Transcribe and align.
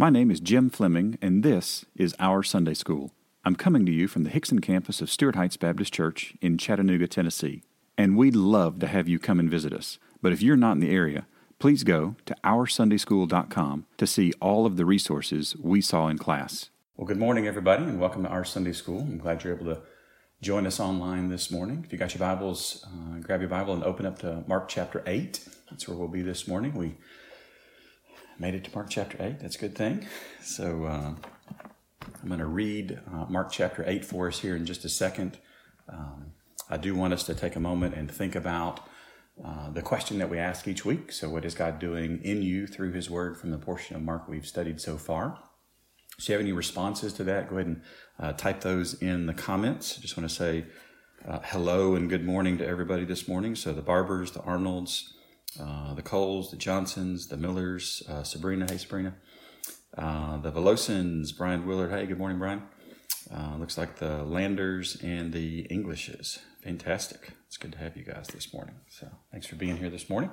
My 0.00 0.08
name 0.08 0.30
is 0.30 0.40
Jim 0.40 0.70
Fleming, 0.70 1.18
and 1.20 1.42
this 1.42 1.84
is 1.94 2.16
Our 2.18 2.42
Sunday 2.42 2.72
School. 2.72 3.12
I'm 3.44 3.54
coming 3.54 3.84
to 3.84 3.92
you 3.92 4.08
from 4.08 4.24
the 4.24 4.30
Hixson 4.30 4.62
campus 4.62 5.02
of 5.02 5.10
Stuart 5.10 5.36
Heights 5.36 5.58
Baptist 5.58 5.92
Church 5.92 6.32
in 6.40 6.56
Chattanooga, 6.56 7.06
Tennessee. 7.06 7.64
And 7.98 8.16
we'd 8.16 8.34
love 8.34 8.78
to 8.78 8.86
have 8.86 9.08
you 9.10 9.18
come 9.18 9.38
and 9.38 9.50
visit 9.50 9.74
us. 9.74 9.98
But 10.22 10.32
if 10.32 10.40
you're 10.40 10.56
not 10.56 10.72
in 10.72 10.80
the 10.80 10.90
area, 10.90 11.26
please 11.58 11.84
go 11.84 12.16
to 12.24 12.34
OurSundaySchool.com 12.42 13.84
to 13.98 14.06
see 14.06 14.32
all 14.40 14.64
of 14.64 14.78
the 14.78 14.86
resources 14.86 15.54
we 15.60 15.82
saw 15.82 16.08
in 16.08 16.16
class. 16.16 16.70
Well, 16.96 17.06
good 17.06 17.18
morning, 17.18 17.46
everybody, 17.46 17.84
and 17.84 18.00
welcome 18.00 18.22
to 18.22 18.30
Our 18.30 18.46
Sunday 18.46 18.72
School. 18.72 19.00
I'm 19.00 19.18
glad 19.18 19.44
you're 19.44 19.54
able 19.54 19.74
to 19.74 19.82
join 20.40 20.66
us 20.66 20.80
online 20.80 21.28
this 21.28 21.50
morning. 21.50 21.82
If 21.84 21.92
you 21.92 21.98
got 21.98 22.14
your 22.14 22.20
Bibles, 22.20 22.86
uh, 22.86 23.18
grab 23.18 23.40
your 23.40 23.50
Bible 23.50 23.74
and 23.74 23.84
open 23.84 24.06
up 24.06 24.18
to 24.20 24.44
Mark 24.46 24.70
chapter 24.70 25.02
8. 25.06 25.46
That's 25.68 25.86
where 25.86 25.98
we'll 25.98 26.08
be 26.08 26.22
this 26.22 26.48
morning. 26.48 26.72
We 26.72 26.96
made 28.40 28.54
it 28.54 28.64
to 28.64 28.70
Mark 28.74 28.88
chapter 28.88 29.18
8. 29.20 29.38
That's 29.38 29.56
a 29.56 29.58
good 29.58 29.76
thing. 29.76 30.06
So 30.42 30.86
uh, 30.86 31.14
I'm 32.22 32.28
going 32.28 32.40
to 32.40 32.46
read 32.46 32.98
uh, 33.12 33.26
Mark 33.28 33.52
chapter 33.52 33.84
8 33.86 34.02
for 34.02 34.28
us 34.28 34.40
here 34.40 34.56
in 34.56 34.64
just 34.64 34.82
a 34.86 34.88
second. 34.88 35.38
Um, 35.86 36.32
I 36.70 36.78
do 36.78 36.94
want 36.94 37.12
us 37.12 37.22
to 37.24 37.34
take 37.34 37.54
a 37.54 37.60
moment 37.60 37.94
and 37.94 38.10
think 38.10 38.34
about 38.34 38.80
uh, 39.44 39.70
the 39.70 39.82
question 39.82 40.18
that 40.18 40.30
we 40.30 40.38
ask 40.38 40.66
each 40.66 40.86
week. 40.86 41.12
So, 41.12 41.28
what 41.28 41.44
is 41.44 41.54
God 41.54 41.78
doing 41.78 42.20
in 42.22 42.42
you 42.42 42.66
through 42.66 42.92
His 42.92 43.10
Word 43.10 43.38
from 43.38 43.50
the 43.50 43.58
portion 43.58 43.96
of 43.96 44.02
Mark 44.02 44.28
we've 44.28 44.46
studied 44.46 44.80
so 44.80 44.96
far? 44.96 45.38
If 46.18 46.28
you 46.28 46.32
have 46.32 46.40
any 46.40 46.52
responses 46.52 47.12
to 47.14 47.24
that, 47.24 47.48
go 47.48 47.56
ahead 47.56 47.66
and 47.66 47.82
uh, 48.18 48.32
type 48.32 48.60
those 48.60 48.94
in 48.94 49.26
the 49.26 49.34
comments. 49.34 49.96
I 49.98 50.02
just 50.02 50.16
want 50.16 50.28
to 50.28 50.34
say 50.34 50.66
uh, 51.26 51.40
hello 51.44 51.94
and 51.94 52.08
good 52.08 52.24
morning 52.24 52.58
to 52.58 52.66
everybody 52.66 53.04
this 53.04 53.28
morning. 53.28 53.54
So, 53.54 53.72
the 53.72 53.82
Barbers, 53.82 54.32
the 54.32 54.40
Arnolds, 54.40 55.14
uh, 55.58 55.94
the 55.94 56.02
Coles, 56.02 56.50
the 56.50 56.56
Johnsons, 56.56 57.28
the 57.28 57.36
Millers, 57.36 58.02
uh, 58.08 58.22
Sabrina, 58.22 58.66
hey 58.70 58.78
Sabrina, 58.78 59.14
uh, 59.96 60.38
the 60.38 60.52
Velosins, 60.52 61.36
Brian 61.36 61.66
Willard, 61.66 61.90
hey, 61.90 62.06
good 62.06 62.18
morning, 62.18 62.38
Brian. 62.38 62.62
Uh, 63.32 63.56
looks 63.58 63.78
like 63.78 63.96
the 63.96 64.22
Landers 64.24 64.96
and 65.02 65.32
the 65.32 65.66
Englishes. 65.70 66.38
Fantastic. 66.62 67.32
It's 67.46 67.56
good 67.56 67.72
to 67.72 67.78
have 67.78 67.96
you 67.96 68.04
guys 68.04 68.28
this 68.28 68.52
morning. 68.52 68.74
So 68.88 69.08
thanks 69.32 69.46
for 69.46 69.56
being 69.56 69.76
here 69.76 69.90
this 69.90 70.08
morning. 70.08 70.30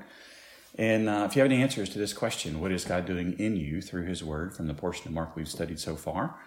And 0.76 1.10
uh, 1.10 1.26
if 1.28 1.36
you 1.36 1.42
have 1.42 1.52
any 1.52 1.62
answers 1.62 1.90
to 1.90 2.00
this 2.00 2.14
question, 2.14 2.60
what 2.60 2.72
is 2.72 2.86
God 2.86 3.06
doing 3.06 3.34
in 3.40 3.56
you 3.56 3.82
through 3.82 4.06
His 4.06 4.24
Word 4.24 4.56
from 4.56 4.68
the 4.68 4.74
portion 4.74 5.08
of 5.08 5.14
Mark 5.14 5.36
we've 5.36 5.48
studied 5.48 5.80
so 5.80 5.96
far? 5.96 6.40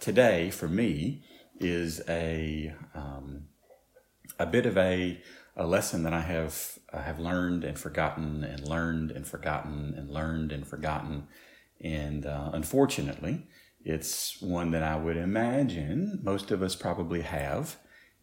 today, 0.00 0.50
for 0.50 0.66
me, 0.66 1.22
is 1.60 2.02
a 2.08 2.74
um, 2.94 3.44
a 4.38 4.46
bit 4.46 4.66
of 4.66 4.76
a 4.76 5.20
a 5.56 5.66
lesson 5.66 6.02
that 6.02 6.12
I 6.12 6.20
have 6.20 6.78
I 6.92 7.02
have 7.02 7.18
learned 7.18 7.64
and 7.64 7.78
forgotten 7.78 8.44
and 8.44 8.66
learned 8.66 9.10
and 9.10 9.26
forgotten 9.26 9.94
and 9.96 10.10
learned 10.10 10.52
and 10.52 10.66
forgotten, 10.66 11.28
and 11.80 12.24
uh, 12.26 12.50
unfortunately, 12.52 13.46
it's 13.84 14.40
one 14.40 14.70
that 14.70 14.82
I 14.82 14.96
would 14.96 15.16
imagine 15.16 16.20
most 16.22 16.50
of 16.50 16.62
us 16.62 16.74
probably 16.74 17.22
have, 17.22 17.76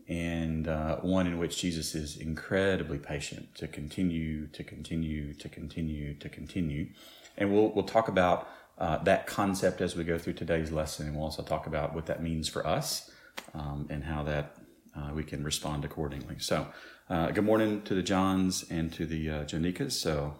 and 0.07 0.67
uh, 0.67 0.97
one 0.97 1.27
in 1.27 1.37
which 1.37 1.59
Jesus 1.59 1.93
is 1.93 2.17
incredibly 2.17 2.97
patient 2.97 3.55
to 3.55 3.67
continue 3.67 4.47
to 4.47 4.63
continue 4.63 5.33
to 5.35 5.49
continue 5.49 6.15
to 6.15 6.29
continue, 6.29 6.89
and 7.37 7.51
we'll 7.53 7.71
we'll 7.73 7.85
talk 7.85 8.07
about. 8.07 8.47
Uh, 8.79 8.97
that 9.03 9.27
concept 9.27 9.81
as 9.81 9.93
we 9.93 10.05
go 10.05 10.17
through 10.17 10.31
today's 10.31 10.71
lesson, 10.71 11.05
and 11.05 11.13
we'll 11.13 11.25
also 11.25 11.43
talk 11.43 11.67
about 11.67 11.93
what 11.93 12.05
that 12.05 12.23
means 12.23 12.47
for 12.47 12.65
us 12.65 13.11
um, 13.53 13.85
and 13.89 14.05
how 14.05 14.23
that 14.23 14.55
uh, 14.95 15.11
we 15.13 15.23
can 15.23 15.43
respond 15.43 15.85
accordingly. 15.85 16.39
So, 16.39 16.67
uh, 17.09 17.31
good 17.31 17.43
morning 17.43 17.81
to 17.81 17.95
the 17.95 18.03
Johns 18.03 18.63
and 18.69 18.93
to 18.93 19.05
the 19.05 19.29
uh, 19.29 19.43
Janikas. 19.43 19.93
So 19.93 20.35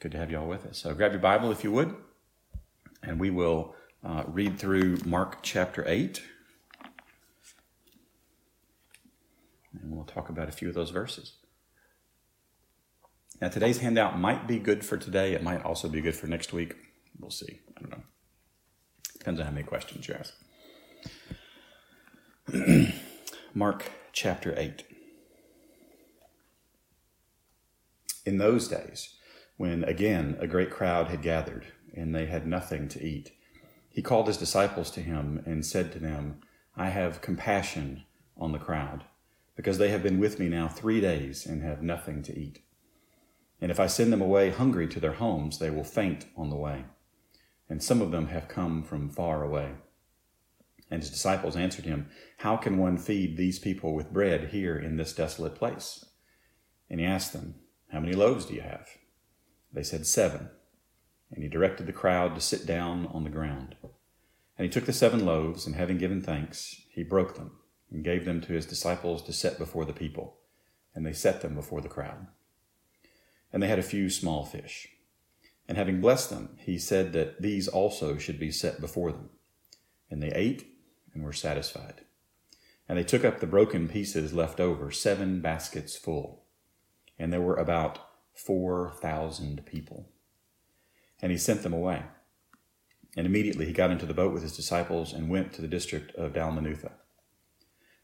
good 0.00 0.12
to 0.12 0.18
have 0.18 0.30
you 0.30 0.38
all 0.38 0.46
with 0.46 0.66
us. 0.66 0.78
So 0.78 0.94
grab 0.94 1.12
your 1.12 1.20
Bible 1.20 1.50
if 1.50 1.64
you 1.64 1.72
would, 1.72 1.94
and 3.02 3.18
we 3.18 3.30
will 3.30 3.74
uh, 4.04 4.24
read 4.26 4.58
through 4.58 4.98
Mark 5.06 5.38
chapter 5.42 5.82
8. 5.86 6.22
And 9.80 9.96
we'll 9.96 10.04
talk 10.04 10.28
about 10.28 10.48
a 10.48 10.52
few 10.52 10.68
of 10.68 10.74
those 10.74 10.90
verses. 10.90 11.36
Now, 13.40 13.48
today's 13.48 13.78
handout 13.78 14.18
might 14.18 14.46
be 14.46 14.58
good 14.58 14.84
for 14.84 14.98
today. 14.98 15.32
It 15.32 15.42
might 15.42 15.64
also 15.64 15.88
be 15.88 16.02
good 16.02 16.14
for 16.14 16.26
next 16.26 16.52
week. 16.52 16.76
We'll 17.18 17.30
see. 17.30 17.60
I 17.76 17.80
don't 17.80 17.90
know. 17.90 18.02
Depends 19.18 19.40
on 19.40 19.46
how 19.46 19.52
many 19.52 19.64
questions 19.64 20.06
you 20.06 20.14
ask. 20.14 20.34
Mark 23.54 23.90
chapter 24.12 24.54
8. 24.56 24.91
In 28.24 28.38
those 28.38 28.68
days, 28.68 29.16
when 29.56 29.84
again 29.84 30.36
a 30.40 30.46
great 30.46 30.70
crowd 30.70 31.08
had 31.08 31.22
gathered, 31.22 31.66
and 31.94 32.14
they 32.14 32.26
had 32.26 32.46
nothing 32.46 32.88
to 32.88 33.04
eat, 33.04 33.32
he 33.88 34.00
called 34.00 34.26
his 34.26 34.36
disciples 34.36 34.90
to 34.92 35.00
him 35.00 35.42
and 35.44 35.66
said 35.66 35.92
to 35.92 35.98
them, 35.98 36.40
I 36.76 36.88
have 36.88 37.20
compassion 37.20 38.04
on 38.36 38.52
the 38.52 38.58
crowd, 38.58 39.04
because 39.56 39.78
they 39.78 39.90
have 39.90 40.02
been 40.02 40.18
with 40.18 40.38
me 40.38 40.48
now 40.48 40.68
three 40.68 41.00
days 41.00 41.44
and 41.44 41.62
have 41.62 41.82
nothing 41.82 42.22
to 42.22 42.38
eat. 42.38 42.60
And 43.60 43.70
if 43.70 43.78
I 43.78 43.86
send 43.86 44.12
them 44.12 44.22
away 44.22 44.50
hungry 44.50 44.88
to 44.88 45.00
their 45.00 45.12
homes, 45.12 45.58
they 45.58 45.70
will 45.70 45.84
faint 45.84 46.26
on 46.36 46.48
the 46.48 46.56
way. 46.56 46.84
And 47.68 47.82
some 47.82 48.00
of 48.00 48.10
them 48.10 48.28
have 48.28 48.48
come 48.48 48.82
from 48.82 49.10
far 49.10 49.42
away. 49.42 49.72
And 50.90 51.00
his 51.00 51.10
disciples 51.10 51.56
answered 51.56 51.84
him, 51.84 52.08
How 52.38 52.56
can 52.56 52.78
one 52.78 52.98
feed 52.98 53.36
these 53.36 53.58
people 53.58 53.94
with 53.94 54.12
bread 54.12 54.48
here 54.48 54.76
in 54.76 54.96
this 54.96 55.12
desolate 55.12 55.54
place? 55.54 56.04
And 56.90 57.00
he 57.00 57.06
asked 57.06 57.32
them, 57.32 57.54
how 57.92 58.00
many 58.00 58.14
loaves 58.14 58.46
do 58.46 58.54
you 58.54 58.62
have? 58.62 58.88
They 59.70 59.82
said, 59.82 60.06
Seven. 60.06 60.48
And 61.30 61.42
he 61.42 61.48
directed 61.48 61.86
the 61.86 61.92
crowd 61.92 62.34
to 62.34 62.40
sit 62.40 62.66
down 62.66 63.06
on 63.12 63.22
the 63.22 63.30
ground. 63.30 63.76
And 64.56 64.64
he 64.64 64.70
took 64.70 64.86
the 64.86 64.92
seven 64.92 65.24
loaves, 65.24 65.66
and 65.66 65.76
having 65.76 65.98
given 65.98 66.22
thanks, 66.22 66.82
he 66.90 67.02
broke 67.02 67.36
them 67.36 67.52
and 67.90 68.04
gave 68.04 68.24
them 68.24 68.40
to 68.42 68.52
his 68.52 68.66
disciples 68.66 69.22
to 69.22 69.32
set 69.32 69.58
before 69.58 69.84
the 69.84 69.92
people. 69.92 70.38
And 70.94 71.04
they 71.04 71.12
set 71.12 71.42
them 71.42 71.54
before 71.54 71.80
the 71.80 71.88
crowd. 71.88 72.28
And 73.52 73.62
they 73.62 73.68
had 73.68 73.78
a 73.78 73.82
few 73.82 74.08
small 74.08 74.44
fish. 74.44 74.88
And 75.68 75.76
having 75.76 76.00
blessed 76.00 76.30
them, 76.30 76.56
he 76.58 76.78
said 76.78 77.12
that 77.12 77.40
these 77.40 77.68
also 77.68 78.16
should 78.16 78.38
be 78.38 78.50
set 78.50 78.80
before 78.80 79.12
them. 79.12 79.30
And 80.10 80.22
they 80.22 80.32
ate 80.32 80.66
and 81.14 81.22
were 81.22 81.32
satisfied. 81.32 82.02
And 82.88 82.98
they 82.98 83.04
took 83.04 83.24
up 83.24 83.40
the 83.40 83.46
broken 83.46 83.88
pieces 83.88 84.32
left 84.32 84.60
over, 84.60 84.90
seven 84.90 85.40
baskets 85.40 85.96
full 85.96 86.41
and 87.18 87.32
there 87.32 87.40
were 87.40 87.56
about 87.56 87.98
4,000 88.34 89.64
people. 89.66 90.08
And 91.20 91.30
he 91.30 91.38
sent 91.38 91.62
them 91.62 91.72
away. 91.72 92.02
And 93.16 93.26
immediately 93.26 93.66
he 93.66 93.72
got 93.72 93.90
into 93.90 94.06
the 94.06 94.14
boat 94.14 94.32
with 94.32 94.42
his 94.42 94.56
disciples 94.56 95.12
and 95.12 95.28
went 95.28 95.52
to 95.52 95.62
the 95.62 95.68
district 95.68 96.14
of 96.16 96.32
Dalmanutha. 96.32 96.92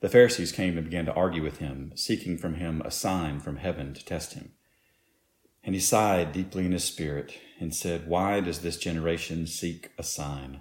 The 0.00 0.08
Pharisees 0.08 0.52
came 0.52 0.76
and 0.76 0.84
began 0.84 1.06
to 1.06 1.14
argue 1.14 1.42
with 1.42 1.58
him, 1.58 1.92
seeking 1.96 2.38
from 2.38 2.54
him 2.54 2.82
a 2.82 2.90
sign 2.90 3.40
from 3.40 3.56
heaven 3.56 3.94
to 3.94 4.04
test 4.04 4.34
him. 4.34 4.52
And 5.64 5.74
he 5.74 5.80
sighed 5.80 6.32
deeply 6.32 6.66
in 6.66 6.72
his 6.72 6.84
spirit 6.84 7.36
and 7.58 7.74
said, 7.74 8.06
Why 8.06 8.40
does 8.40 8.60
this 8.60 8.76
generation 8.76 9.46
seek 9.46 9.90
a 9.98 10.04
sign? 10.04 10.60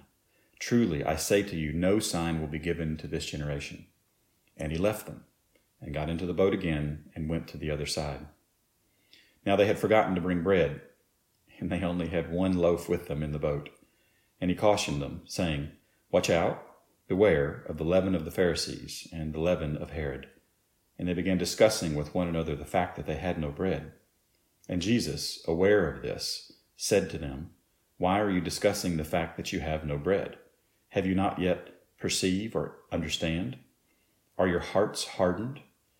Truly, 0.58 1.04
I 1.04 1.14
say 1.16 1.42
to 1.44 1.56
you, 1.56 1.72
no 1.72 2.00
sign 2.00 2.40
will 2.40 2.48
be 2.48 2.58
given 2.58 2.96
to 2.96 3.06
this 3.06 3.26
generation. 3.26 3.86
And 4.56 4.72
he 4.72 4.78
left 4.78 5.06
them 5.06 5.24
and 5.80 5.94
got 5.94 6.10
into 6.10 6.26
the 6.26 6.34
boat 6.34 6.52
again 6.52 7.04
and 7.14 7.28
went 7.28 7.46
to 7.48 7.56
the 7.56 7.70
other 7.70 7.86
side. 7.86 8.26
Now 9.48 9.56
they 9.56 9.64
had 9.64 9.78
forgotten 9.78 10.14
to 10.14 10.20
bring 10.20 10.42
bread, 10.42 10.82
and 11.58 11.70
they 11.70 11.80
only 11.80 12.08
had 12.08 12.30
one 12.30 12.52
loaf 12.52 12.86
with 12.86 13.08
them 13.08 13.22
in 13.22 13.32
the 13.32 13.38
boat. 13.38 13.70
And 14.42 14.50
he 14.50 14.54
cautioned 14.54 15.00
them, 15.00 15.22
saying, 15.24 15.70
Watch 16.10 16.28
out, 16.28 16.62
beware 17.06 17.64
of 17.66 17.78
the 17.78 17.84
leaven 17.84 18.14
of 18.14 18.26
the 18.26 18.30
Pharisees 18.30 19.08
and 19.10 19.32
the 19.32 19.40
leaven 19.40 19.78
of 19.78 19.92
Herod. 19.92 20.28
And 20.98 21.08
they 21.08 21.14
began 21.14 21.38
discussing 21.38 21.94
with 21.94 22.14
one 22.14 22.28
another 22.28 22.54
the 22.54 22.66
fact 22.66 22.96
that 22.96 23.06
they 23.06 23.14
had 23.14 23.38
no 23.38 23.48
bread. 23.48 23.92
And 24.68 24.82
Jesus, 24.82 25.42
aware 25.48 25.90
of 25.90 26.02
this, 26.02 26.52
said 26.76 27.08
to 27.08 27.16
them, 27.16 27.48
Why 27.96 28.20
are 28.20 28.30
you 28.30 28.42
discussing 28.42 28.98
the 28.98 29.02
fact 29.02 29.38
that 29.38 29.50
you 29.50 29.60
have 29.60 29.82
no 29.82 29.96
bread? 29.96 30.36
Have 30.90 31.06
you 31.06 31.14
not 31.14 31.38
yet 31.38 31.68
perceive 31.98 32.54
or 32.54 32.80
understand? 32.92 33.56
Are 34.36 34.46
your 34.46 34.60
hearts 34.60 35.06
hardened? 35.06 35.60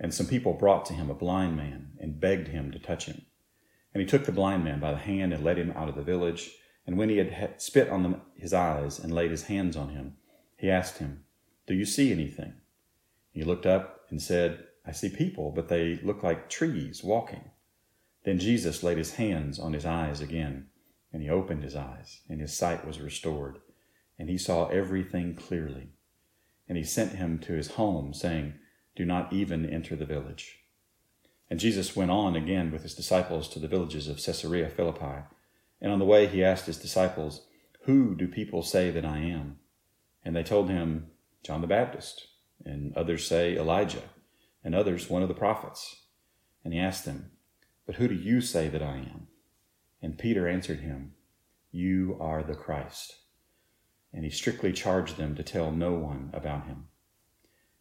And 0.00 0.14
some 0.14 0.26
people 0.26 0.52
brought 0.52 0.84
to 0.86 0.94
him 0.94 1.10
a 1.10 1.14
blind 1.14 1.56
man 1.56 1.92
and 1.98 2.20
begged 2.20 2.48
him 2.48 2.70
to 2.70 2.78
touch 2.78 3.06
him. 3.06 3.22
And 3.92 4.00
he 4.00 4.06
took 4.06 4.24
the 4.24 4.32
blind 4.32 4.64
man 4.64 4.80
by 4.80 4.92
the 4.92 4.98
hand 4.98 5.32
and 5.32 5.42
led 5.42 5.58
him 5.58 5.72
out 5.72 5.88
of 5.88 5.96
the 5.96 6.02
village. 6.02 6.50
And 6.86 6.96
when 6.96 7.08
he 7.08 7.16
had 7.16 7.60
spit 7.60 7.88
on 7.88 8.20
his 8.34 8.52
eyes 8.52 8.98
and 8.98 9.12
laid 9.12 9.30
his 9.30 9.44
hands 9.44 9.76
on 9.76 9.90
him, 9.90 10.16
he 10.56 10.70
asked 10.70 10.98
him, 10.98 11.24
Do 11.66 11.74
you 11.74 11.84
see 11.84 12.12
anything? 12.12 12.54
He 13.32 13.42
looked 13.42 13.66
up 13.66 14.06
and 14.10 14.22
said, 14.22 14.64
I 14.86 14.92
see 14.92 15.08
people, 15.08 15.50
but 15.50 15.68
they 15.68 15.96
look 16.02 16.22
like 16.22 16.48
trees 16.48 17.04
walking. 17.04 17.50
Then 18.24 18.38
Jesus 18.38 18.82
laid 18.82 18.98
his 18.98 19.14
hands 19.14 19.58
on 19.58 19.72
his 19.72 19.84
eyes 19.84 20.20
again, 20.20 20.68
and 21.12 21.22
he 21.22 21.28
opened 21.28 21.62
his 21.62 21.76
eyes, 21.76 22.20
and 22.28 22.40
his 22.40 22.56
sight 22.56 22.86
was 22.86 23.00
restored, 23.00 23.58
and 24.18 24.28
he 24.28 24.38
saw 24.38 24.68
everything 24.68 25.34
clearly. 25.34 25.90
And 26.68 26.76
he 26.76 26.84
sent 26.84 27.12
him 27.12 27.38
to 27.40 27.52
his 27.52 27.72
home, 27.72 28.12
saying, 28.12 28.54
Do 28.98 29.04
not 29.04 29.32
even 29.32 29.64
enter 29.64 29.94
the 29.94 30.04
village. 30.04 30.58
And 31.48 31.60
Jesus 31.60 31.94
went 31.94 32.10
on 32.10 32.34
again 32.34 32.72
with 32.72 32.82
his 32.82 32.96
disciples 32.96 33.48
to 33.50 33.60
the 33.60 33.68
villages 33.68 34.08
of 34.08 34.20
Caesarea 34.20 34.68
Philippi. 34.68 35.22
And 35.80 35.92
on 35.92 36.00
the 36.00 36.04
way 36.04 36.26
he 36.26 36.42
asked 36.42 36.66
his 36.66 36.78
disciples, 36.78 37.42
Who 37.82 38.16
do 38.16 38.26
people 38.26 38.64
say 38.64 38.90
that 38.90 39.04
I 39.04 39.18
am? 39.18 39.60
And 40.24 40.34
they 40.34 40.42
told 40.42 40.68
him, 40.68 41.12
John 41.44 41.60
the 41.60 41.68
Baptist, 41.68 42.26
and 42.64 42.92
others 42.96 43.24
say 43.24 43.56
Elijah, 43.56 44.02
and 44.64 44.74
others 44.74 45.08
one 45.08 45.22
of 45.22 45.28
the 45.28 45.32
prophets. 45.32 46.02
And 46.64 46.74
he 46.74 46.80
asked 46.80 47.04
them, 47.04 47.30
But 47.86 47.94
who 47.94 48.08
do 48.08 48.16
you 48.16 48.40
say 48.40 48.66
that 48.66 48.82
I 48.82 48.96
am? 48.96 49.28
And 50.02 50.18
Peter 50.18 50.48
answered 50.48 50.80
him, 50.80 51.12
You 51.70 52.16
are 52.20 52.42
the 52.42 52.56
Christ. 52.56 53.14
And 54.12 54.24
he 54.24 54.30
strictly 54.30 54.72
charged 54.72 55.18
them 55.18 55.36
to 55.36 55.44
tell 55.44 55.70
no 55.70 55.92
one 55.92 56.30
about 56.32 56.66
him. 56.66 56.87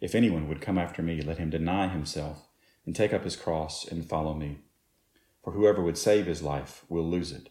If 0.00 0.14
anyone 0.14 0.48
would 0.48 0.60
come 0.60 0.78
after 0.78 1.02
me, 1.02 1.22
let 1.22 1.38
him 1.38 1.50
deny 1.50 1.88
himself 1.88 2.48
and 2.84 2.94
take 2.94 3.12
up 3.12 3.24
his 3.24 3.36
cross 3.36 3.86
and 3.86 4.04
follow 4.04 4.34
me. 4.34 4.58
For 5.42 5.52
whoever 5.52 5.82
would 5.82 5.96
save 5.96 6.26
his 6.26 6.42
life 6.42 6.84
will 6.88 7.08
lose 7.08 7.32
it, 7.32 7.48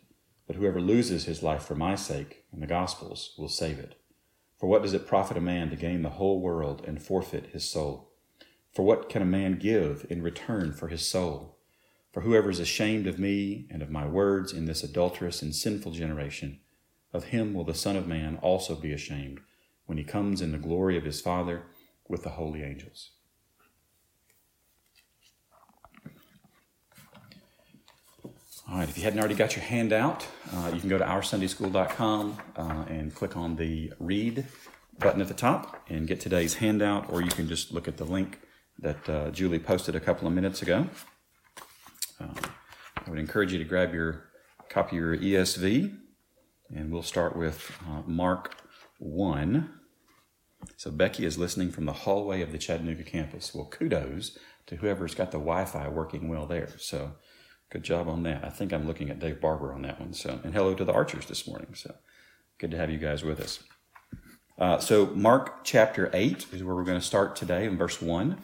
but 0.48 0.56
whoever 0.56 0.80
loses 0.80 1.26
his 1.26 1.42
life 1.42 1.64
for 1.64 1.76
my 1.76 1.96
sake 1.96 2.46
and 2.52 2.62
the 2.62 2.68
gospel's 2.68 3.34
will 3.38 3.50
save 3.50 3.80
it. 3.80 3.96
For 4.60 4.68
what 4.68 4.84
does 4.84 4.94
it 4.94 5.08
profit 5.08 5.38
a 5.38 5.42
man 5.42 5.70
to 5.70 5.76
gain 5.76 6.02
the 6.02 6.12
whole 6.12 6.40
world 6.40 6.84
and 6.88 7.02
forfeit 7.02 7.48
his 7.48 7.70
soul? 7.70 8.12
For 8.72 8.84
what 8.84 9.10
can 9.10 9.22
a 9.22 9.26
man 9.26 9.58
give 9.58 10.06
in 10.10 10.22
return 10.22 10.72
for 10.74 10.88
his 10.90 11.08
soul? 11.08 11.58
For 12.12 12.22
whoever 12.22 12.50
is 12.50 12.60
ashamed 12.60 13.08
of 13.08 13.20
me 13.20 13.68
and 13.70 13.82
of 13.82 13.90
my 13.90 14.06
words 14.06 14.54
in 14.54 14.66
this 14.66 14.84
adulterous 14.84 15.42
and 15.42 15.56
sinful 15.56 15.94
generation, 15.94 16.60
of 17.12 17.26
him 17.26 17.54
will 17.54 17.64
the 17.64 17.74
Son 17.74 17.96
of 17.96 18.08
Man 18.08 18.38
also 18.42 18.76
be 18.76 18.92
ashamed 18.92 19.40
when 19.86 19.98
he 19.98 20.04
comes 20.04 20.42
in 20.42 20.52
the 20.52 20.58
glory 20.58 20.98
of 20.98 21.04
his 21.04 21.22
Father 21.22 21.64
with 22.08 22.24
the 22.24 22.30
holy 22.30 22.64
angels. 22.64 23.12
All 28.68 28.80
right, 28.80 28.90
if 28.90 28.98
you 28.98 29.04
hadn't 29.04 29.20
already 29.20 29.36
got 29.36 29.56
your 29.56 29.64
handout, 29.64 30.26
uh, 30.52 30.72
you 30.74 30.80
can 30.80 30.90
go 30.90 30.98
to 30.98 31.06
oursundayschool.com 31.06 32.38
uh, 32.56 32.86
and 32.90 33.14
click 33.14 33.38
on 33.38 33.56
the 33.58 33.94
read 34.00 34.44
button 34.98 35.22
at 35.22 35.28
the 35.28 35.36
top 35.36 35.84
and 35.88 36.08
get 36.08 36.20
today's 36.20 36.56
handout, 36.56 37.12
or 37.12 37.22
you 37.22 37.30
can 37.30 37.48
just 37.48 37.72
look 37.72 37.88
at 37.88 37.98
the 37.98 38.06
link 38.06 38.40
that 38.80 39.08
uh, 39.08 39.30
Julie 39.30 39.60
posted 39.60 39.96
a 39.96 40.00
couple 40.00 40.28
of 40.28 40.34
minutes 40.34 40.64
ago. 40.64 40.88
Uh, 42.20 42.48
I 43.06 43.10
would 43.10 43.20
encourage 43.20 43.54
you 43.54 43.60
to 43.60 43.66
grab 43.66 43.94
your 43.94 44.30
copy 44.68 44.98
of 44.98 45.04
your 45.04 45.18
ESV, 45.18 45.96
and 46.76 46.92
we'll 46.92 47.04
start 47.04 47.36
with 47.36 47.72
uh, 47.88 48.02
Mark 48.08 48.56
1. 48.98 49.70
So 50.78 50.92
Becky 50.92 51.26
is 51.26 51.38
listening 51.38 51.72
from 51.72 51.86
the 51.86 51.94
hallway 51.94 52.42
of 52.42 52.52
the 52.52 52.58
Chattanooga 52.58 53.04
campus. 53.04 53.54
Well, 53.54 53.66
kudos 53.66 54.38
to 54.68 54.78
whoever's 54.78 55.16
got 55.16 55.32
the 55.32 55.38
Wi 55.38 55.66
Fi 55.66 55.88
working 55.88 56.28
well 56.28 56.46
there. 56.46 56.70
So 56.78 57.14
Good 57.70 57.84
job 57.84 58.08
on 58.08 58.24
that. 58.24 58.44
I 58.44 58.50
think 58.50 58.72
I'm 58.72 58.88
looking 58.88 59.10
at 59.10 59.20
Dave 59.20 59.42
Barber 59.42 59.74
on 59.74 59.82
that 59.82 60.00
one. 60.00 60.14
So, 60.14 60.40
and 60.44 60.54
hello 60.54 60.76
to 60.76 60.86
the 60.86 60.94
Archers 60.94 61.26
this 61.26 61.48
morning. 61.48 61.74
So, 61.74 61.96
good 62.60 62.72
to 62.72 62.78
have 62.78 62.92
you 62.92 62.98
guys 63.00 63.24
with 63.24 63.40
us. 63.40 63.60
Uh, 64.58 64.80
so, 64.80 65.08
Mark 65.08 65.66
chapter 65.66 66.10
eight 66.14 66.46
is 66.54 66.64
where 66.64 66.76
we're 66.76 66.84
going 66.84 67.00
to 67.00 67.06
start 67.06 67.36
today 67.36 67.66
in 67.66 67.76
verse 67.76 68.02
one. 68.02 68.38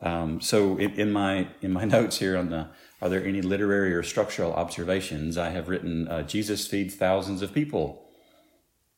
Um, 0.00 0.40
so, 0.40 0.78
in, 0.78 0.92
in, 0.92 1.12
my 1.12 1.48
in 1.60 1.72
my 1.72 1.84
notes 1.96 2.18
here 2.18 2.36
on 2.36 2.50
the 2.50 2.68
are 3.02 3.08
there 3.08 3.24
any 3.24 3.42
literary 3.42 3.92
or 3.92 4.02
structural 4.02 4.52
observations? 4.54 5.36
I 5.36 5.50
have 5.50 5.68
written 5.68 6.06
uh, 6.08 6.22
Jesus 6.22 6.66
feeds 6.66 6.94
thousands 6.94 7.42
of 7.42 7.52
people 7.52 8.08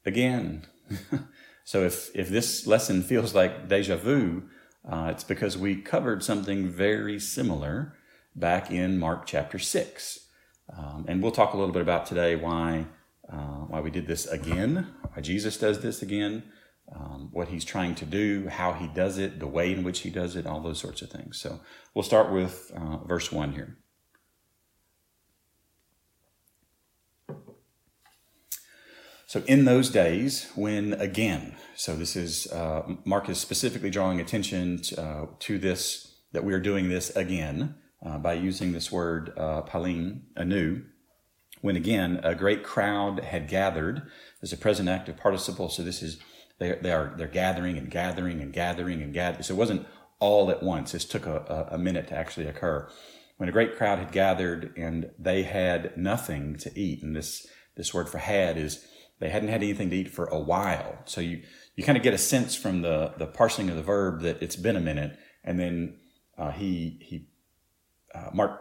again. 0.04 0.66
so, 1.70 1.84
if 1.84 2.10
if 2.16 2.28
this 2.28 2.66
lesson 2.66 3.00
feels 3.00 3.32
like 3.32 3.68
deja 3.68 3.94
vu, 3.94 4.42
uh, 4.84 5.12
it's 5.12 5.22
because 5.22 5.56
we 5.56 5.76
covered 5.76 6.24
something 6.24 6.68
very 6.68 7.20
similar 7.20 7.96
back 8.34 8.72
in 8.72 8.98
Mark 8.98 9.24
chapter 9.24 9.56
6. 9.56 10.18
Um, 10.76 11.04
and 11.06 11.22
we'll 11.22 11.30
talk 11.30 11.54
a 11.54 11.56
little 11.56 11.72
bit 11.72 11.82
about 11.82 12.06
today 12.06 12.34
why, 12.34 12.86
uh, 13.32 13.66
why 13.68 13.78
we 13.78 13.92
did 13.92 14.08
this 14.08 14.26
again, 14.26 14.88
why 15.12 15.22
Jesus 15.22 15.56
does 15.58 15.80
this 15.80 16.02
again, 16.02 16.42
um, 16.92 17.28
what 17.30 17.46
he's 17.46 17.64
trying 17.64 17.94
to 17.94 18.04
do, 18.04 18.48
how 18.48 18.72
he 18.72 18.88
does 18.88 19.16
it, 19.16 19.38
the 19.38 19.46
way 19.46 19.72
in 19.72 19.84
which 19.84 20.00
he 20.00 20.10
does 20.10 20.34
it, 20.34 20.48
all 20.48 20.60
those 20.60 20.80
sorts 20.80 21.02
of 21.02 21.10
things. 21.10 21.40
So 21.40 21.60
we'll 21.94 22.02
start 22.02 22.32
with 22.32 22.72
uh, 22.76 22.96
verse 23.04 23.30
1 23.30 23.52
here. 23.52 23.78
So, 29.30 29.44
in 29.46 29.64
those 29.64 29.90
days, 29.90 30.50
when 30.56 30.94
again, 30.94 31.54
so 31.76 31.94
this 31.94 32.16
is, 32.16 32.50
uh, 32.50 32.82
Mark 33.04 33.28
is 33.28 33.38
specifically 33.38 33.88
drawing 33.88 34.20
attention 34.20 34.82
to, 34.82 35.00
uh, 35.00 35.26
to 35.38 35.56
this, 35.56 36.16
that 36.32 36.42
we 36.42 36.52
are 36.52 36.58
doing 36.58 36.88
this 36.88 37.14
again 37.14 37.76
uh, 38.04 38.18
by 38.18 38.32
using 38.32 38.72
this 38.72 38.90
word 38.90 39.32
uh, 39.38 39.62
palin 39.62 40.24
anew, 40.34 40.82
when 41.60 41.76
again 41.76 42.18
a 42.24 42.34
great 42.34 42.64
crowd 42.64 43.20
had 43.20 43.46
gathered. 43.46 44.02
There's 44.40 44.52
a 44.52 44.56
present 44.56 44.88
active 44.88 45.16
participle, 45.16 45.68
so 45.68 45.84
this 45.84 46.02
is 46.02 46.18
they, 46.58 46.72
they 46.82 46.90
are 46.90 47.14
they're 47.16 47.28
gathering 47.28 47.78
and 47.78 47.88
gathering 47.88 48.40
and 48.40 48.52
gathering 48.52 49.00
and 49.00 49.14
gathering. 49.14 49.44
So 49.44 49.54
it 49.54 49.58
wasn't 49.58 49.86
all 50.18 50.50
at 50.50 50.60
once. 50.60 50.90
This 50.90 51.04
took 51.04 51.26
a, 51.26 51.68
a 51.70 51.78
minute 51.78 52.08
to 52.08 52.16
actually 52.16 52.48
occur. 52.48 52.90
When 53.36 53.48
a 53.48 53.52
great 53.52 53.76
crowd 53.76 54.00
had 54.00 54.10
gathered 54.10 54.74
and 54.76 55.12
they 55.20 55.44
had 55.44 55.96
nothing 55.96 56.56
to 56.56 56.76
eat, 56.76 57.04
and 57.04 57.14
this 57.14 57.46
this 57.76 57.94
word 57.94 58.08
for 58.08 58.18
had 58.18 58.58
is 58.58 58.84
they 59.20 59.28
hadn't 59.28 59.48
had 59.48 59.62
anything 59.62 59.90
to 59.90 59.96
eat 59.96 60.08
for 60.08 60.26
a 60.26 60.38
while. 60.38 60.98
So 61.04 61.20
you 61.20 61.42
you 61.76 61.84
kind 61.84 61.96
of 61.96 62.04
get 62.04 62.14
a 62.14 62.18
sense 62.18 62.56
from 62.56 62.82
the 62.82 63.12
the 63.16 63.26
parsing 63.26 63.70
of 63.70 63.76
the 63.76 63.82
verb 63.82 64.22
that 64.22 64.42
it's 64.42 64.56
been 64.56 64.76
a 64.76 64.80
minute, 64.80 65.18
and 65.44 65.58
then 65.58 65.98
uh, 66.36 66.50
he 66.50 66.98
he 67.00 67.28
uh, 68.14 68.30
Mark 68.32 68.60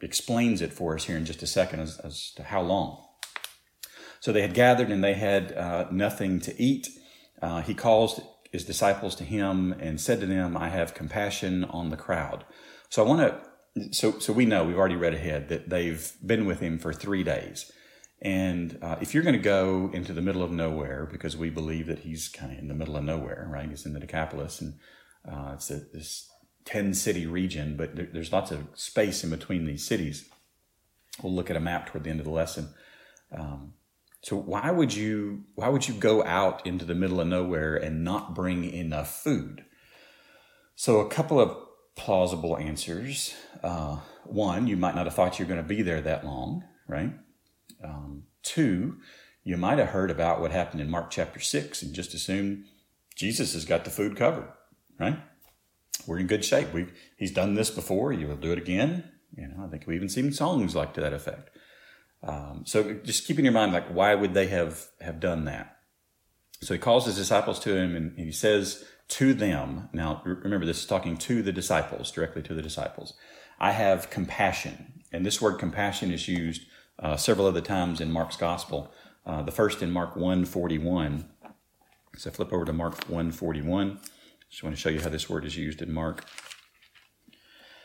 explains 0.00 0.62
it 0.62 0.72
for 0.72 0.94
us 0.94 1.04
here 1.04 1.16
in 1.16 1.24
just 1.24 1.42
a 1.42 1.46
second 1.46 1.80
as, 1.80 1.98
as 1.98 2.32
to 2.36 2.42
how 2.42 2.62
long. 2.62 3.04
So 4.20 4.32
they 4.32 4.42
had 4.42 4.54
gathered 4.54 4.90
and 4.90 5.02
they 5.02 5.14
had 5.14 5.52
uh, 5.52 5.86
nothing 5.90 6.40
to 6.40 6.60
eat. 6.60 6.88
Uh, 7.40 7.62
he 7.62 7.74
calls 7.74 8.20
his 8.50 8.64
disciples 8.64 9.14
to 9.16 9.24
him 9.24 9.72
and 9.72 10.00
said 10.00 10.20
to 10.20 10.26
them, 10.26 10.56
I 10.56 10.68
have 10.68 10.94
compassion 10.94 11.64
on 11.64 11.90
the 11.90 11.96
crowd. 11.96 12.44
So 12.88 13.04
I 13.04 13.08
want 13.08 13.20
to, 13.20 13.94
so, 13.94 14.18
so 14.18 14.32
we 14.32 14.46
know, 14.46 14.64
we've 14.64 14.78
already 14.78 14.96
read 14.96 15.14
ahead 15.14 15.48
that 15.50 15.68
they've 15.68 16.12
been 16.24 16.46
with 16.46 16.60
him 16.60 16.78
for 16.78 16.92
three 16.92 17.22
days. 17.22 17.70
And 18.20 18.78
uh, 18.82 18.96
if 19.00 19.14
you're 19.14 19.22
going 19.22 19.36
to 19.36 19.42
go 19.42 19.90
into 19.92 20.12
the 20.12 20.22
middle 20.22 20.42
of 20.42 20.50
nowhere, 20.50 21.08
because 21.10 21.36
we 21.36 21.50
believe 21.50 21.86
that 21.86 22.00
he's 22.00 22.28
kind 22.28 22.52
of 22.52 22.58
in 22.58 22.68
the 22.68 22.74
middle 22.74 22.96
of 22.96 23.04
nowhere, 23.04 23.48
right? 23.50 23.68
He's 23.68 23.86
in 23.86 23.92
the 23.92 24.00
Decapolis, 24.00 24.60
and 24.60 24.74
uh, 25.30 25.52
it's 25.54 25.70
a, 25.70 25.80
this 25.92 26.28
10 26.64 26.94
city 26.94 27.26
region, 27.26 27.76
but 27.76 27.94
there, 27.94 28.08
there's 28.12 28.32
lots 28.32 28.50
of 28.50 28.66
space 28.74 29.22
in 29.22 29.30
between 29.30 29.66
these 29.66 29.86
cities. 29.86 30.28
We'll 31.22 31.34
look 31.34 31.50
at 31.50 31.56
a 31.56 31.60
map 31.60 31.86
toward 31.86 32.04
the 32.04 32.10
end 32.10 32.20
of 32.20 32.26
the 32.26 32.32
lesson. 32.32 32.74
Um, 33.36 33.74
so 34.22 34.36
why 34.36 34.70
would 34.70 34.94
you 34.94 35.44
why 35.54 35.68
would 35.68 35.86
you 35.86 35.94
go 35.94 36.24
out 36.24 36.66
into 36.66 36.84
the 36.84 36.94
middle 36.94 37.20
of 37.20 37.28
nowhere 37.28 37.76
and 37.76 38.04
not 38.04 38.34
bring 38.34 38.64
enough 38.64 39.22
food? 39.22 39.64
So 40.74 41.00
a 41.00 41.08
couple 41.08 41.40
of 41.40 41.56
plausible 41.96 42.56
answers. 42.56 43.34
Uh, 43.62 43.98
one, 44.24 44.66
you 44.66 44.76
might 44.76 44.94
not 44.94 45.06
have 45.06 45.14
thought 45.14 45.38
you 45.38 45.44
were 45.44 45.48
going 45.48 45.62
to 45.62 45.68
be 45.68 45.82
there 45.82 46.00
that 46.00 46.24
long, 46.24 46.64
right? 46.86 47.12
Um, 47.82 48.24
two, 48.42 48.98
you 49.44 49.56
might 49.56 49.78
have 49.78 49.88
heard 49.88 50.10
about 50.10 50.40
what 50.40 50.50
happened 50.50 50.80
in 50.80 50.90
Mark 50.90 51.10
chapter 51.10 51.40
six 51.40 51.82
and 51.82 51.94
just 51.94 52.14
assume 52.14 52.64
Jesus 53.14 53.54
has 53.54 53.64
got 53.64 53.84
the 53.84 53.90
food 53.90 54.16
covered, 54.16 54.48
right? 54.98 55.18
we're 56.08 56.18
in 56.18 56.26
good 56.26 56.44
shape. 56.44 56.72
We 56.72 56.86
he's 57.16 57.32
done 57.32 57.54
this 57.54 57.70
before. 57.70 58.12
He 58.12 58.24
will 58.24 58.36
do 58.36 58.52
it 58.52 58.58
again. 58.58 59.04
You 59.36 59.48
know, 59.48 59.64
I 59.64 59.68
think 59.68 59.86
we 59.86 59.94
even 59.94 60.08
seen 60.08 60.32
songs 60.32 60.74
like 60.74 60.94
to 60.94 61.00
that 61.00 61.12
effect. 61.12 61.50
Um, 62.22 62.62
so 62.66 62.94
just 63.04 63.26
keep 63.26 63.38
in 63.38 63.44
your 63.44 63.52
mind, 63.52 63.72
like, 63.72 63.88
why 63.88 64.14
would 64.14 64.34
they 64.34 64.48
have 64.48 64.86
have 65.00 65.20
done 65.20 65.44
that? 65.44 65.76
So 66.60 66.74
he 66.74 66.80
calls 66.80 67.06
his 67.06 67.16
disciples 67.16 67.60
to 67.60 67.76
him 67.76 67.94
and 67.94 68.18
he 68.18 68.32
says 68.32 68.84
to 69.08 69.32
them, 69.32 69.88
now 69.92 70.22
remember 70.24 70.66
this 70.66 70.80
is 70.80 70.86
talking 70.86 71.16
to 71.18 71.42
the 71.42 71.52
disciples, 71.52 72.10
directly 72.10 72.42
to 72.42 72.54
the 72.54 72.62
disciples. 72.62 73.14
I 73.60 73.72
have 73.72 74.10
compassion. 74.10 75.04
And 75.12 75.24
this 75.24 75.40
word 75.40 75.58
compassion 75.58 76.10
is 76.10 76.26
used 76.26 76.66
uh, 76.98 77.16
several 77.16 77.46
other 77.46 77.60
times 77.60 78.00
in 78.00 78.10
Mark's 78.10 78.36
gospel. 78.36 78.92
Uh, 79.24 79.42
the 79.42 79.52
first 79.52 79.82
in 79.82 79.90
Mark 79.90 80.16
141. 80.16 81.28
So 82.16 82.30
flip 82.30 82.52
over 82.52 82.64
to 82.64 82.72
Mark 82.72 82.94
141. 83.08 83.98
Just 84.50 84.62
want 84.62 84.74
to 84.74 84.80
show 84.80 84.88
you 84.88 85.00
how 85.00 85.10
this 85.10 85.28
word 85.28 85.44
is 85.44 85.56
used 85.56 85.82
in 85.82 85.92
Mark. 85.92 86.24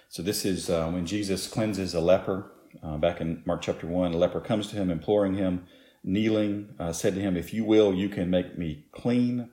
So 0.10 0.24
this 0.24 0.46
is 0.46 0.70
uh, 0.70 0.89
when 0.89 1.05
Jesus 1.05 1.48
cleanses 1.48 1.93
a 1.93 2.00
leper. 2.00 2.51
Uh, 2.82 2.98
back 2.98 3.22
in 3.22 3.43
Mark 3.46 3.62
chapter 3.62 3.86
1, 3.86 4.13
a 4.13 4.17
leper 4.17 4.39
comes 4.39 4.67
to 4.67 4.75
him, 4.75 4.89
imploring 4.89 5.36
him, 5.36 5.65
kneeling, 6.03 6.74
uh, 6.79 6.91
said 6.91 7.13
to 7.15 7.22
him, 7.22 7.38
If 7.38 7.53
you 7.53 7.65
will, 7.65 7.93
you 7.93 8.10
can 8.10 8.29
make 8.29 8.58
me 8.58 8.86
clean. 8.91 9.50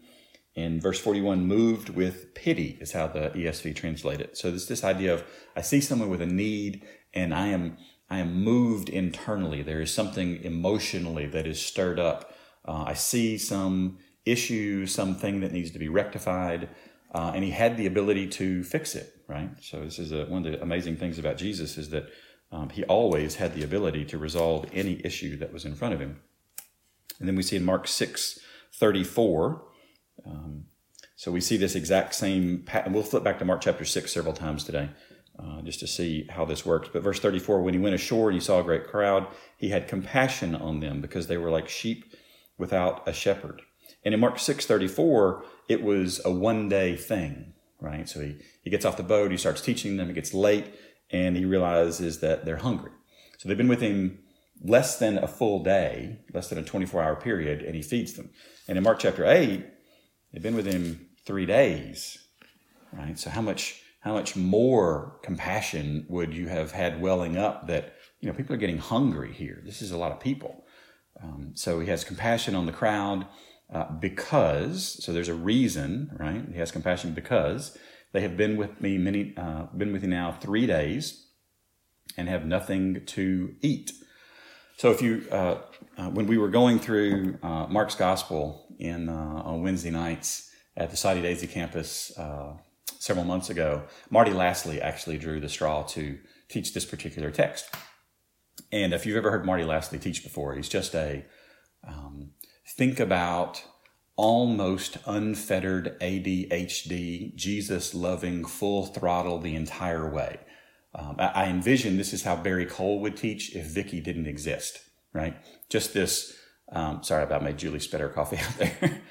In 0.55 0.81
verse 0.81 0.99
41, 0.99 1.47
moved 1.47 1.91
with 1.91 2.35
pity 2.35 2.79
is 2.81 2.93
how 2.93 3.07
the 3.09 3.31
ESV 3.31 3.75
translate 3.75 4.21
it. 4.21 4.37
So 4.37 4.51
there's 4.51 4.69
this 4.69 4.85
idea 4.85 5.15
of 5.15 5.25
I 5.55 5.61
see 5.61 5.81
someone 5.81 6.09
with 6.09 6.23
a 6.23 6.27
need 6.27 6.85
and 7.15 7.35
I 7.35 7.49
am 7.49 7.77
I 8.11 8.19
am 8.19 8.43
moved 8.43 8.89
internally. 8.89 9.63
There 9.63 9.81
is 9.81 9.95
something 9.95 10.43
emotionally 10.43 11.27
that 11.27 11.47
is 11.47 11.65
stirred 11.65 12.01
up. 12.01 12.35
Uh, 12.67 12.85
I 12.89 12.95
see 12.95 13.39
some 13.39 13.99
issue, 14.27 14.87
something 14.87 15.41
that 15.41 15.53
needs 15.53 15.71
to 15.71 15.79
be 15.79 15.89
rectified, 15.89 16.69
uh, 17.15 17.33
and 17.35 17.45
he 17.45 17.51
had 17.51 17.77
the 17.77 17.87
ability 17.87 18.27
to 18.27 18.65
fix 18.65 18.97
it. 18.97 19.15
Right. 19.29 19.51
So 19.61 19.85
this 19.85 20.01
is 20.01 20.11
a, 20.11 20.25
one 20.27 20.45
of 20.45 20.53
the 20.53 20.61
amazing 20.61 20.97
things 20.97 21.19
about 21.19 21.37
Jesus 21.37 21.79
is 21.79 21.91
that 21.91 22.09
um, 22.51 22.69
he 22.71 22.83
always 22.85 23.37
had 23.37 23.55
the 23.55 23.63
ability 23.63 24.05
to 24.07 24.19
resolve 24.19 24.67
any 24.73 25.01
issue 25.05 25.37
that 25.37 25.53
was 25.53 25.65
in 25.65 25.77
front 25.77 25.95
of 25.95 26.01
him. 26.01 26.21
And 27.21 27.29
then 27.29 27.37
we 27.37 27.45
see 27.45 27.57
in 27.57 27.65
Mark 27.65 27.87
six 27.87 28.41
thirty 28.73 29.05
four. 29.05 29.67
Um, 30.27 30.65
so 31.15 31.31
we 31.31 31.41
see 31.41 31.57
this 31.57 31.77
exact 31.77 32.15
same 32.15 32.63
pattern. 32.65 32.93
We'll 32.93 33.05
flip 33.05 33.23
back 33.23 33.39
to 33.39 33.45
Mark 33.45 33.61
chapter 33.61 33.85
6 33.85 34.11
several 34.11 34.33
times 34.33 34.65
today 34.65 34.89
uh, 35.43 35.63
just 35.63 35.81
to 35.81 35.87
see 35.87 36.27
how 36.31 36.45
this 36.45 36.67
works. 36.67 36.89
But 36.93 37.03
verse 37.03 37.21
34 37.21 37.63
when 37.63 37.75
he 37.75 37.81
went 37.81 37.95
ashore 37.95 38.29
and 38.29 38.35
he 38.39 38.45
saw 38.45 38.61
a 38.61 38.65
great 38.65 38.87
crowd, 38.87 39.27
he 39.57 39.71
had 39.71 39.89
compassion 39.89 40.55
on 40.55 40.81
them 40.81 41.01
because 41.01 41.27
they 41.27 41.37
were 41.37 41.51
like 41.51 41.69
sheep 41.69 42.15
without 42.59 43.09
a 43.09 43.13
shepherd. 43.13 43.63
And 44.05 44.15
in 44.15 44.21
Mark 44.21 44.37
6:34, 44.37 45.43
it 45.69 45.83
was 45.83 46.21
a 46.25 46.31
one-day 46.31 46.97
thing, 46.97 47.55
right? 47.81 48.09
So 48.09 48.21
he, 48.21 48.37
he 48.63 48.71
gets 48.71 48.85
off 48.85 48.97
the 48.97 49.03
boat, 49.03 49.31
he 49.31 49.37
starts 49.37 49.61
teaching 49.61 49.97
them, 49.97 50.11
it 50.11 50.15
gets 50.15 50.35
late, 50.35 50.75
and 51.11 51.37
he 51.37 51.45
realizes 51.45 52.21
that 52.21 52.45
they're 52.45 52.57
hungry. 52.57 52.93
So 53.39 53.49
they've 53.49 53.59
been 53.59 53.69
with 53.69 53.81
him 53.81 54.19
less 54.63 54.99
than 54.99 55.19
a 55.19 55.27
full 55.27 55.63
day, 55.63 56.21
less 56.33 56.49
than 56.49 56.59
a 56.59 56.63
24-hour 56.63 57.17
period, 57.17 57.63
and 57.63 57.75
he 57.75 57.83
feeds 57.83 58.13
them. 58.15 58.31
And 58.69 58.77
in 58.77 58.85
Mark 58.85 58.99
chapter 58.99 59.25
8, 59.25 59.65
they've 60.33 60.43
been 60.43 60.57
with 60.57 60.67
him 60.67 61.09
three 61.25 61.47
days, 61.47 62.19
right? 62.93 63.19
So 63.19 63.31
how 63.31 63.41
much 63.41 63.83
how 64.01 64.15
much 64.15 64.35
more 64.35 65.19
compassion 65.23 66.07
would 66.09 66.35
you 66.35 66.49
have 66.49 66.73
had 66.73 67.01
welling 67.01 67.37
up 67.37 67.67
that 67.69 67.95
you 68.21 68.29
know 68.29 68.35
people 68.35 68.55
are 68.55 68.59
getting 68.59 68.79
hungry 68.79 69.33
here? 69.33 69.63
This 69.65 69.83
is 69.83 69.91
a 69.91 69.99
lot 69.99 70.13
of 70.13 70.21
people. 70.21 70.65
Um, 71.23 71.53
so 71.55 71.81
he 71.81 71.89
has 71.89 72.03
compassion 72.03 72.55
on 72.55 72.67
the 72.67 72.73
crowd 72.73 73.27
uh, 73.73 73.93
because 73.93 75.05
so 75.05 75.13
there's 75.13 75.29
a 75.29 75.35
reason 75.35 76.17
right? 76.19 76.45
He 76.51 76.59
has 76.59 76.73
compassion 76.73 77.13
because 77.13 77.77
they 78.13 78.23
have 78.23 78.37
been 78.37 78.57
with 78.57 78.81
me 78.81 78.97
many 78.97 79.35
uh, 79.37 79.67
been 79.77 79.93
with 79.93 80.03
me 80.03 80.09
now 80.09 80.37
three 80.41 80.67
days 80.67 81.27
and 82.17 82.29
have 82.29 82.45
nothing 82.45 83.05
to 83.07 83.55
eat. 83.61 83.93
So 84.79 84.91
if 84.91 85.03
you 85.03 85.27
uh, 85.31 85.59
uh 85.99 86.09
when 86.09 86.27
we 86.27 86.39
were 86.39 86.49
going 86.49 86.79
through 86.79 87.39
uh, 87.43 87.67
mark's 87.67 87.95
gospel 87.95 88.67
in 88.79 89.11
uh, 89.11 89.43
on 89.45 89.63
wednesday 89.63 89.91
nights 89.91 90.51
at 90.75 90.91
the 90.91 90.97
Soddy 90.97 91.21
Daisy 91.21 91.47
campus 91.47 92.13
several 93.01 93.25
months 93.25 93.51
ago, 93.51 93.83
Marty 94.11 94.33
Lastley 94.33 94.81
actually 94.81 95.19
drew 95.19 95.41
the 95.41 95.49
straw 95.49 95.83
to 95.85 96.19
teach 96.49 96.73
this 96.75 96.85
particular 96.85 97.31
text. 97.31 97.69
And 98.71 98.93
if 98.93 99.07
you've 99.07 99.17
ever 99.17 99.31
heard 99.31 99.47
Marty 99.47 99.65
Lastley 99.65 99.99
teach 99.99 100.23
before, 100.23 100.55
he's 100.55 100.69
just 100.69 100.95
a 100.95 101.25
um, 101.87 102.33
think 102.77 103.01
about 103.01 103.65
almost 104.17 104.99
unfettered 105.07 105.99
ADHD, 106.01 107.35
Jesus 107.35 107.95
loving, 107.95 108.45
full 108.45 108.85
throttle 108.85 109.39
the 109.39 109.57
entire 109.57 110.09
way. 110.09 110.39
Um, 110.95 111.17
I, 111.19 111.27
I, 111.29 111.45
envision 111.47 111.97
this 111.97 112.13
is 112.13 112.25
how 112.25 112.37
Barry 112.37 112.67
Cole 112.67 113.01
would 113.01 113.17
teach 113.17 113.57
if 113.57 113.65
Vicky 113.67 114.01
didn't 114.01 114.27
exist, 114.27 114.81
right? 115.15 115.37
Just 115.71 115.95
this. 115.95 116.37
Um, 116.71 117.03
sorry 117.03 117.23
about 117.23 117.43
my 117.43 117.53
Julie 117.53 117.81
Spitter 117.81 118.11
coffee 118.11 118.37
out 118.45 118.59
there. 118.59 119.03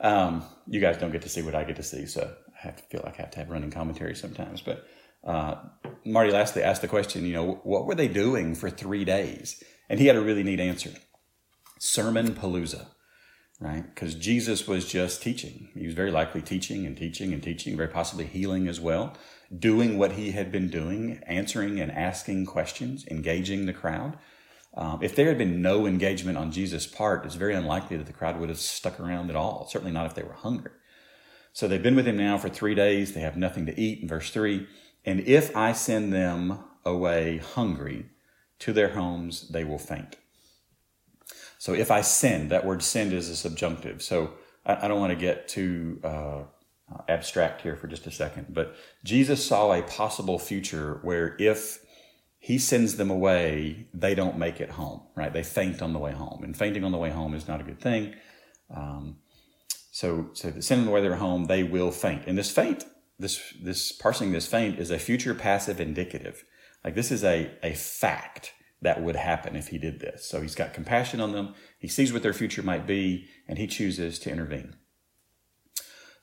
um, 0.00 0.44
you 0.66 0.80
guys 0.80 0.96
don't 0.96 1.12
get 1.12 1.22
to 1.22 1.28
see 1.28 1.42
what 1.42 1.54
I 1.54 1.64
get 1.64 1.76
to 1.76 1.82
see, 1.82 2.06
so 2.06 2.34
have 2.64 2.76
to 2.76 2.82
feel 2.84 3.02
like 3.04 3.18
I 3.18 3.22
have 3.22 3.30
to 3.32 3.38
have 3.38 3.50
running 3.50 3.70
commentary 3.70 4.14
sometimes. 4.14 4.60
But 4.60 4.84
uh, 5.24 5.56
Marty 6.04 6.30
Lastly 6.30 6.62
asked 6.62 6.82
the 6.82 6.88
question, 6.88 7.24
you 7.24 7.32
know, 7.32 7.60
what 7.64 7.86
were 7.86 7.94
they 7.94 8.08
doing 8.08 8.54
for 8.54 8.70
three 8.70 9.04
days? 9.04 9.62
And 9.88 10.00
he 10.00 10.06
had 10.06 10.16
a 10.16 10.20
really 10.20 10.42
neat 10.42 10.60
answer 10.60 10.90
Sermon 11.78 12.34
Palooza, 12.34 12.86
right? 13.60 13.84
Because 13.94 14.14
Jesus 14.14 14.66
was 14.66 14.90
just 14.90 15.22
teaching. 15.22 15.68
He 15.74 15.86
was 15.86 15.94
very 15.94 16.10
likely 16.10 16.42
teaching 16.42 16.86
and 16.86 16.96
teaching 16.96 17.32
and 17.32 17.42
teaching, 17.42 17.76
very 17.76 17.88
possibly 17.88 18.26
healing 18.26 18.68
as 18.68 18.80
well, 18.80 19.16
doing 19.56 19.98
what 19.98 20.12
he 20.12 20.32
had 20.32 20.50
been 20.50 20.68
doing, 20.68 21.20
answering 21.26 21.80
and 21.80 21.92
asking 21.92 22.46
questions, 22.46 23.06
engaging 23.10 23.66
the 23.66 23.72
crowd. 23.72 24.18
Um, 24.76 25.00
if 25.02 25.14
there 25.14 25.28
had 25.28 25.38
been 25.38 25.62
no 25.62 25.86
engagement 25.86 26.36
on 26.36 26.50
Jesus' 26.50 26.86
part, 26.86 27.24
it's 27.24 27.36
very 27.36 27.54
unlikely 27.54 27.96
that 27.96 28.06
the 28.06 28.12
crowd 28.12 28.40
would 28.40 28.48
have 28.48 28.58
stuck 28.58 28.98
around 28.98 29.30
at 29.30 29.36
all. 29.36 29.68
Certainly 29.70 29.92
not 29.92 30.06
if 30.06 30.14
they 30.14 30.24
were 30.24 30.32
hungry. 30.32 30.72
So 31.54 31.68
they've 31.68 31.82
been 31.82 31.94
with 31.94 32.06
him 32.06 32.16
now 32.16 32.36
for 32.36 32.48
three 32.48 32.74
days. 32.74 33.14
They 33.14 33.20
have 33.20 33.36
nothing 33.36 33.64
to 33.66 33.80
eat 33.80 34.02
in 34.02 34.08
verse 34.08 34.30
three. 34.30 34.66
And 35.04 35.20
if 35.20 35.56
I 35.56 35.72
send 35.72 36.12
them 36.12 36.58
away 36.84 37.38
hungry 37.38 38.10
to 38.58 38.72
their 38.72 38.90
homes, 38.90 39.48
they 39.48 39.62
will 39.62 39.78
faint. 39.78 40.16
So 41.58 41.72
if 41.72 41.92
I 41.92 42.00
send, 42.00 42.50
that 42.50 42.66
word 42.66 42.82
send 42.82 43.12
is 43.12 43.28
a 43.28 43.36
subjunctive. 43.36 44.02
So 44.02 44.32
I, 44.66 44.84
I 44.84 44.88
don't 44.88 44.98
want 44.98 45.12
to 45.12 45.16
get 45.18 45.46
too 45.46 46.00
uh, 46.02 46.42
abstract 47.08 47.62
here 47.62 47.76
for 47.76 47.86
just 47.86 48.06
a 48.08 48.10
second, 48.10 48.48
but 48.50 48.74
Jesus 49.04 49.46
saw 49.46 49.72
a 49.72 49.82
possible 49.82 50.40
future 50.40 50.98
where 51.02 51.36
if 51.38 51.78
he 52.40 52.58
sends 52.58 52.96
them 52.96 53.10
away, 53.10 53.86
they 53.94 54.16
don't 54.16 54.38
make 54.38 54.60
it 54.60 54.70
home, 54.70 55.02
right? 55.14 55.32
They 55.32 55.44
faint 55.44 55.80
on 55.80 55.92
the 55.92 56.00
way 56.00 56.12
home. 56.12 56.42
And 56.42 56.56
fainting 56.56 56.84
on 56.84 56.90
the 56.90 56.98
way 56.98 57.10
home 57.10 57.32
is 57.34 57.46
not 57.46 57.60
a 57.60 57.64
good 57.64 57.80
thing. 57.80 58.14
Um, 58.74 59.18
so, 59.94 60.30
so 60.32 60.48
if 60.48 60.64
send 60.64 60.82
them 60.82 60.88
away 60.88 61.02
their 61.02 61.14
home, 61.14 61.44
they 61.44 61.62
will 61.62 61.92
faint. 61.92 62.24
And 62.26 62.36
this 62.36 62.50
faint, 62.50 62.82
this 63.20 63.54
this 63.62 63.92
parsing 63.92 64.32
this 64.32 64.44
faint 64.44 64.80
is 64.80 64.90
a 64.90 64.98
future 64.98 65.36
passive 65.36 65.80
indicative. 65.80 66.42
Like 66.82 66.96
this 66.96 67.12
is 67.12 67.22
a 67.22 67.52
a 67.62 67.74
fact 67.74 68.54
that 68.82 69.04
would 69.04 69.14
happen 69.14 69.54
if 69.54 69.68
he 69.68 69.78
did 69.78 70.00
this. 70.00 70.26
So 70.26 70.40
he's 70.40 70.56
got 70.56 70.74
compassion 70.74 71.20
on 71.20 71.30
them. 71.30 71.54
He 71.78 71.86
sees 71.86 72.12
what 72.12 72.24
their 72.24 72.32
future 72.32 72.60
might 72.60 72.88
be, 72.88 73.28
and 73.46 73.56
he 73.56 73.68
chooses 73.68 74.18
to 74.18 74.32
intervene. 74.32 74.74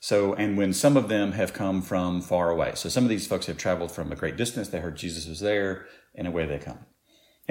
So, 0.00 0.34
and 0.34 0.58
when 0.58 0.74
some 0.74 0.98
of 0.98 1.08
them 1.08 1.32
have 1.32 1.54
come 1.54 1.80
from 1.80 2.20
far 2.20 2.50
away, 2.50 2.72
so 2.74 2.90
some 2.90 3.04
of 3.04 3.08
these 3.08 3.26
folks 3.26 3.46
have 3.46 3.56
traveled 3.56 3.90
from 3.90 4.12
a 4.12 4.16
great 4.16 4.36
distance, 4.36 4.68
they 4.68 4.80
heard 4.80 4.96
Jesus 4.96 5.26
was 5.26 5.40
there, 5.40 5.86
and 6.14 6.26
away 6.26 6.44
they 6.44 6.58
come. 6.58 6.80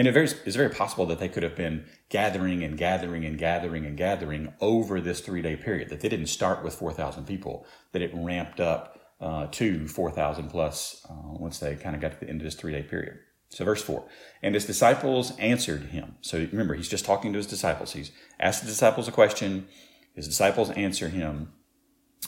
And 0.02 0.08
it 0.08 0.14
very, 0.14 0.26
it's 0.48 0.56
very 0.56 0.72
possible 0.72 1.06
that 1.06 1.20
they 1.20 1.30
could 1.30 1.44
have 1.44 1.56
been 1.56 1.86
gathering 2.10 2.64
and 2.64 2.76
gathering 2.76 3.24
and 3.24 3.38
gathering 3.38 3.86
and 3.86 3.96
gathering 3.96 4.52
over 4.60 5.00
this 5.00 5.20
three 5.20 5.44
day 5.44 5.56
period, 5.56 5.90
that 5.90 6.00
they 6.00 6.10
didn't 6.10 6.26
start 6.26 6.64
with 6.64 6.74
4,000 6.74 7.28
people, 7.28 7.68
that 7.92 8.02
it 8.02 8.10
ramped 8.12 8.60
up 8.60 9.00
uh, 9.22 9.46
to 9.52 9.88
4,000 9.88 10.50
plus 10.50 11.06
uh, 11.08 11.14
once 11.34 11.60
they 11.60 11.76
kind 11.76 11.96
of 11.96 12.02
got 12.02 12.14
to 12.14 12.20
the 12.20 12.28
end 12.28 12.42
of 12.42 12.46
this 12.46 12.56
three 12.56 12.72
day 12.72 12.82
period. 12.82 13.20
So, 13.50 13.64
verse 13.64 13.84
4 13.84 14.04
And 14.42 14.56
his 14.56 14.66
disciples 14.66 15.38
answered 15.38 15.84
him. 15.90 16.16
So, 16.22 16.40
remember, 16.52 16.74
he's 16.74 16.90
just 16.90 17.06
talking 17.06 17.32
to 17.34 17.38
his 17.38 17.46
disciples. 17.46 17.94
He's 17.94 18.12
asked 18.40 18.62
the 18.62 18.70
disciples 18.70 19.08
a 19.08 19.12
question. 19.12 19.68
His 20.16 20.28
disciples 20.28 20.72
answer 20.72 21.10
him 21.10 21.54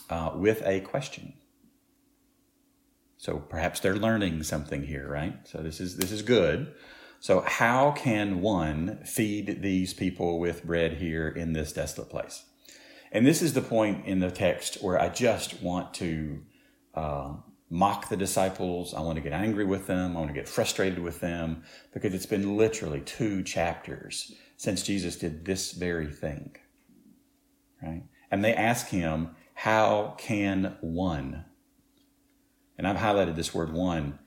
uh, 0.08 0.30
with 0.36 0.62
a 0.64 0.78
question. 0.78 1.32
So, 3.16 3.38
perhaps 3.38 3.80
they're 3.80 3.96
learning 3.96 4.44
something 4.44 4.84
here, 4.84 5.10
right? 5.10 5.34
So, 5.48 5.58
this 5.58 5.80
is, 5.80 5.96
this 5.96 6.12
is 6.12 6.22
good. 6.22 6.72
So, 7.24 7.40
how 7.40 7.92
can 7.92 8.42
one 8.42 8.98
feed 9.02 9.62
these 9.62 9.94
people 9.94 10.38
with 10.38 10.62
bread 10.62 10.98
here 10.98 11.26
in 11.26 11.54
this 11.54 11.72
desolate 11.72 12.10
place? 12.10 12.44
And 13.12 13.26
this 13.26 13.40
is 13.40 13.54
the 13.54 13.62
point 13.62 14.04
in 14.04 14.20
the 14.20 14.30
text 14.30 14.82
where 14.82 15.00
I 15.00 15.08
just 15.08 15.62
want 15.62 15.94
to 15.94 16.42
uh, 16.92 17.32
mock 17.70 18.10
the 18.10 18.18
disciples. 18.18 18.92
I 18.92 19.00
want 19.00 19.16
to 19.16 19.22
get 19.22 19.32
angry 19.32 19.64
with 19.64 19.86
them. 19.86 20.14
I 20.14 20.20
want 20.20 20.34
to 20.34 20.38
get 20.38 20.46
frustrated 20.46 20.98
with 20.98 21.20
them 21.20 21.62
because 21.94 22.12
it's 22.12 22.26
been 22.26 22.58
literally 22.58 23.00
two 23.00 23.42
chapters 23.42 24.34
since 24.58 24.82
Jesus 24.82 25.16
did 25.16 25.46
this 25.46 25.72
very 25.72 26.08
thing. 26.08 26.54
Right? 27.82 28.02
And 28.30 28.44
they 28.44 28.52
ask 28.52 28.88
him, 28.88 29.30
How 29.54 30.14
can 30.18 30.76
one? 30.82 31.46
And 32.76 32.86
I've 32.86 32.98
highlighted 32.98 33.34
this 33.34 33.54
word 33.54 33.72
one. 33.72 34.18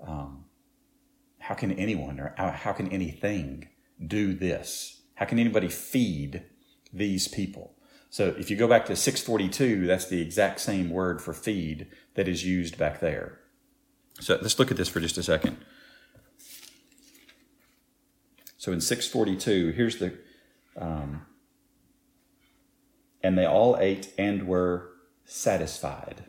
Um, 0.00 0.44
how 1.46 1.54
can 1.54 1.70
anyone 1.70 2.18
or 2.18 2.34
how 2.36 2.72
can 2.72 2.90
anything 2.90 3.68
do 4.04 4.34
this? 4.34 5.02
How 5.14 5.26
can 5.26 5.38
anybody 5.38 5.68
feed 5.68 6.42
these 6.92 7.28
people? 7.28 7.76
So 8.10 8.34
if 8.36 8.50
you 8.50 8.56
go 8.56 8.66
back 8.66 8.84
to 8.86 8.96
642, 8.96 9.86
that's 9.86 10.06
the 10.06 10.20
exact 10.20 10.58
same 10.58 10.90
word 10.90 11.22
for 11.22 11.32
feed 11.32 11.86
that 12.14 12.26
is 12.26 12.44
used 12.44 12.76
back 12.76 12.98
there. 12.98 13.38
So 14.18 14.36
let's 14.42 14.58
look 14.58 14.72
at 14.72 14.76
this 14.76 14.88
for 14.88 14.98
just 14.98 15.18
a 15.18 15.22
second. 15.22 15.58
So 18.56 18.72
in 18.72 18.80
642, 18.80 19.70
here's 19.70 19.98
the, 19.98 20.18
um, 20.76 21.26
and 23.22 23.38
they 23.38 23.46
all 23.46 23.76
ate 23.78 24.12
and 24.18 24.48
were 24.48 24.90
satisfied. 25.24 26.24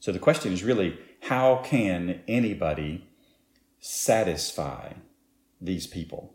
So 0.00 0.12
the 0.12 0.18
question 0.18 0.52
is 0.52 0.62
really, 0.62 0.98
how 1.22 1.62
can 1.64 2.20
anybody 2.28 3.08
satisfy 3.86 4.94
these 5.60 5.86
people? 5.86 6.34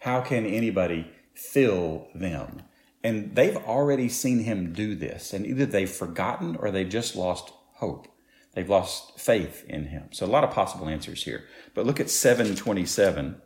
How 0.00 0.20
can 0.20 0.44
anybody 0.44 1.08
fill 1.32 2.08
them? 2.12 2.62
And 3.04 3.36
they've 3.36 3.56
already 3.56 4.08
seen 4.08 4.40
him 4.40 4.72
do 4.72 4.96
this, 4.96 5.32
and 5.32 5.46
either 5.46 5.64
they've 5.64 5.88
forgotten 5.88 6.56
or 6.56 6.72
they've 6.72 6.88
just 6.88 7.14
lost 7.14 7.52
hope. 7.74 8.08
They've 8.54 8.68
lost 8.68 9.20
faith 9.20 9.64
in 9.68 9.84
him. 9.84 10.08
So 10.10 10.26
a 10.26 10.28
lot 10.28 10.42
of 10.42 10.50
possible 10.50 10.88
answers 10.88 11.22
here. 11.22 11.44
But 11.72 11.86
look 11.86 12.00
at 12.00 12.10
727. 12.10 13.40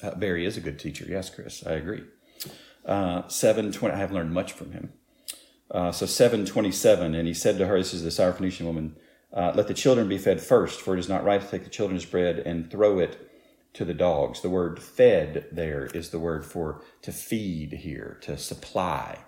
Uh, 0.00 0.14
Barry 0.14 0.46
is 0.46 0.56
a 0.56 0.60
good 0.60 0.78
teacher. 0.78 1.06
Yes, 1.08 1.28
Chris, 1.28 1.66
I 1.66 1.72
agree. 1.72 2.04
Uh, 2.86 3.26
720, 3.26 3.94
I 3.94 3.98
have 3.98 4.12
learned 4.12 4.32
much 4.32 4.52
from 4.52 4.70
him. 4.70 4.92
Uh, 5.70 5.92
so 5.92 6.04
727, 6.04 7.14
and 7.14 7.28
he 7.28 7.34
said 7.34 7.58
to 7.58 7.66
her, 7.66 7.78
this 7.78 7.94
is 7.94 8.02
the 8.02 8.10
Syrophoenician 8.10 8.66
woman, 8.66 8.96
uh, 9.32 9.52
let 9.54 9.68
the 9.68 9.74
children 9.74 10.08
be 10.08 10.18
fed 10.18 10.40
first, 10.40 10.80
for 10.80 10.96
it 10.96 10.98
is 10.98 11.08
not 11.08 11.24
right 11.24 11.40
to 11.40 11.46
take 11.46 11.64
the 11.64 11.70
children's 11.70 12.04
bread 12.04 12.40
and 12.40 12.70
throw 12.70 12.98
it 12.98 13.30
to 13.74 13.84
the 13.84 13.94
dogs. 13.94 14.40
The 14.40 14.50
word 14.50 14.82
fed 14.82 15.46
there 15.52 15.86
is 15.94 16.10
the 16.10 16.18
word 16.18 16.44
for 16.44 16.82
to 17.02 17.12
feed 17.12 17.72
here, 17.72 18.18
to 18.22 18.36
supply. 18.36 19.18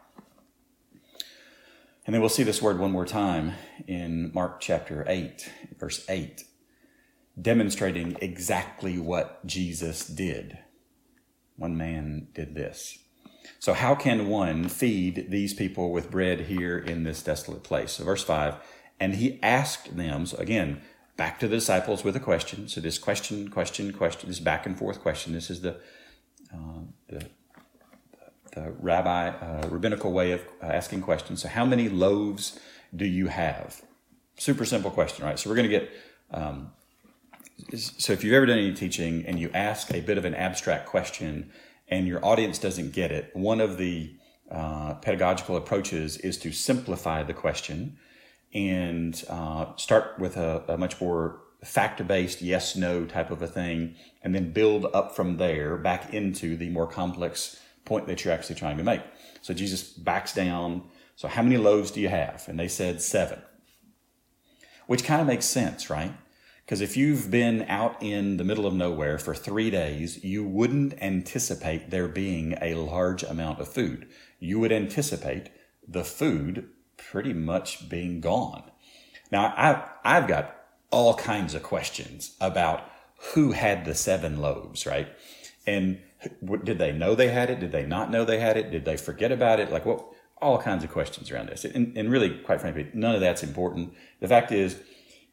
And 2.04 2.12
then 2.12 2.20
we'll 2.20 2.28
see 2.28 2.42
this 2.42 2.61
word 2.61 2.80
one 2.80 2.90
more 2.90 3.06
time 3.06 3.52
in 3.87 4.32
Mark 4.34 4.61
chapter 4.61 5.04
8, 5.06 5.49
verse 5.78 6.04
8, 6.08 6.42
demonstrating 7.40 8.16
exactly 8.20 8.99
what 8.99 9.46
Jesus 9.46 10.08
did. 10.08 10.58
One 11.54 11.76
man 11.76 12.26
did 12.34 12.56
this. 12.56 12.99
So, 13.58 13.72
how 13.72 13.94
can 13.94 14.28
one 14.28 14.68
feed 14.68 15.26
these 15.30 15.54
people 15.54 15.92
with 15.92 16.11
bread 16.11 16.42
here 16.42 16.78
in 16.78 17.04
this 17.04 17.22
desolate 17.22 17.62
place? 17.62 17.92
So, 17.92 18.04
verse 18.04 18.25
5 18.25 18.56
And 18.99 19.14
he 19.16 19.38
asked 19.42 19.96
them, 19.96 20.26
so 20.26 20.37
again, 20.38 20.82
back 21.16 21.38
to 21.40 21.49
the 21.49 21.56
disciples 21.56 22.04
with 22.04 22.16
a 22.16 22.20
question. 22.20 22.68
So 22.68 22.80
this 22.80 22.99
question, 22.99 23.49
question, 23.49 23.92
question, 23.92 24.28
this 24.28 24.40
back 24.40 24.66
and 24.66 24.76
forth 24.76 25.00
question. 25.00 25.32
This 25.32 25.50
is 25.50 25.61
the 25.61 25.76
uh, 26.52 26.80
the, 27.08 27.26
the 28.54 28.72
rabbi 28.80 29.28
uh, 29.28 29.68
rabbinical 29.68 30.12
way 30.12 30.32
of 30.32 30.42
uh, 30.62 30.66
asking 30.66 31.02
questions. 31.02 31.42
So 31.42 31.49
how 31.49 31.64
many 31.64 31.88
loaves 31.88 32.58
do 32.94 33.06
you 33.06 33.28
have? 33.28 33.82
Super 34.37 34.64
simple 34.64 34.90
question, 34.90 35.25
right? 35.25 35.38
So 35.38 35.49
we're 35.49 35.56
going 35.56 35.70
to 35.70 35.78
get. 35.78 35.90
Um, 36.30 36.72
so 37.76 38.12
if 38.12 38.25
you've 38.25 38.34
ever 38.34 38.46
done 38.46 38.58
any 38.58 38.75
teaching 38.75 39.25
and 39.26 39.38
you 39.38 39.50
ask 39.54 39.94
a 39.94 40.00
bit 40.00 40.18
of 40.18 40.25
an 40.25 40.34
abstract 40.34 40.87
question 40.87 41.52
and 41.92 42.08
your 42.08 42.25
audience 42.25 42.58
doesn't 42.58 42.94
get 42.94 43.12
it, 43.12 43.30
one 43.34 43.61
of 43.61 43.76
the 43.76 44.14
uh, 44.50 44.94
pedagogical 44.94 45.56
approaches 45.56 46.16
is 46.16 46.38
to 46.38 46.50
simplify 46.50 47.22
the 47.22 47.34
question 47.34 47.99
and 48.54 49.22
uh, 49.28 49.66
start 49.76 50.18
with 50.18 50.38
a, 50.38 50.64
a 50.68 50.78
much 50.78 50.99
more 51.02 51.40
factor 51.62 52.02
based 52.02 52.40
yes 52.40 52.75
no 52.76 53.04
type 53.04 53.30
of 53.30 53.42
a 53.42 53.46
thing, 53.46 53.94
and 54.22 54.34
then 54.34 54.52
build 54.52 54.87
up 54.94 55.14
from 55.14 55.37
there 55.37 55.76
back 55.76 56.14
into 56.14 56.56
the 56.56 56.70
more 56.70 56.87
complex 56.87 57.61
point 57.84 58.06
that 58.06 58.25
you're 58.25 58.32
actually 58.32 58.56
trying 58.56 58.78
to 58.78 58.84
make. 58.84 59.02
So 59.42 59.52
Jesus 59.52 59.82
backs 59.82 60.32
down. 60.32 60.84
So, 61.14 61.28
how 61.28 61.42
many 61.42 61.58
loaves 61.58 61.90
do 61.90 62.00
you 62.00 62.08
have? 62.08 62.49
And 62.49 62.58
they 62.58 62.69
said 62.69 63.02
seven, 63.02 63.40
which 64.86 65.04
kind 65.04 65.21
of 65.21 65.26
makes 65.26 65.45
sense, 65.45 65.90
right? 65.90 66.14
Because 66.73 66.80
if 66.80 66.97
you've 66.97 67.30
been 67.30 67.67
out 67.69 68.02
in 68.02 68.39
the 68.39 68.45
middle 68.45 68.65
of 68.65 68.73
nowhere 68.73 69.19
for 69.19 69.35
three 69.35 69.71
days, 69.71 70.25
you 70.25 70.43
wouldn't 70.43 70.95
anticipate 71.02 71.91
there 71.91 72.08
being 72.08 72.56
a 72.63 72.76
large 72.76 73.23
amount 73.23 73.61
of 73.61 73.69
food. 73.69 74.08
You 74.41 74.58
would 74.58 74.73
anticipate 74.73 75.50
the 75.87 76.02
food 76.02 76.71
pretty 76.97 77.35
much 77.35 77.91
being 77.91 78.23
gone. 78.23 78.71
Now, 79.30 79.52
I, 79.54 79.87
I've 80.02 80.26
got 80.26 80.56
all 80.91 81.13
kinds 81.15 81.52
of 81.52 81.63
questions 81.63 82.37
about 82.41 82.91
who 83.35 83.52
had 83.52 83.85
the 83.85 83.95
seven 83.95 84.41
loaves, 84.41 84.87
right? 84.87 85.08
And 85.67 86.00
did 86.65 86.78
they 86.78 86.93
know 86.93 87.15
they 87.15 87.28
had 87.28 87.50
it? 87.50 87.61
Did 87.61 87.73
they 87.73 87.85
not 87.85 88.11
know 88.11 88.25
they 88.25 88.41
had 88.41 88.56
it? 88.56 88.71
Did 88.71 88.87
they 88.87 88.97
forget 88.97 89.30
about 89.30 89.61
it? 89.61 89.71
Like 89.71 89.85
what? 89.85 90.06
All 90.41 90.56
kinds 90.56 90.85
of 90.85 90.91
questions 90.91 91.30
around 91.30 91.50
this. 91.50 91.67
And, 91.67 91.95
and 91.99 92.11
really, 92.11 92.39
quite 92.39 92.63
frankly, 92.63 92.89
none 92.95 93.15
of 93.15 93.21
that's 93.21 93.43
important. 93.43 93.93
The 94.21 94.26
fact 94.28 94.50
is, 94.50 94.80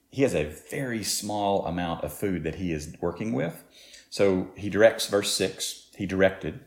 he 0.10 0.24
has 0.24 0.34
a 0.34 0.45
very 0.45 1.04
small 1.04 1.65
amount 1.65 2.04
of 2.04 2.13
food 2.13 2.43
that 2.43 2.56
he 2.56 2.72
is 2.72 2.95
working 3.00 3.34
with. 3.34 3.63
So 4.10 4.50
he 4.56 4.69
directs 4.69 5.08
verse 5.08 5.34
6, 5.34 5.91
he 5.95 6.06
directed. 6.06 6.62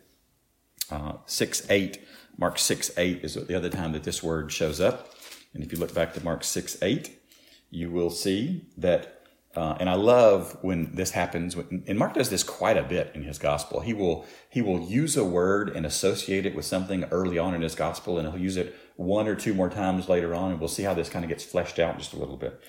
Uh, 0.91 1.15
6 1.27 1.71
8 1.71 1.99
Mark 2.37 2.59
6 2.59 2.93
8 2.97 3.25
is 3.25 3.35
the 3.35 3.57
other 3.57 3.69
time 3.69 3.93
that 3.93 4.05
this 4.05 4.23
word 4.23 4.53
shows 4.53 4.81
up. 4.81 5.11
And 5.55 5.63
if 5.63 5.73
you 5.73 5.79
look 5.79 5.95
back 5.95 6.15
to 6.15 6.25
Mark 6.25 6.45
6 6.45 6.83
8, 6.83 7.19
you 7.71 7.91
will 7.91 8.11
see 8.11 8.67
that. 8.77 9.19
Uh, 9.55 9.77
and 9.79 9.91
I 9.91 9.95
love 9.95 10.57
when 10.63 10.95
this 10.95 11.11
happens. 11.11 11.55
And 11.55 11.99
Mark 11.99 12.15
does 12.15 12.31
this 12.31 12.43
quite 12.43 12.79
a 12.79 12.83
bit 12.83 13.11
in 13.15 13.23
his 13.23 13.39
gospel. 13.39 13.81
He 13.81 13.93
will 13.93 14.25
he 14.49 14.63
will 14.63 14.81
use 14.81 15.15
a 15.17 15.25
word 15.25 15.69
and 15.69 15.85
associate 15.85 16.47
it 16.47 16.55
with 16.55 16.65
something 16.65 17.05
early 17.11 17.39
on 17.39 17.55
in 17.55 17.61
his 17.61 17.75
gospel, 17.75 18.19
and 18.19 18.27
he'll 18.27 18.41
use 18.41 18.57
it 18.57 18.75
one 18.97 19.29
or 19.29 19.35
two 19.35 19.53
more 19.53 19.69
times 19.69 20.09
later 20.09 20.35
on, 20.35 20.53
and 20.53 20.61
we'll 20.61 20.69
see 20.69 20.85
how 20.85 20.95
this 20.95 21.11
kind 21.11 21.23
of 21.23 21.29
gets 21.29 21.45
fleshed 21.45 21.79
out 21.79 21.99
just 21.99 22.15
a 22.15 22.19
little 22.19 22.39
bit. 22.39 22.63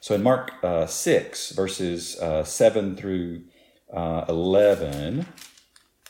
So 0.00 0.14
in 0.14 0.22
Mark 0.22 0.52
uh, 0.62 0.86
six 0.86 1.50
verses 1.50 2.18
uh, 2.18 2.44
seven 2.44 2.96
through 2.96 3.42
uh, 3.92 4.24
eleven, 4.28 5.26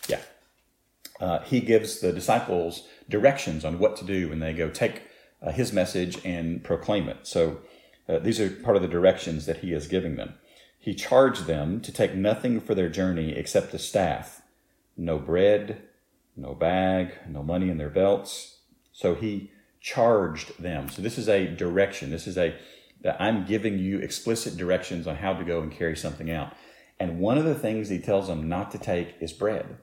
yeah, 0.09 0.20
uh, 1.20 1.40
he 1.40 1.61
gives 1.61 2.01
the 2.01 2.12
disciples 2.12 2.87
directions 3.09 3.64
on 3.64 3.79
what 3.79 3.96
to 3.96 4.05
do 4.05 4.29
when 4.29 4.40
they 4.40 4.53
go 4.53 4.68
take 4.68 5.03
uh, 5.42 5.51
his 5.53 5.72
message 5.72 6.18
and 6.24 6.62
proclaim 6.62 7.09
it. 7.09 7.18
So 7.22 7.61
uh, 8.09 8.18
these 8.18 8.40
are 8.40 8.51
part 8.51 8.77
of 8.77 8.83
the 8.83 8.88
directions 8.88 9.46
that 9.46 9.59
he 9.59 9.72
is 9.72 9.87
giving 9.87 10.16
them. 10.16 10.35
He 10.79 10.94
charged 10.94 11.46
them 11.46 11.81
to 11.81 11.92
take 11.92 12.14
nothing 12.14 12.61
for 12.61 12.74
their 12.74 12.88
journey 12.88 13.33
except 13.33 13.72
the 13.72 13.79
staff, 13.79 14.42
no 14.96 15.18
bread, 15.18 15.83
no 16.37 16.55
bag, 16.55 17.14
no 17.29 17.42
money 17.42 17.68
in 17.68 17.79
their 17.79 17.90
belts. 17.90 18.59
So 18.92 19.14
he 19.14 19.51
charged 19.81 20.61
them. 20.62 20.88
So 20.88 21.03
this 21.03 21.18
is 21.18 21.29
a 21.29 21.46
direction. 21.46 22.11
This 22.11 22.27
is 22.27 22.38
a 22.38 22.55
that 23.03 23.21
I'm 23.21 23.47
giving 23.47 23.79
you 23.79 23.99
explicit 23.99 24.57
directions 24.57 25.07
on 25.07 25.17
how 25.17 25.35
to 25.35 25.45
go 25.45 25.61
and 25.61 25.71
carry 25.71 25.97
something 25.97 26.31
out. 26.31 26.55
And 26.99 27.21
one 27.21 27.39
of 27.39 27.45
the 27.45 27.55
things 27.55 27.89
he 27.89 27.99
tells 27.99 28.27
them 28.27 28.49
not 28.49 28.71
to 28.73 28.79
take 28.79 29.15
is 29.21 29.33
bread. 29.33 29.79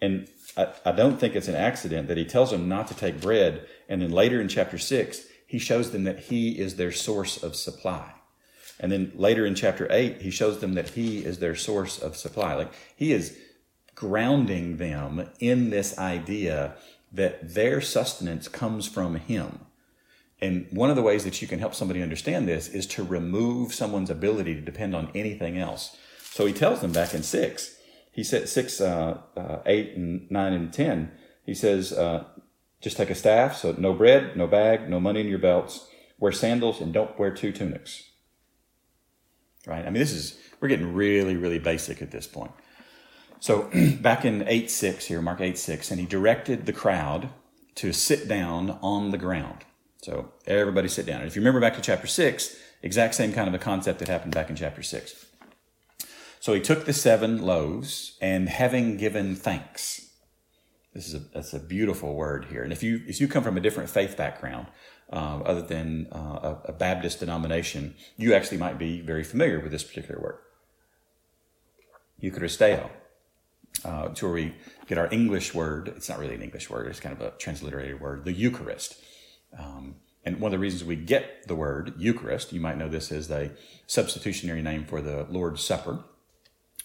And 0.00 0.28
I, 0.56 0.68
I 0.84 0.92
don't 0.92 1.18
think 1.18 1.34
it's 1.34 1.48
an 1.48 1.54
accident 1.54 2.08
that 2.08 2.16
he 2.16 2.24
tells 2.24 2.50
them 2.50 2.68
not 2.68 2.88
to 2.88 2.94
take 2.94 3.20
bread. 3.20 3.66
And 3.88 4.02
then 4.02 4.10
later 4.10 4.40
in 4.40 4.48
chapter 4.48 4.76
six, 4.76 5.22
he 5.46 5.58
shows 5.58 5.90
them 5.90 6.04
that 6.04 6.18
he 6.18 6.58
is 6.58 6.76
their 6.76 6.92
source 6.92 7.42
of 7.42 7.56
supply. 7.56 8.12
And 8.80 8.90
then 8.90 9.12
later 9.14 9.46
in 9.46 9.54
chapter 9.54 9.86
eight, 9.90 10.22
he 10.22 10.30
shows 10.30 10.58
them 10.58 10.74
that 10.74 10.90
he 10.90 11.24
is 11.24 11.38
their 11.38 11.54
source 11.54 11.98
of 11.98 12.16
supply. 12.16 12.54
Like 12.54 12.72
he 12.96 13.12
is 13.12 13.38
grounding 13.94 14.78
them 14.78 15.28
in 15.38 15.70
this 15.70 15.96
idea 15.98 16.74
that 17.12 17.54
their 17.54 17.80
sustenance 17.80 18.48
comes 18.48 18.88
from 18.88 19.14
him. 19.16 19.60
And 20.42 20.66
one 20.72 20.90
of 20.90 20.96
the 20.96 21.02
ways 21.02 21.22
that 21.22 21.40
you 21.40 21.46
can 21.46 21.60
help 21.60 21.72
somebody 21.72 22.02
understand 22.02 22.48
this 22.48 22.68
is 22.68 22.84
to 22.88 23.04
remove 23.04 23.72
someone's 23.72 24.10
ability 24.10 24.56
to 24.56 24.60
depend 24.60 24.94
on 24.94 25.08
anything 25.14 25.56
else. 25.56 25.96
So 26.20 26.46
he 26.46 26.52
tells 26.52 26.80
them 26.80 26.92
back 26.92 27.14
in 27.14 27.22
six, 27.22 27.76
he 28.10 28.24
said 28.24 28.48
six, 28.48 28.80
uh, 28.80 29.18
uh, 29.36 29.58
eight, 29.64 29.96
and 29.96 30.28
nine, 30.30 30.52
and 30.52 30.72
ten. 30.72 31.12
He 31.46 31.54
says, 31.54 31.92
uh, 31.92 32.24
just 32.80 32.96
take 32.96 33.08
a 33.08 33.14
staff, 33.14 33.56
so 33.56 33.74
no 33.78 33.92
bread, 33.92 34.36
no 34.36 34.48
bag, 34.48 34.90
no 34.90 34.98
money 34.98 35.20
in 35.20 35.28
your 35.28 35.38
belts. 35.38 35.86
Wear 36.18 36.32
sandals 36.32 36.80
and 36.80 36.92
don't 36.92 37.18
wear 37.18 37.32
two 37.32 37.52
tunics. 37.52 38.02
Right? 39.66 39.86
I 39.86 39.90
mean, 39.90 40.00
this 40.00 40.12
is 40.12 40.38
we're 40.60 40.68
getting 40.68 40.92
really, 40.92 41.36
really 41.36 41.60
basic 41.60 42.02
at 42.02 42.10
this 42.10 42.26
point. 42.26 42.50
So 43.38 43.70
back 44.00 44.24
in 44.24 44.46
eight 44.48 44.70
six 44.70 45.06
here, 45.06 45.22
Mark 45.22 45.40
eight 45.40 45.58
six, 45.58 45.90
and 45.92 46.00
he 46.00 46.06
directed 46.06 46.66
the 46.66 46.72
crowd 46.72 47.30
to 47.76 47.92
sit 47.92 48.26
down 48.26 48.78
on 48.82 49.12
the 49.12 49.18
ground. 49.18 49.64
So 50.02 50.32
everybody 50.46 50.88
sit 50.88 51.06
down. 51.06 51.20
And 51.20 51.28
if 51.28 51.36
you 51.36 51.40
remember 51.40 51.60
back 51.60 51.76
to 51.76 51.80
chapter 51.80 52.08
six, 52.08 52.56
exact 52.82 53.14
same 53.14 53.32
kind 53.32 53.48
of 53.48 53.54
a 53.54 53.58
concept 53.58 54.00
that 54.00 54.08
happened 54.08 54.34
back 54.34 54.50
in 54.50 54.56
chapter 54.56 54.82
six. 54.82 55.26
So 56.40 56.52
he 56.54 56.60
took 56.60 56.84
the 56.86 56.92
seven 56.92 57.40
loaves 57.40 58.18
and 58.20 58.48
having 58.48 58.96
given 58.96 59.36
thanks. 59.36 60.10
This 60.92 61.06
is 61.06 61.14
a, 61.14 61.20
that's 61.20 61.54
a 61.54 61.60
beautiful 61.60 62.14
word 62.14 62.46
here. 62.46 62.64
And 62.64 62.72
if 62.72 62.82
you, 62.82 63.00
if 63.06 63.20
you 63.20 63.28
come 63.28 63.44
from 63.44 63.56
a 63.56 63.60
different 63.60 63.88
faith 63.88 64.16
background, 64.16 64.66
uh, 65.12 65.40
other 65.44 65.62
than 65.62 66.08
uh, 66.10 66.18
a, 66.66 66.70
a 66.70 66.72
Baptist 66.72 67.20
denomination, 67.20 67.94
you 68.16 68.34
actually 68.34 68.58
might 68.58 68.78
be 68.78 69.00
very 69.00 69.22
familiar 69.22 69.60
with 69.60 69.70
this 69.70 69.84
particular 69.84 70.20
word. 70.20 70.38
Eucharisteo. 72.20 72.90
Uh, 73.84 74.08
it's 74.10 74.22
where 74.22 74.32
we 74.32 74.54
get 74.86 74.98
our 74.98 75.08
English 75.12 75.54
word. 75.54 75.92
It's 75.96 76.08
not 76.08 76.18
really 76.18 76.34
an 76.34 76.42
English 76.42 76.68
word, 76.68 76.88
it's 76.88 77.00
kind 77.00 77.14
of 77.14 77.20
a 77.20 77.30
transliterated 77.38 78.00
word, 78.00 78.24
the 78.24 78.32
Eucharist. 78.32 78.96
Um, 79.58 79.96
and 80.24 80.40
one 80.40 80.48
of 80.48 80.52
the 80.52 80.62
reasons 80.62 80.84
we 80.84 80.96
get 80.96 81.46
the 81.48 81.54
word 81.54 81.94
Eucharist, 81.98 82.52
you 82.52 82.60
might 82.60 82.78
know 82.78 82.88
this 82.88 83.10
as 83.10 83.30
a 83.30 83.50
substitutionary 83.86 84.62
name 84.62 84.84
for 84.84 85.00
the 85.00 85.26
Lord's 85.28 85.62
Supper 85.62 86.04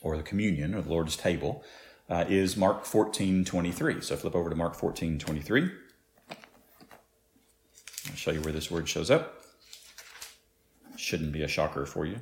or 0.01 0.17
the 0.17 0.23
communion 0.23 0.73
or 0.73 0.81
the 0.81 0.89
Lord's 0.89 1.15
table, 1.15 1.63
uh, 2.09 2.25
is 2.27 2.57
Mark 2.57 2.85
14 2.85 3.45
23. 3.45 4.01
So 4.01 4.15
flip 4.15 4.35
over 4.35 4.49
to 4.49 4.55
Mark 4.55 4.75
14 4.75 5.19
23. 5.19 5.69
I'll 8.09 8.15
show 8.15 8.31
you 8.31 8.41
where 8.41 8.53
this 8.53 8.71
word 8.71 8.87
shows 8.87 9.11
up. 9.11 9.41
Shouldn't 10.95 11.31
be 11.31 11.43
a 11.43 11.47
shocker 11.47 11.85
for 11.85 12.05
you. 12.05 12.17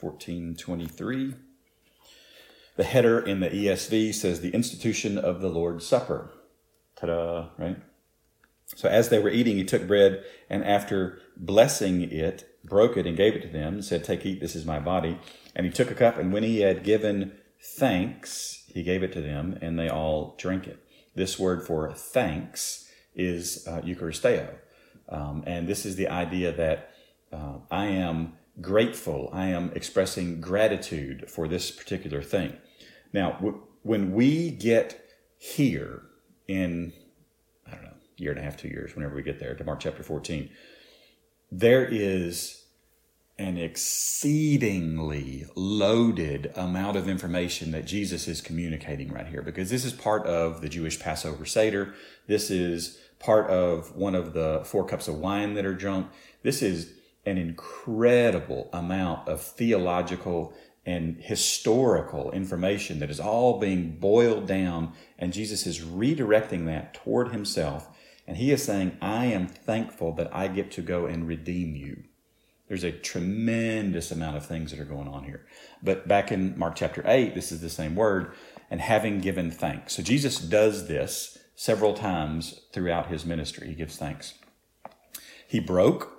1423. 0.00 1.34
The 2.76 2.84
header 2.84 3.18
in 3.18 3.40
the 3.40 3.48
ESV 3.48 4.14
says 4.14 4.40
the 4.40 4.50
institution 4.50 5.18
of 5.18 5.40
the 5.40 5.48
Lord's 5.48 5.86
Supper. 5.86 6.30
Ta 6.94 7.06
da, 7.06 7.48
right? 7.58 7.78
So 8.76 8.88
as 8.88 9.08
they 9.08 9.18
were 9.18 9.30
eating, 9.30 9.56
he 9.56 9.64
took 9.64 9.88
bread 9.88 10.22
and 10.48 10.62
after 10.62 11.18
blessing 11.36 12.02
it, 12.02 12.56
broke 12.62 12.96
it 12.96 13.06
and 13.06 13.16
gave 13.16 13.34
it 13.34 13.42
to 13.42 13.48
them 13.48 13.74
and 13.74 13.84
said, 13.84 14.04
Take, 14.04 14.24
eat, 14.24 14.40
this 14.40 14.54
is 14.54 14.64
my 14.64 14.78
body. 14.78 15.18
And 15.54 15.66
he 15.66 15.72
took 15.72 15.90
a 15.90 15.94
cup 15.94 16.18
and 16.18 16.32
when 16.32 16.44
he 16.44 16.60
had 16.60 16.84
given 16.84 17.32
thanks, 17.60 18.64
he 18.72 18.82
gave 18.82 19.02
it 19.02 19.12
to 19.14 19.20
them 19.20 19.58
and 19.60 19.78
they 19.78 19.88
all 19.88 20.36
drank 20.38 20.68
it. 20.68 20.78
This 21.14 21.38
word 21.38 21.66
for 21.66 21.92
thanks 21.92 22.88
is 23.14 23.66
uh, 23.66 23.80
Eucharisteo. 23.80 24.54
Um, 25.08 25.42
and 25.46 25.66
this 25.66 25.86
is 25.86 25.96
the 25.96 26.08
idea 26.08 26.52
that 26.52 26.90
uh, 27.32 27.58
I 27.70 27.86
am 27.86 28.34
grateful. 28.60 29.30
I 29.32 29.46
am 29.46 29.72
expressing 29.74 30.40
gratitude 30.40 31.30
for 31.30 31.48
this 31.48 31.70
particular 31.70 32.22
thing. 32.22 32.56
Now, 33.12 33.32
w- 33.32 33.62
when 33.82 34.12
we 34.12 34.50
get 34.50 35.10
here 35.38 36.02
in, 36.48 36.92
year 38.16 38.30
and 38.30 38.40
a 38.40 38.42
half, 38.42 38.56
two 38.56 38.68
years, 38.68 38.94
whenever 38.94 39.14
we 39.14 39.22
get 39.22 39.38
there 39.38 39.54
to 39.54 39.64
Mark 39.64 39.80
chapter 39.80 40.02
14, 40.02 40.50
there 41.50 41.84
is 41.84 42.64
an 43.38 43.58
exceedingly 43.58 45.44
loaded 45.54 46.50
amount 46.56 46.96
of 46.96 47.08
information 47.08 47.70
that 47.70 47.84
Jesus 47.84 48.26
is 48.26 48.40
communicating 48.40 49.12
right 49.12 49.26
here 49.26 49.42
because 49.42 49.68
this 49.68 49.84
is 49.84 49.92
part 49.92 50.26
of 50.26 50.62
the 50.62 50.68
Jewish 50.68 50.98
Passover 50.98 51.44
Seder. 51.44 51.94
This 52.26 52.50
is 52.50 52.98
part 53.18 53.50
of 53.50 53.94
one 53.94 54.14
of 54.14 54.32
the 54.32 54.62
four 54.64 54.86
cups 54.86 55.06
of 55.06 55.18
wine 55.18 55.54
that 55.54 55.66
are 55.66 55.74
drunk. 55.74 56.08
This 56.42 56.62
is 56.62 56.94
an 57.26 57.36
incredible 57.36 58.70
amount 58.72 59.28
of 59.28 59.42
theological 59.42 60.54
and 60.86 61.16
historical 61.20 62.30
information 62.30 63.00
that 63.00 63.10
is 63.10 63.18
all 63.18 63.58
being 63.58 63.98
boiled 63.98 64.46
down, 64.46 64.92
and 65.18 65.32
Jesus 65.32 65.66
is 65.66 65.80
redirecting 65.80 66.66
that 66.66 66.94
toward 66.94 67.32
himself. 67.32 67.88
And 68.26 68.36
he 68.36 68.50
is 68.50 68.64
saying, 68.64 68.98
I 69.00 69.26
am 69.26 69.46
thankful 69.46 70.12
that 70.14 70.34
I 70.34 70.48
get 70.48 70.70
to 70.72 70.82
go 70.82 71.06
and 71.06 71.28
redeem 71.28 71.76
you. 71.76 72.04
There's 72.68 72.84
a 72.84 72.90
tremendous 72.90 74.10
amount 74.10 74.36
of 74.36 74.44
things 74.44 74.72
that 74.72 74.80
are 74.80 74.84
going 74.84 75.06
on 75.06 75.24
here. 75.24 75.46
But 75.82 76.08
back 76.08 76.32
in 76.32 76.58
Mark 76.58 76.74
chapter 76.74 77.02
8, 77.06 77.34
this 77.34 77.52
is 77.52 77.60
the 77.60 77.70
same 77.70 77.94
word, 77.94 78.32
and 78.70 78.80
having 78.80 79.20
given 79.20 79.52
thanks. 79.52 79.94
So 79.94 80.02
Jesus 80.02 80.38
does 80.38 80.88
this 80.88 81.38
several 81.54 81.94
times 81.94 82.60
throughout 82.72 83.06
his 83.06 83.24
ministry. 83.24 83.68
He 83.68 83.74
gives 83.74 83.96
thanks. 83.96 84.34
He 85.46 85.60
broke 85.60 86.16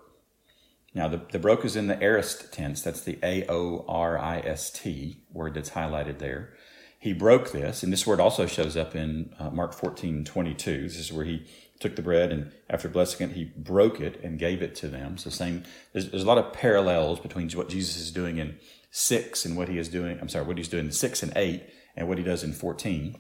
now, 0.98 1.08
the, 1.08 1.22
the 1.32 1.38
broke 1.38 1.63
is 1.63 1.76
in 1.76 1.86
the 1.86 2.02
aorist 2.02 2.52
tense. 2.52 2.82
That's 2.82 3.02
the 3.02 3.20
A 3.22 3.46
O 3.48 3.86
R 3.88 4.17
I 4.17 4.39
S 4.39 4.72
T 4.72 5.22
word 5.32 5.54
that's 5.54 5.70
highlighted 5.70 6.17
there. 6.17 6.54
He 6.98 7.13
broke 7.13 7.52
this, 7.52 7.84
and 7.84 7.93
this 7.93 8.08
word 8.08 8.20
also 8.20 8.48
shows 8.48 8.76
up 8.76 8.96
in 8.96 9.32
uh, 9.38 9.52
Mark 9.52 9.74
14 9.74 10.26
22. 10.26 10.82
This 10.82 10.98
is 10.98 11.13
where 11.13 11.24
he 11.24 11.46
took 11.80 11.96
the 11.96 12.02
bread 12.02 12.32
and 12.32 12.52
after 12.70 12.90
blessing 12.90 13.30
it, 13.30 13.36
he 13.36 13.46
broke 13.46 14.02
it 14.02 14.20
and 14.24 14.40
gave 14.40 14.62
it 14.62 14.76
to 14.76 14.88
them. 14.88 15.18
So, 15.18 15.30
same, 15.30 15.63
there's, 15.94 16.10
there's 16.10 16.24
a 16.24 16.28
lot 16.28 16.38
of 16.38 16.54
parallels 16.54 17.20
between 17.20 17.50
what 17.52 17.70
Jesus 17.70 17.98
is 17.98 18.12
doing 18.12 18.38
in 18.38 18.58
6 18.92 19.46
and 19.46 19.58
what 19.58 19.70
he 19.70 19.78
is 19.78 19.90
doing, 19.90 20.20
I'm 20.20 20.30
sorry, 20.30 20.46
what 20.46 20.58
he's 20.58 20.70
doing 20.70 20.86
in 20.86 20.92
6 20.92 21.24
and 21.24 21.34
8 21.36 21.63
and 21.96 22.08
what 22.08 22.18
he 22.18 22.24
does 22.24 22.44
in 22.44 22.54
14. 22.54 23.16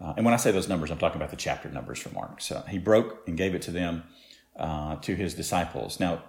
Uh, 0.00 0.14
and 0.16 0.24
when 0.24 0.34
I 0.34 0.36
say 0.36 0.50
those 0.50 0.68
numbers, 0.68 0.90
I'm 0.90 0.98
talking 0.98 1.16
about 1.16 1.30
the 1.30 1.36
chapter 1.36 1.70
numbers 1.70 1.98
for 1.98 2.10
Mark. 2.10 2.40
So 2.40 2.62
he 2.68 2.78
broke 2.78 3.26
and 3.26 3.36
gave 3.36 3.54
it 3.54 3.62
to 3.62 3.70
them 3.70 4.04
uh, 4.56 4.96
to 4.96 5.14
his 5.14 5.34
disciples. 5.34 5.98
Now, 5.98 6.22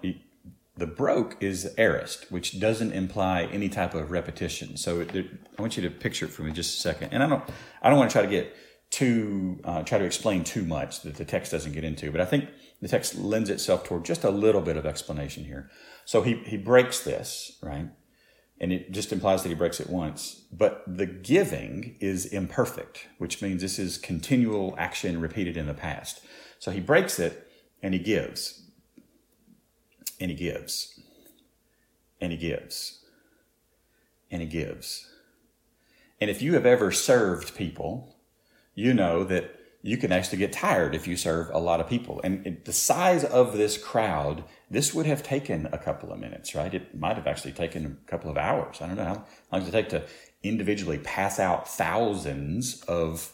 the 0.78 0.88
broke 0.88 1.38
is 1.42 1.74
aorist, 1.78 2.32
which 2.32 2.60
doesn't 2.60 2.92
imply 2.92 3.44
any 3.52 3.68
type 3.68 3.94
of 3.94 4.12
repetition. 4.12 4.78
So 4.78 5.02
it, 5.02 5.16
I 5.58 5.62
want 5.62 5.76
you 5.76 5.84
to 5.84 5.90
picture 5.90 6.26
it 6.26 6.32
for 6.32 6.44
me 6.44 6.52
just 6.52 6.78
a 6.78 6.82
second. 6.82 7.10
And 7.12 7.24
I 7.24 7.28
don't, 7.28 7.44
I 7.82 7.90
don't 7.90 7.98
want 7.98 8.12
to 8.12 8.14
try 8.14 8.22
to 8.22 8.30
get 8.30 8.56
too, 8.90 9.60
uh, 9.64 9.84
try 9.84 9.98
to 9.98 10.06
explain 10.06 10.44
too 10.44 10.64
much 10.64 11.02
that 11.02 11.16
the 11.16 11.26
text 11.26 11.52
doesn't 11.52 11.74
get 11.74 11.84
into, 11.84 12.12
but 12.12 12.22
I 12.22 12.26
think 12.26 12.50
the 12.82 12.88
text 12.88 13.16
lends 13.16 13.50
itself 13.50 13.84
toward 13.84 14.06
just 14.06 14.24
a 14.24 14.30
little 14.30 14.62
bit 14.62 14.78
of 14.78 14.86
explanation 14.86 15.46
here. 15.46 15.70
So 16.06 16.22
he, 16.22 16.36
he 16.46 16.58
breaks 16.58 17.04
this, 17.04 17.58
right? 17.62 17.90
And 18.60 18.74
it 18.74 18.92
just 18.92 19.12
implies 19.12 19.44
that 19.44 19.50
he 19.50 19.56
breaks 19.56 19.80
it 19.80 19.90
once. 19.90 20.46
But 20.52 20.84
the 20.88 21.06
giving 21.06 21.96
is 22.00 22.26
imperfect, 22.26 23.08
which 23.18 23.42
means 23.42 23.62
this 23.62 23.78
is 23.78 23.98
continual 23.98 24.74
action 24.78 25.22
repeated 25.22 25.58
in 25.58 25.68
the 25.68 25.74
past. 25.74 26.22
So 26.60 26.72
he 26.72 26.80
breaks 26.80 27.20
it 27.20 27.48
and 27.84 27.94
he 27.94 28.00
gives. 28.00 28.64
And 30.20 30.32
he 30.32 30.38
gives. 30.38 31.00
And 32.20 32.32
he 32.32 32.38
gives. 32.38 33.04
And 34.32 34.42
he 34.42 34.48
gives. 34.48 35.08
And 36.20 36.32
if 36.32 36.42
you 36.42 36.56
have 36.56 36.66
ever 36.66 36.92
served 36.92 37.56
people, 37.56 38.17
you 38.78 38.94
know 38.94 39.24
that 39.24 39.56
you 39.82 39.98
can 39.98 40.12
actually 40.12 40.38
get 40.38 40.54
tired 40.54 40.94
if 40.94 41.08
you 41.08 41.18
serve 41.18 41.50
a 41.52 41.58
lot 41.58 41.82
of 41.82 41.90
people. 41.90 42.22
And 42.24 42.62
the 42.64 42.74
size 42.74 43.24
of 43.24 43.58
this 43.58 43.76
crowd, 43.76 44.44
this 44.70 44.94
would 44.94 45.08
have 45.08 45.24
taken 45.24 45.68
a 45.72 45.80
couple 45.80 46.12
of 46.12 46.20
minutes, 46.20 46.54
right? 46.54 46.72
It 46.72 46.98
might 46.98 47.16
have 47.16 47.26
actually 47.26 47.54
taken 47.54 47.86
a 47.86 48.10
couple 48.10 48.30
of 48.30 48.38
hours. 48.38 48.78
I 48.80 48.86
don't 48.86 48.98
know 48.98 49.04
how 49.04 49.26
long 49.52 49.62
does 49.62 49.70
it 49.70 49.72
take 49.72 49.90
to 49.90 50.04
individually 50.44 51.00
pass 51.00 51.40
out 51.40 51.68
thousands 51.68 52.84
of 52.84 53.34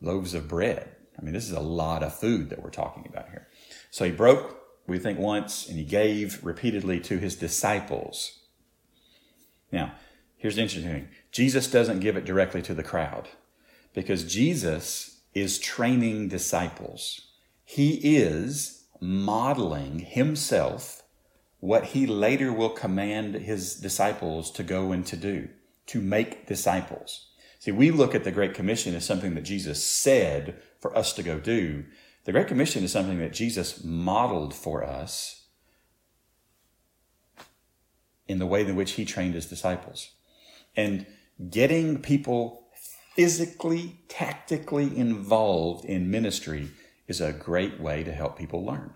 loaves 0.00 0.34
of 0.34 0.46
bread. 0.46 0.94
I 1.18 1.22
mean, 1.22 1.34
this 1.34 1.46
is 1.46 1.56
a 1.56 1.60
lot 1.60 2.04
of 2.04 2.16
food 2.16 2.50
that 2.50 2.62
we're 2.62 2.70
talking 2.70 3.06
about 3.08 3.30
here. 3.30 3.48
So 3.90 4.04
he 4.04 4.12
broke, 4.12 4.56
we 4.86 5.00
think, 5.00 5.18
once, 5.18 5.68
and 5.68 5.76
he 5.76 5.84
gave 5.84 6.44
repeatedly 6.44 7.00
to 7.00 7.18
his 7.18 7.34
disciples. 7.34 8.38
Now, 9.72 9.94
here's 10.36 10.54
the 10.54 10.62
interesting 10.62 10.88
thing 10.88 11.08
Jesus 11.32 11.68
doesn't 11.68 11.98
give 11.98 12.16
it 12.16 12.24
directly 12.24 12.62
to 12.62 12.74
the 12.74 12.84
crowd 12.84 13.28
because 13.94 14.24
Jesus 14.24 15.20
is 15.32 15.58
training 15.58 16.28
disciples. 16.28 17.22
He 17.64 18.16
is 18.16 18.84
modeling 19.00 20.00
himself 20.00 21.02
what 21.60 21.86
he 21.86 22.06
later 22.06 22.52
will 22.52 22.70
command 22.70 23.34
his 23.34 23.74
disciples 23.76 24.50
to 24.50 24.62
go 24.62 24.92
and 24.92 25.06
to 25.06 25.16
do, 25.16 25.48
to 25.86 26.00
make 26.00 26.46
disciples. 26.46 27.28
See, 27.58 27.72
we 27.72 27.90
look 27.90 28.14
at 28.14 28.24
the 28.24 28.30
Great 28.30 28.52
Commission 28.52 28.94
as 28.94 29.06
something 29.06 29.34
that 29.34 29.44
Jesus 29.44 29.82
said 29.82 30.60
for 30.78 30.94
us 30.96 31.14
to 31.14 31.22
go 31.22 31.40
do. 31.40 31.86
The 32.24 32.32
Great 32.32 32.48
Commission 32.48 32.84
is 32.84 32.92
something 32.92 33.18
that 33.20 33.32
Jesus 33.32 33.82
modeled 33.82 34.52
for 34.52 34.84
us 34.84 35.46
in 38.28 38.38
the 38.38 38.46
way 38.46 38.62
in 38.62 38.76
which 38.76 38.92
he 38.92 39.04
trained 39.04 39.34
his 39.34 39.46
disciples. 39.46 40.10
And 40.76 41.06
getting 41.50 42.02
people 42.02 42.63
physically, 43.14 44.00
tactically 44.08 44.96
involved 44.96 45.84
in 45.84 46.10
ministry 46.10 46.70
is 47.06 47.20
a 47.20 47.32
great 47.32 47.80
way 47.80 48.02
to 48.02 48.12
help 48.12 48.38
people 48.38 48.64
learn. 48.64 48.92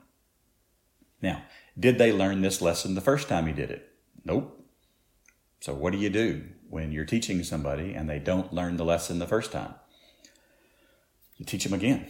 Now, 1.22 1.42
did 1.78 1.98
they 1.98 2.12
learn 2.12 2.42
this 2.42 2.60
lesson 2.60 2.94
the 2.94 3.00
first 3.00 3.28
time 3.28 3.46
he 3.46 3.52
did 3.52 3.70
it? 3.70 3.90
Nope. 4.24 4.54
So, 5.60 5.74
what 5.74 5.92
do 5.92 5.98
you 5.98 6.10
do 6.10 6.44
when 6.68 6.92
you're 6.92 7.04
teaching 7.04 7.42
somebody 7.42 7.94
and 7.94 8.08
they 8.08 8.18
don't 8.18 8.52
learn 8.52 8.76
the 8.76 8.84
lesson 8.84 9.18
the 9.18 9.26
first 9.26 9.52
time? 9.52 9.74
You 11.36 11.44
teach 11.44 11.64
them 11.64 11.74
again. 11.74 12.06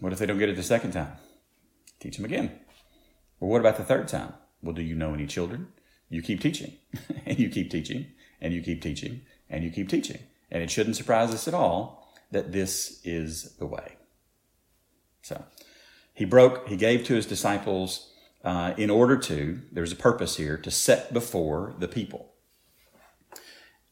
What 0.00 0.12
if 0.12 0.18
they 0.18 0.26
don't 0.26 0.38
get 0.38 0.48
it 0.48 0.56
the 0.56 0.62
second 0.62 0.92
time? 0.92 1.12
Teach 2.00 2.16
them 2.16 2.24
again. 2.24 2.58
Well, 3.38 3.50
what 3.50 3.60
about 3.60 3.76
the 3.76 3.84
third 3.84 4.08
time? 4.08 4.34
Well, 4.62 4.74
do 4.74 4.82
you 4.82 4.94
know 4.94 5.14
any 5.14 5.26
children? 5.26 5.68
You 6.08 6.22
keep 6.22 6.40
teaching, 6.40 6.76
and 7.24 7.38
you 7.40 7.48
keep 7.48 7.70
teaching, 7.70 8.06
and 8.40 8.52
you 8.52 8.62
keep 8.62 8.82
teaching, 8.82 9.22
and 9.48 9.64
you 9.64 9.70
keep 9.70 9.88
teaching. 9.88 10.18
And 10.52 10.62
it 10.62 10.70
shouldn't 10.70 10.94
surprise 10.94 11.34
us 11.34 11.48
at 11.48 11.54
all 11.54 12.14
that 12.30 12.52
this 12.52 13.00
is 13.02 13.56
the 13.56 13.66
way. 13.66 13.96
So 15.22 15.44
he 16.14 16.24
broke, 16.24 16.68
he 16.68 16.76
gave 16.76 17.04
to 17.06 17.14
his 17.14 17.26
disciples 17.26 18.12
uh, 18.44 18.74
in 18.76 18.90
order 18.90 19.16
to, 19.16 19.62
there's 19.72 19.92
a 19.92 19.96
purpose 19.96 20.36
here, 20.36 20.56
to 20.58 20.70
set 20.70 21.12
before 21.12 21.74
the 21.78 21.88
people 21.88 22.32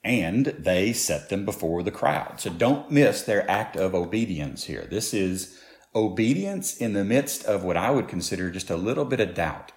and 0.02 0.46
they 0.46 0.92
set 0.92 1.28
them 1.28 1.44
before 1.44 1.82
the 1.82 1.90
crowd. 1.90 2.40
So 2.40 2.50
don't 2.50 2.90
miss 2.90 3.22
their 3.22 3.48
act 3.50 3.76
of 3.76 3.94
obedience 3.94 4.64
here. 4.64 4.86
This 4.88 5.12
is 5.12 5.60
obedience 5.94 6.76
in 6.76 6.92
the 6.92 7.04
midst 7.04 7.44
of 7.44 7.64
what 7.64 7.76
I 7.76 7.90
would 7.90 8.08
consider 8.08 8.50
just 8.50 8.70
a 8.70 8.76
little 8.76 9.04
bit 9.04 9.20
of 9.20 9.34
doubt 9.34 9.72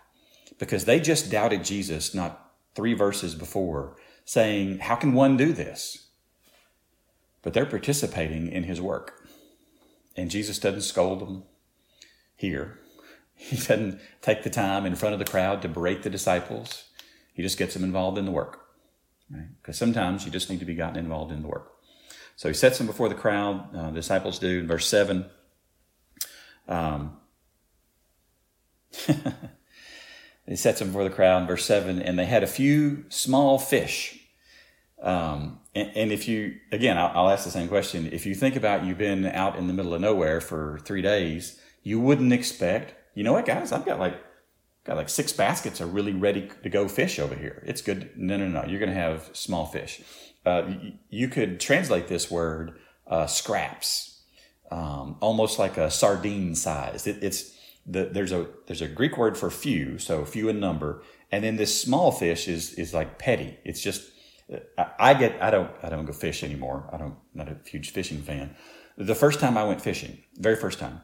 because 0.59 0.85
they 0.85 0.99
just 0.99 1.31
doubted 1.31 1.65
Jesus 1.65 2.13
not 2.13 2.51
three 2.75 2.93
verses 2.93 3.35
before, 3.35 3.97
saying, 4.23 4.79
How 4.79 4.95
can 4.95 5.13
one 5.13 5.35
do 5.35 5.51
this? 5.51 6.02
But 7.43 7.53
they're 7.53 7.65
participating 7.65 8.51
in 8.51 8.63
his 8.63 8.81
work. 8.81 9.27
And 10.15 10.31
Jesus 10.31 10.57
doesn't 10.57 10.81
scold 10.81 11.19
them 11.19 11.43
here. 12.35 12.79
He 13.35 13.57
doesn't 13.57 13.99
take 14.21 14.43
the 14.43 14.49
time 14.49 14.85
in 14.85 14.95
front 14.95 15.13
of 15.13 15.19
the 15.19 15.25
crowd 15.25 15.61
to 15.63 15.67
berate 15.67 16.03
the 16.03 16.09
disciples. 16.09 16.85
He 17.33 17.41
just 17.41 17.57
gets 17.57 17.73
them 17.73 17.83
involved 17.83 18.17
in 18.17 18.25
the 18.25 18.31
work. 18.31 18.67
Right? 19.29 19.47
Because 19.61 19.77
sometimes 19.77 20.23
you 20.23 20.31
just 20.31 20.49
need 20.49 20.59
to 20.59 20.65
be 20.65 20.75
gotten 20.75 20.97
involved 20.97 21.31
in 21.31 21.41
the 21.41 21.47
work. 21.47 21.73
So 22.35 22.47
he 22.47 22.53
sets 22.53 22.77
them 22.77 22.87
before 22.87 23.09
the 23.09 23.15
crowd. 23.15 23.75
Uh, 23.75 23.89
the 23.89 23.95
disciples 23.95 24.39
do 24.39 24.59
in 24.59 24.67
verse 24.67 24.87
7. 24.87 25.25
Um, 26.67 27.17
he 30.47 30.55
sets 30.55 30.79
them 30.79 30.89
before 30.89 31.03
the 31.03 31.09
crowd 31.09 31.41
in 31.41 31.47
verse 31.47 31.65
7 31.65 32.01
and 32.01 32.17
they 32.17 32.25
had 32.25 32.43
a 32.43 32.47
few 32.47 33.05
small 33.09 33.57
fish 33.57 34.19
um, 35.01 35.59
and, 35.75 35.91
and, 35.95 36.11
if 36.11 36.27
you 36.27 36.57
again 36.71 36.97
I'll, 36.97 37.11
I'll, 37.15 37.29
ask 37.29 37.45
the 37.45 37.51
same 37.51 37.67
question. 37.67 38.09
If 38.11 38.25
you 38.25 38.35
think 38.35 38.55
about 38.55 38.85
you've 38.85 38.97
been 38.97 39.25
out 39.25 39.57
in 39.57 39.67
the 39.67 39.73
middle 39.73 39.93
of 39.93 40.01
nowhere 40.01 40.41
for 40.41 40.79
three 40.83 41.01
days 41.01 41.59
you 41.83 41.99
wouldn't 41.99 42.33
expect 42.33 42.95
you 43.15 43.23
know 43.23 43.33
what 43.33 43.45
guys? 43.45 43.71
I've 43.71 43.85
got 43.85 43.99
like 43.99 44.19
got 44.85 44.97
like 44.97 45.09
six 45.09 45.31
baskets 45.31 45.79
of 45.79 45.93
really 45.93 46.13
ready 46.13 46.49
to 46.63 46.69
go 46.69 46.87
fish 46.87 47.19
over 47.19 47.35
here. 47.35 47.63
It's 47.65 47.81
good. 47.81 48.11
No 48.15 48.37
no 48.37 48.47
no 48.47 48.65
you're 48.65 48.79
going 48.79 48.93
to 48.93 48.99
have 48.99 49.29
small 49.33 49.65
fish. 49.65 50.01
Uh, 50.45 50.63
you, 50.67 50.93
you, 51.09 51.27
could 51.29 51.57
translate 51.57 52.09
this 52.09 52.29
word 52.29 52.77
uh, 53.07 53.25
scraps 53.27 54.13
um, 54.73 55.17
almost 55.19 55.59
like 55.59 55.77
a 55.77 55.91
sardine 55.91 56.55
size. 56.55 57.05
It, 57.05 57.23
it's 57.23 57.55
the, 57.85 58.05
there's 58.05 58.31
a 58.31 58.47
there's 58.65 58.81
a 58.81 58.87
Greek 58.87 59.17
word 59.17 59.37
for 59.37 59.51
few, 59.51 59.99
so 59.99 60.25
few 60.25 60.49
in 60.49 60.59
number, 60.59 61.03
and 61.31 61.43
then 61.43 61.57
this 61.57 61.79
small 61.79 62.11
fish 62.11 62.47
is 62.47 62.73
is 62.73 62.93
like 62.93 63.19
petty. 63.19 63.57
It's 63.63 63.81
just 63.81 64.11
I, 64.77 65.13
get 65.13 65.41
I 65.41 65.49
don't 65.49 65.71
I 65.81 65.89
don't 65.89 66.05
go 66.05 66.13
fish 66.13 66.43
anymore. 66.43 66.89
I 66.91 66.97
don't 66.97 67.15
not 67.33 67.47
a 67.47 67.57
huge 67.65 67.91
fishing 67.91 68.21
fan. 68.21 68.55
The 68.97 69.15
first 69.15 69.39
time 69.39 69.57
I 69.57 69.63
went 69.63 69.81
fishing, 69.81 70.19
very 70.37 70.55
first 70.55 70.79
time, 70.79 71.01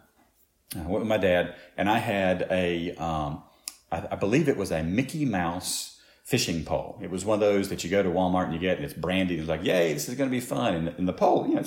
I 0.75 0.81
went 0.81 0.99
with 0.99 1.07
my 1.07 1.17
dad, 1.17 1.55
and 1.77 1.89
I 1.89 1.97
had 1.99 2.47
a 2.51 2.93
um, 2.95 3.43
I, 3.91 4.07
I 4.11 4.15
believe 4.15 4.49
it 4.49 4.57
was 4.57 4.71
a 4.71 4.83
Mickey 4.83 5.25
Mouse 5.25 5.99
fishing 6.23 6.63
pole. 6.63 6.99
It 7.01 7.09
was 7.09 7.25
one 7.25 7.35
of 7.35 7.39
those 7.39 7.69
that 7.69 7.83
you 7.83 7.89
go 7.89 8.03
to 8.03 8.09
Walmart 8.09 8.45
and 8.45 8.53
you 8.53 8.59
get, 8.59 8.77
and 8.77 8.85
it's 8.85 8.93
branded. 8.93 9.39
It's 9.39 9.49
like, 9.49 9.63
yay, 9.63 9.93
this 9.93 10.07
is 10.07 10.13
going 10.13 10.29
to 10.29 10.31
be 10.31 10.39
fun. 10.39 10.75
And, 10.75 10.87
and 10.89 11.07
the 11.07 11.13
pole, 11.13 11.47
you 11.47 11.55
know, 11.55 11.63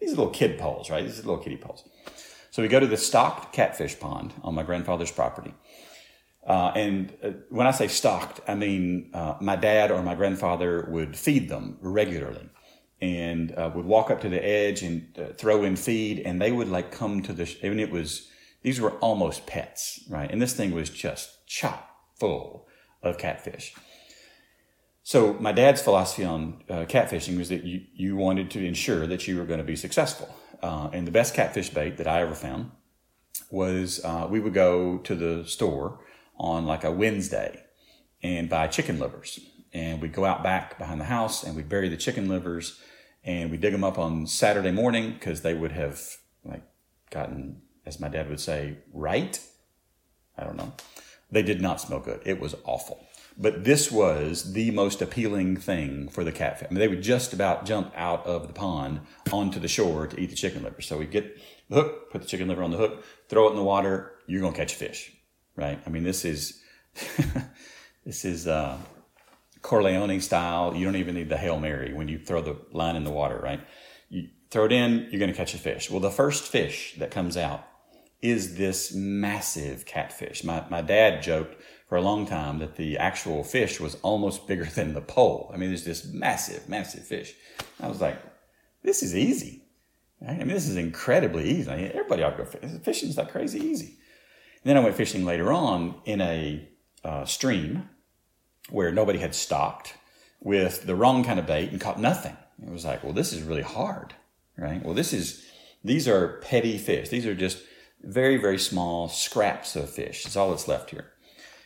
these 0.00 0.12
are 0.12 0.16
little 0.16 0.30
kid 0.30 0.58
poles, 0.58 0.88
right? 0.88 1.04
These 1.04 1.18
are 1.18 1.22
little 1.22 1.36
kiddie 1.36 1.58
poles. 1.58 1.86
So 2.50 2.62
we 2.62 2.68
go 2.68 2.80
to 2.80 2.86
the 2.86 2.96
stocked 2.96 3.52
catfish 3.52 4.00
pond 4.00 4.32
on 4.42 4.54
my 4.54 4.62
grandfather's 4.62 5.10
property. 5.10 5.52
Uh, 6.46 6.72
and 6.76 7.12
uh, 7.24 7.30
when 7.50 7.66
I 7.66 7.72
say 7.72 7.88
stocked, 7.88 8.40
I 8.46 8.54
mean 8.54 9.10
uh, 9.12 9.34
my 9.40 9.56
dad 9.56 9.90
or 9.90 10.02
my 10.02 10.14
grandfather 10.14 10.86
would 10.88 11.16
feed 11.16 11.48
them 11.48 11.78
regularly 11.80 12.48
and 13.00 13.52
uh, 13.58 13.70
would 13.74 13.84
walk 13.84 14.10
up 14.10 14.20
to 14.22 14.28
the 14.28 14.42
edge 14.42 14.82
and 14.82 15.06
uh, 15.18 15.32
throw 15.34 15.64
in 15.64 15.76
feed, 15.76 16.20
and 16.20 16.40
they 16.40 16.52
would 16.52 16.68
like 16.68 16.90
come 16.90 17.22
to 17.22 17.32
the. 17.32 17.46
Sh- 17.46 17.58
I 17.62 17.68
mean, 17.68 17.80
it 17.80 17.90
was 17.90 18.28
these 18.62 18.80
were 18.80 18.92
almost 18.92 19.46
pets, 19.46 20.00
right? 20.08 20.30
And 20.30 20.40
this 20.40 20.54
thing 20.54 20.72
was 20.72 20.88
just 20.88 21.46
chock 21.46 21.90
full 22.18 22.66
of 23.02 23.18
catfish. 23.18 23.74
So 25.02 25.34
my 25.34 25.52
dad's 25.52 25.82
philosophy 25.82 26.24
on 26.24 26.64
uh, 26.68 26.84
catfishing 26.86 27.38
was 27.38 27.48
that 27.50 27.62
you, 27.62 27.82
you 27.94 28.16
wanted 28.16 28.50
to 28.52 28.66
ensure 28.66 29.06
that 29.06 29.28
you 29.28 29.36
were 29.36 29.44
going 29.44 29.58
to 29.58 29.64
be 29.64 29.76
successful. 29.76 30.34
Uh, 30.62 30.88
and 30.92 31.06
the 31.06 31.12
best 31.12 31.34
catfish 31.34 31.70
bait 31.70 31.98
that 31.98 32.08
I 32.08 32.22
ever 32.22 32.34
found 32.34 32.72
was 33.50 34.04
uh, 34.04 34.26
we 34.28 34.40
would 34.40 34.54
go 34.54 34.98
to 34.98 35.14
the 35.14 35.44
store 35.44 36.00
on 36.38 36.66
like 36.66 36.84
a 36.84 36.90
Wednesday 36.90 37.64
and 38.22 38.48
buy 38.48 38.66
chicken 38.66 38.98
livers. 38.98 39.40
And 39.72 40.00
we'd 40.00 40.12
go 40.12 40.24
out 40.24 40.42
back 40.42 40.78
behind 40.78 41.00
the 41.00 41.06
house 41.06 41.42
and 41.44 41.54
we'd 41.54 41.68
bury 41.68 41.88
the 41.88 41.96
chicken 41.96 42.28
livers 42.28 42.80
and 43.24 43.50
we 43.50 43.56
dig 43.56 43.72
them 43.72 43.84
up 43.84 43.98
on 43.98 44.26
Saturday 44.26 44.70
morning 44.70 45.12
because 45.12 45.42
they 45.42 45.54
would 45.54 45.72
have 45.72 46.00
like 46.44 46.62
gotten, 47.10 47.60
as 47.84 48.00
my 48.00 48.08
dad 48.08 48.28
would 48.28 48.40
say, 48.40 48.78
right. 48.92 49.40
I 50.38 50.44
don't 50.44 50.56
know. 50.56 50.72
They 51.30 51.42
did 51.42 51.60
not 51.60 51.80
smell 51.80 51.98
good. 51.98 52.20
It 52.24 52.40
was 52.40 52.54
awful. 52.64 53.06
But 53.38 53.64
this 53.64 53.92
was 53.92 54.52
the 54.54 54.70
most 54.70 55.02
appealing 55.02 55.56
thing 55.56 56.08
for 56.08 56.24
the 56.24 56.32
catfish. 56.32 56.68
I 56.70 56.72
mean, 56.72 56.78
they 56.78 56.88
would 56.88 57.02
just 57.02 57.32
about 57.32 57.66
jump 57.66 57.92
out 57.94 58.24
of 58.24 58.46
the 58.46 58.54
pond 58.54 59.00
onto 59.30 59.60
the 59.60 59.68
shore 59.68 60.06
to 60.06 60.18
eat 60.18 60.30
the 60.30 60.36
chicken 60.36 60.62
liver. 60.62 60.80
So 60.80 60.96
we 60.96 61.06
get 61.06 61.38
the 61.68 61.82
hook, 61.82 62.10
put 62.10 62.22
the 62.22 62.28
chicken 62.28 62.48
liver 62.48 62.62
on 62.62 62.70
the 62.70 62.78
hook, 62.78 63.04
throw 63.28 63.48
it 63.48 63.50
in 63.50 63.56
the 63.56 63.62
water. 63.62 64.12
You're 64.26 64.40
going 64.40 64.54
to 64.54 64.58
catch 64.58 64.72
a 64.72 64.76
fish, 64.76 65.12
right? 65.56 65.80
I 65.86 65.90
mean, 65.90 66.04
this 66.04 66.24
is 66.24 66.62
this 68.04 68.24
is 68.24 68.46
uh, 68.46 68.78
Corleone 69.62 70.20
style. 70.20 70.74
You 70.74 70.84
don't 70.84 70.96
even 70.96 71.14
need 71.14 71.28
the 71.28 71.36
hail 71.36 71.58
mary 71.58 71.92
when 71.92 72.08
you 72.08 72.18
throw 72.18 72.40
the 72.40 72.56
line 72.72 72.96
in 72.96 73.04
the 73.04 73.10
water, 73.10 73.38
right? 73.38 73.60
You 74.08 74.28
throw 74.50 74.66
it 74.66 74.72
in, 74.72 75.08
you're 75.10 75.18
going 75.18 75.30
to 75.30 75.36
catch 75.36 75.54
a 75.54 75.58
fish. 75.58 75.90
Well, 75.90 76.00
the 76.00 76.10
first 76.10 76.44
fish 76.44 76.94
that 76.98 77.10
comes 77.10 77.36
out 77.36 77.66
is 78.22 78.56
this 78.56 78.94
massive 78.94 79.84
catfish. 79.84 80.44
My 80.44 80.64
my 80.70 80.82
dad 80.82 81.22
joked 81.22 81.60
for 81.88 81.96
a 81.96 82.02
long 82.02 82.26
time 82.26 82.58
that 82.58 82.76
the 82.76 82.98
actual 82.98 83.44
fish 83.44 83.80
was 83.80 83.96
almost 84.02 84.46
bigger 84.46 84.64
than 84.74 84.94
the 84.94 85.00
pole. 85.00 85.50
I 85.52 85.56
mean, 85.56 85.70
there's 85.70 85.84
this 85.84 86.04
massive, 86.04 86.68
massive 86.68 87.04
fish. 87.04 87.34
I 87.80 87.88
was 87.88 88.00
like, 88.00 88.18
this 88.82 89.02
is 89.02 89.16
easy. 89.16 89.62
I 90.26 90.32
mean, 90.34 90.48
this 90.48 90.68
is 90.68 90.76
incredibly 90.76 91.48
easy. 91.50 91.70
I 91.70 91.76
mean, 91.76 91.90
everybody 91.92 92.22
ought 92.22 92.36
to 92.36 92.44
go 92.44 92.44
fishing. 92.44 92.80
Fishing's 92.80 93.16
like 93.18 93.30
crazy 93.30 93.60
easy. 93.60 93.98
Then 94.66 94.76
I 94.76 94.80
went 94.80 94.96
fishing 94.96 95.24
later 95.24 95.52
on 95.52 95.94
in 96.04 96.20
a 96.20 96.68
uh, 97.04 97.24
stream 97.24 97.88
where 98.68 98.90
nobody 98.90 99.20
had 99.20 99.32
stocked 99.32 99.94
with 100.40 100.86
the 100.86 100.96
wrong 100.96 101.22
kind 101.22 101.38
of 101.38 101.46
bait 101.46 101.70
and 101.70 101.80
caught 101.80 102.00
nothing. 102.00 102.36
It 102.60 102.72
was 102.72 102.84
like, 102.84 103.04
well, 103.04 103.12
this 103.12 103.32
is 103.32 103.42
really 103.42 103.62
hard, 103.62 104.14
right? 104.58 104.84
Well, 104.84 104.92
this 104.94 105.12
is, 105.12 105.46
these 105.84 106.08
are 106.08 106.40
petty 106.42 106.78
fish. 106.78 107.10
These 107.10 107.26
are 107.26 107.34
just 107.36 107.62
very, 108.02 108.38
very 108.38 108.58
small 108.58 109.08
scraps 109.08 109.76
of 109.76 109.88
fish. 109.88 110.24
That's 110.24 110.34
all 110.34 110.50
that's 110.50 110.66
left 110.66 110.90
here 110.90 111.12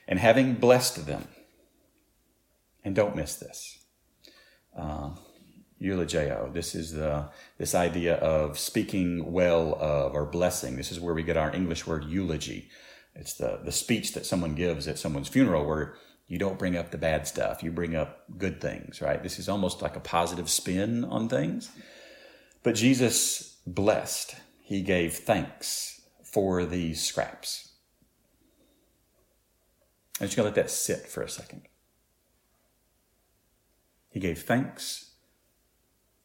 and 0.07 0.19
having 0.19 0.57
blessed 0.57 1.07
them, 1.07 1.27
and 2.85 2.95
don't 2.95 3.17
miss 3.17 3.37
this. 3.37 3.79
Uh, 4.77 5.13
eulogeo. 5.79 6.53
This 6.53 6.75
is 6.75 6.93
the 6.93 7.31
this 7.57 7.75
idea 7.75 8.17
of 8.17 8.59
speaking 8.59 9.33
well 9.33 9.75
of 9.81 10.15
or 10.15 10.27
blessing. 10.27 10.77
This 10.77 10.93
is 10.93 11.01
where 11.01 11.15
we 11.15 11.23
get 11.23 11.39
our 11.39 11.55
English 11.55 11.87
word 11.87 12.05
eulogy. 12.05 12.69
It's 13.15 13.35
the 13.35 13.61
the 13.65 13.73
speech 13.73 14.13
that 14.15 14.27
someone 14.27 14.55
gives 14.55 14.89
at 14.89 14.99
someone's 14.99 15.29
funeral 15.29 15.67
where 15.67 15.95
you 16.27 16.39
don't 16.39 16.59
bring 16.59 16.77
up 16.77 16.91
the 16.91 16.99
bad 16.99 17.27
stuff. 17.27 17.63
You 17.63 17.73
bring 17.73 17.97
up 17.97 18.25
good 18.39 18.61
things, 18.61 19.03
right? 19.03 19.23
This 19.23 19.39
is 19.39 19.49
almost 19.49 19.83
like 19.83 19.97
a 19.97 20.01
positive 20.01 20.49
spin 20.49 21.05
on 21.05 21.29
things. 21.29 21.71
But 22.63 22.77
Jesus 22.77 23.59
blessed. 23.67 24.37
He 24.61 24.83
gave 24.83 25.15
thanks 25.15 26.03
for 26.23 26.65
these 26.65 27.03
scraps. 27.03 27.73
I'm 30.21 30.27
just 30.27 30.37
going 30.37 30.45
to 30.49 30.55
let 30.55 30.63
that 30.63 30.71
sit 30.71 31.09
for 31.09 31.23
a 31.23 31.29
second. 31.29 31.63
He 34.11 34.21
gave 34.21 34.43
thanks 34.43 35.13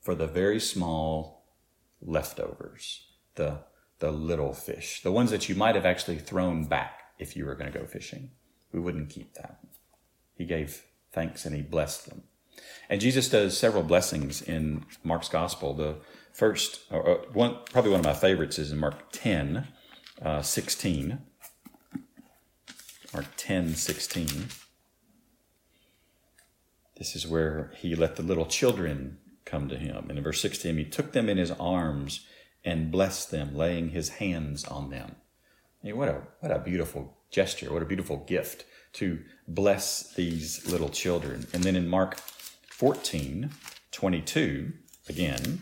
for 0.02 0.16
the 0.16 0.28
very 0.28 0.60
small 0.60 1.46
leftovers, 2.02 3.08
the, 3.36 3.60
the 4.00 4.12
little 4.12 4.54
fish, 4.54 5.02
the 5.02 5.12
ones 5.12 5.32
that 5.32 5.48
you 5.48 5.56
might 5.56 5.76
have 5.76 5.86
actually 5.86 6.18
thrown 6.18 6.66
back 6.66 7.02
if 7.18 7.36
you 7.36 7.46
were 7.46 7.56
going 7.56 7.72
to 7.72 7.80
go 7.80 7.86
fishing. 7.86 8.32
We 8.72 8.80
wouldn't 8.80 9.10
keep 9.10 9.34
that. 9.36 9.60
He 10.36 10.46
gave 10.46 10.84
thanks 11.12 11.46
and 11.46 11.56
he 11.56 11.62
blessed 11.62 12.10
them. 12.10 12.24
And 12.90 13.02
Jesus 13.02 13.30
does 13.30 13.58
several 13.58 13.84
blessings 13.84 14.42
in 14.42 14.86
Mark's 15.04 15.30
gospel. 15.30 15.74
The 15.74 15.96
first, 16.34 16.82
or 16.92 17.26
one, 17.34 17.58
probably 17.72 17.92
one 17.92 18.02
of 18.02 18.06
my 18.06 18.14
favorites 18.14 18.60
is 18.60 18.72
in 18.72 18.78
Mark 18.78 19.12
10, 19.12 19.68
uh, 20.22 20.42
16. 20.42 21.20
Mark 23.14 23.26
10 23.38 23.76
16. 23.76 24.48
This 26.98 27.16
is 27.16 27.28
where 27.28 27.72
he 27.78 27.96
let 27.96 28.16
the 28.16 28.24
little 28.24 28.46
children 28.46 29.18
come 29.46 29.68
to 29.70 29.78
him. 29.78 30.08
And 30.10 30.18
in 30.18 30.24
verse 30.24 30.42
16, 30.42 30.78
he 30.78 30.86
took 30.86 31.12
them 31.12 31.30
in 31.30 31.38
his 31.38 31.52
arms 31.52 32.26
and 32.66 32.92
blessed 32.92 33.32
them, 33.32 33.56
laying 33.56 33.90
his 33.90 34.10
hands 34.10 34.66
on 34.66 34.90
them. 34.90 35.16
What, 35.84 36.10
a, 36.10 36.24
what 36.40 36.52
a 36.52 36.60
beautiful 36.60 37.16
gesture, 37.30 37.72
what 37.72 37.84
a 37.84 37.86
beautiful 37.86 38.18
gift 38.18 38.66
to 38.94 39.22
bless 39.48 40.14
these 40.16 40.66
little 40.70 40.90
children. 40.90 41.46
And 41.54 41.64
then 41.64 41.76
in 41.76 41.88
Mark 41.88 42.18
14 42.18 43.52
22, 43.92 44.74
again, 45.08 45.62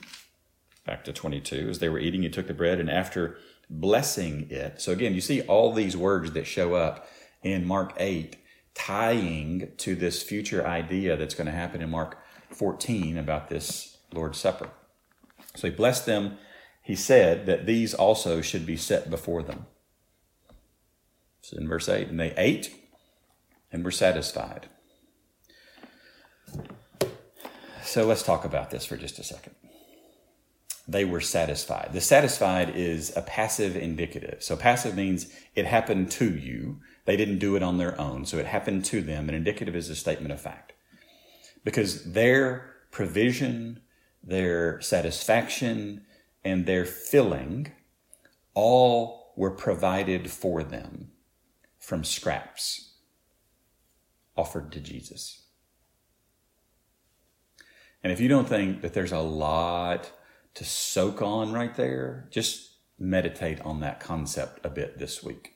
back 0.88 1.04
to 1.04 1.14
22, 1.14 1.68
as 1.70 1.78
they 1.78 1.90
were 1.90 2.00
eating, 2.00 2.24
he 2.24 2.30
took 2.30 2.48
the 2.48 2.54
bread 2.54 2.80
and 2.80 2.90
after 2.90 3.38
blessing 3.70 4.48
it. 4.50 4.82
So 4.82 4.92
again, 4.92 5.14
you 5.14 5.22
see 5.22 5.42
all 5.42 5.72
these 5.72 5.96
words 5.96 6.32
that 6.32 6.48
show 6.48 6.74
up 6.74 7.08
in 7.44 7.66
Mark 7.66 7.94
8, 7.98 8.38
tying 8.74 9.72
to 9.78 9.96
this 9.96 10.24
future 10.24 10.66
idea 10.66 11.16
that's 11.16 11.36
going 11.36 11.46
to 11.46 11.52
happen 11.52 11.82
in 11.82 11.90
Mark 11.90 12.18
14 12.50 13.18
about 13.18 13.50
this 13.50 13.98
Lord's 14.12 14.40
Supper. 14.40 14.70
So 15.56 15.70
he 15.70 15.76
blessed 15.76 16.06
them. 16.06 16.38
He 16.84 16.96
said 16.96 17.46
that 17.46 17.66
these 17.66 17.94
also 17.94 18.42
should 18.42 18.66
be 18.66 18.76
set 18.76 19.10
before 19.10 19.42
them. 19.42 19.66
So 21.42 21.58
in 21.58 21.68
verse 21.68 21.88
8, 21.88 22.10
and 22.10 22.20
they 22.20 22.34
ate 22.38 22.76
and 23.72 23.84
were 23.84 23.92
satisfied. 23.92 24.68
So 27.84 28.06
let's 28.06 28.24
talk 28.24 28.44
about 28.44 28.70
this 28.70 28.86
for 28.86 28.98
just 28.98 29.18
a 29.18 29.24
second. 29.24 29.56
They 30.86 31.06
were 31.06 31.22
satisfied. 31.22 31.92
The 31.94 32.02
satisfied 32.02 32.76
is 32.76 33.16
a 33.16 33.22
passive 33.22 33.78
indicative. 33.78 34.44
So 34.44 34.58
passive 34.58 34.96
means 34.96 35.34
it 35.56 35.66
happened 35.66 36.12
to 36.12 36.30
you. 36.30 36.82
They 37.06 37.16
didn't 37.16 37.40
do 37.40 37.56
it 37.56 37.64
on 37.64 37.78
their 37.78 38.00
own. 38.00 38.26
So 38.26 38.38
it 38.38 38.46
happened 38.46 38.84
to 38.86 39.02
them. 39.02 39.30
An 39.30 39.36
indicative 39.36 39.76
is 39.76 39.90
a 39.90 39.96
statement 39.96 40.34
of 40.34 40.42
fact. 40.42 40.74
Because 41.64 42.12
their 42.12 42.76
provision, 42.92 43.80
their 44.22 44.82
satisfaction, 44.82 46.06
and 46.44 46.66
their 46.66 46.86
filling 46.86 47.72
all 48.54 49.34
were 49.36 49.52
provided 49.52 50.30
for 50.30 50.64
them 50.64 51.12
from 51.80 52.04
scraps 52.04 52.94
offered 54.36 54.72
to 54.72 54.80
Jesus. 54.80 55.44
And 58.04 58.12
if 58.12 58.20
you 58.20 58.28
don't 58.28 58.50
think 58.50 58.82
that 58.82 58.94
there's 58.94 59.12
a 59.12 59.20
lot 59.20 60.12
to 60.56 60.66
soak 60.66 61.22
on 61.22 61.54
right 61.54 61.74
there, 61.76 62.28
just 62.32 62.74
meditate 63.00 63.62
on 63.62 63.80
that 63.80 64.00
concept 64.00 64.66
a 64.66 64.70
bit 64.70 65.00
this 65.00 65.24
week. 65.24 65.54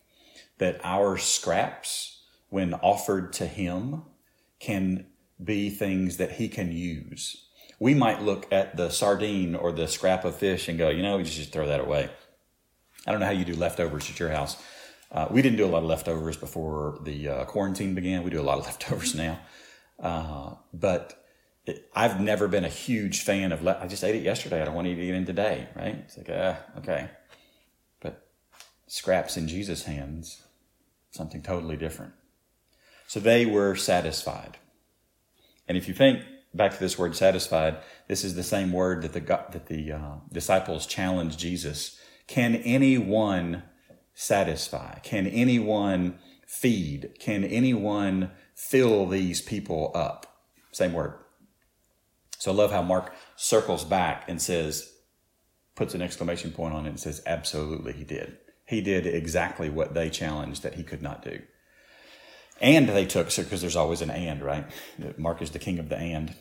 That 0.58 0.80
our 0.84 1.18
scraps, 1.18 2.24
when 2.50 2.74
offered 2.76 3.34
to 3.34 3.46
Him, 3.46 4.04
can 4.60 5.06
be 5.44 5.70
things 5.70 6.18
that 6.18 6.34
He 6.34 6.48
can 6.48 6.72
use. 6.72 7.47
We 7.80 7.94
might 7.94 8.22
look 8.24 8.52
at 8.52 8.76
the 8.76 8.90
sardine 8.90 9.56
or 9.56 9.72
the 9.72 9.88
scrap 9.88 10.26
of 10.26 10.36
fish 10.36 10.68
and 10.68 10.78
go, 10.78 10.90
you 10.90 11.04
know, 11.04 11.18
we 11.18 11.24
just 11.24 11.52
throw 11.52 11.68
that 11.68 11.80
away. 11.80 12.10
I 13.06 13.12
don't 13.12 13.20
know 13.20 13.28
how 13.28 13.32
you 13.32 13.46
do 13.46 13.56
leftovers 13.56 14.10
at 14.10 14.20
your 14.20 14.30
house. 14.30 14.62
Uh, 15.12 15.28
we 15.30 15.42
didn't 15.42 15.58
do 15.58 15.66
a 15.66 15.68
lot 15.68 15.84
of 15.84 15.86
leftovers 15.86 16.36
before 16.36 17.00
the 17.04 17.30
uh, 17.30 17.46
quarantine 17.46 17.96
began. 17.96 18.24
We 18.24 18.32
do 18.32 18.42
a 18.42 18.44
lot 18.44 18.58
of 18.58 18.66
leftovers 18.66 19.16
now. 19.16 19.40
Uh, 20.00 20.56
but 20.74 21.24
it, 21.66 21.90
I've 21.94 22.20
never 22.20 22.48
been 22.48 22.66
a 22.66 22.70
huge 22.70 23.22
fan 23.22 23.52
of, 23.52 23.64
le- 23.64 23.80
I 23.80 23.88
just 23.88 24.04
ate 24.04 24.16
it 24.16 24.24
yesterday. 24.24 24.62
I 24.62 24.66
don't 24.66 24.74
want 24.74 24.86
to 24.86 24.92
eat 24.92 25.00
it 25.00 25.10
again 25.10 25.26
today, 25.26 25.68
right? 25.76 25.96
It's 25.96 26.18
like, 26.18 26.30
uh, 26.30 26.56
okay. 26.80 27.10
But 28.02 28.28
scraps 28.88 29.38
in 29.38 29.48
Jesus' 29.48 29.84
hands, 29.84 30.42
something 31.12 31.42
totally 31.42 31.78
different. 31.78 32.14
So 33.08 33.20
they 33.20 33.46
were 33.46 33.76
satisfied. 33.76 34.58
And 35.68 35.78
if 35.78 35.88
you 35.88 35.94
think 35.94 36.24
back 36.54 36.74
to 36.74 36.80
this 36.80 36.98
word 36.98 37.16
satisfied, 37.16 37.78
this 38.08 38.24
is 38.24 38.36
the 38.36 38.44
same 38.44 38.72
word 38.72 39.02
that 39.02 39.14
the, 39.14 39.20
that 39.20 39.68
the 39.68 39.92
uh, 39.92 40.16
disciples 40.32 40.86
challenged 40.86 41.40
Jesus. 41.40 42.00
Can 42.28 42.56
anyone 42.56 43.64
satisfy? 44.14 45.00
Can 45.00 45.28
anyone 45.28 46.20
feed? 46.46 47.12
Can 47.20 47.44
anyone 47.44 48.32
fill 48.56 49.06
these 49.06 49.42
people 49.42 49.92
up? 49.94 50.42
Same 50.72 50.94
word. 50.94 51.14
So 52.40 52.52
I 52.52 52.56
love 52.56 52.72
how 52.72 52.82
Mark 52.82 53.14
circles 53.36 53.84
back 53.84 54.26
and 54.28 54.42
says, 54.42 54.94
puts 55.76 55.94
an 55.94 56.02
exclamation 56.02 56.52
point 56.52 56.74
on 56.74 56.86
it 56.86 56.90
and 56.90 57.00
says, 57.00 57.22
absolutely 57.26 57.94
he 57.94 58.04
did. 58.04 58.38
He 58.66 58.82
did 58.82 59.08
exactly 59.08 59.70
what 59.70 59.94
they 59.94 60.10
challenged 60.10 60.64
that 60.64 60.76
he 60.76 60.84
could 60.84 61.02
not 61.02 61.24
do. 61.24 61.42
And 62.60 62.90
they 62.90 63.06
took, 63.06 63.32
so 63.32 63.44
because 63.44 63.62
there's 63.62 63.76
always 63.76 64.02
an 64.02 64.10
and, 64.10 64.42
right? 64.42 64.66
Mark 65.18 65.42
is 65.42 65.52
the 65.52 65.60
king 65.60 65.80
of 65.80 65.90
the 65.90 65.98
and. 65.98 66.36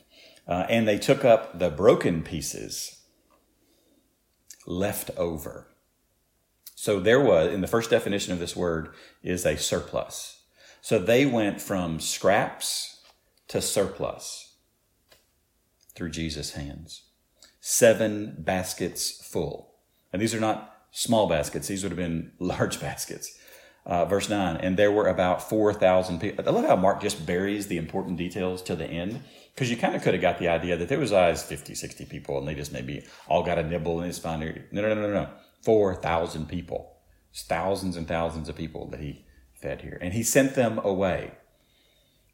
Uh, 0.49 0.67
and 0.69 0.87
they 0.87 0.99
took 0.99 1.25
up 1.25 1.59
the 1.59 1.71
broken 1.71 2.23
pieces 2.23 3.03
left 4.67 5.11
over 5.17 5.69
so 6.79 7.01
there 7.01 7.21
was, 7.21 7.53
in 7.53 7.63
the 7.63 7.67
first 7.67 7.89
definition 7.89 8.35
of 8.35 8.39
this 8.39 8.55
word, 8.55 8.91
is 9.23 9.47
a 9.47 9.57
surplus. 9.57 10.43
So 10.83 10.99
they 10.99 11.25
went 11.25 11.61
from 11.61 11.99
scraps 11.99 13.01
to 13.49 13.63
surplus 13.63 14.57
through 15.95 16.11
Jesus' 16.11 16.53
hands. 16.53 17.03
Seven 17.61 18.37
baskets 18.39 19.11
full. 19.27 19.75
And 20.13 20.21
these 20.21 20.35
are 20.35 20.41
not 20.41 20.77
small 20.93 21.27
baskets, 21.27 21.67
these 21.67 21.83
would 21.83 21.93
have 21.93 21.99
been 21.99 22.33
large 22.39 22.79
baskets. 22.79 23.37
Uh, 23.87 24.05
verse 24.05 24.29
9, 24.29 24.57
and 24.57 24.77
there 24.77 24.91
were 24.91 25.07
about 25.07 25.49
4,000 25.49 26.21
people. 26.21 26.45
I 26.45 26.51
love 26.51 26.65
how 26.65 26.75
Mark 26.75 27.01
just 27.01 27.25
buries 27.25 27.69
the 27.69 27.77
important 27.77 28.17
details 28.17 28.61
to 28.63 28.75
the 28.75 28.85
end 28.85 29.23
because 29.55 29.71
you 29.71 29.77
kind 29.77 29.95
of 29.95 30.03
could 30.03 30.13
have 30.13 30.21
got 30.21 30.41
the 30.41 30.49
idea 30.49 30.77
that 30.77 30.89
there 30.89 30.99
was 30.99 31.13
always 31.13 31.45
50, 31.45 31.77
60 31.77 32.05
people 32.07 32.37
and 32.37 32.49
they 32.49 32.57
just 32.57 32.73
maybe 32.73 33.05
all 33.29 33.45
got 33.45 33.59
a 33.59 33.63
nibble 33.63 34.01
and 34.01 34.09
it's 34.09 34.19
fine. 34.19 34.41
No, 34.73 34.83
no, 34.83 34.93
no, 34.93 35.01
no, 35.03 35.13
no. 35.13 35.29
4,000 35.63 36.49
people. 36.49 36.97
It's 37.31 37.45
thousands 37.45 37.97
and 37.97 38.09
thousands 38.09 38.49
of 38.49 38.57
people 38.57 38.89
that 38.91 39.01
he 39.01 39.25
fed 39.55 39.83
here. 39.83 39.99
And 40.03 40.13
he 40.13 40.23
sent 40.25 40.57
them 40.57 40.79
away. 40.79 41.33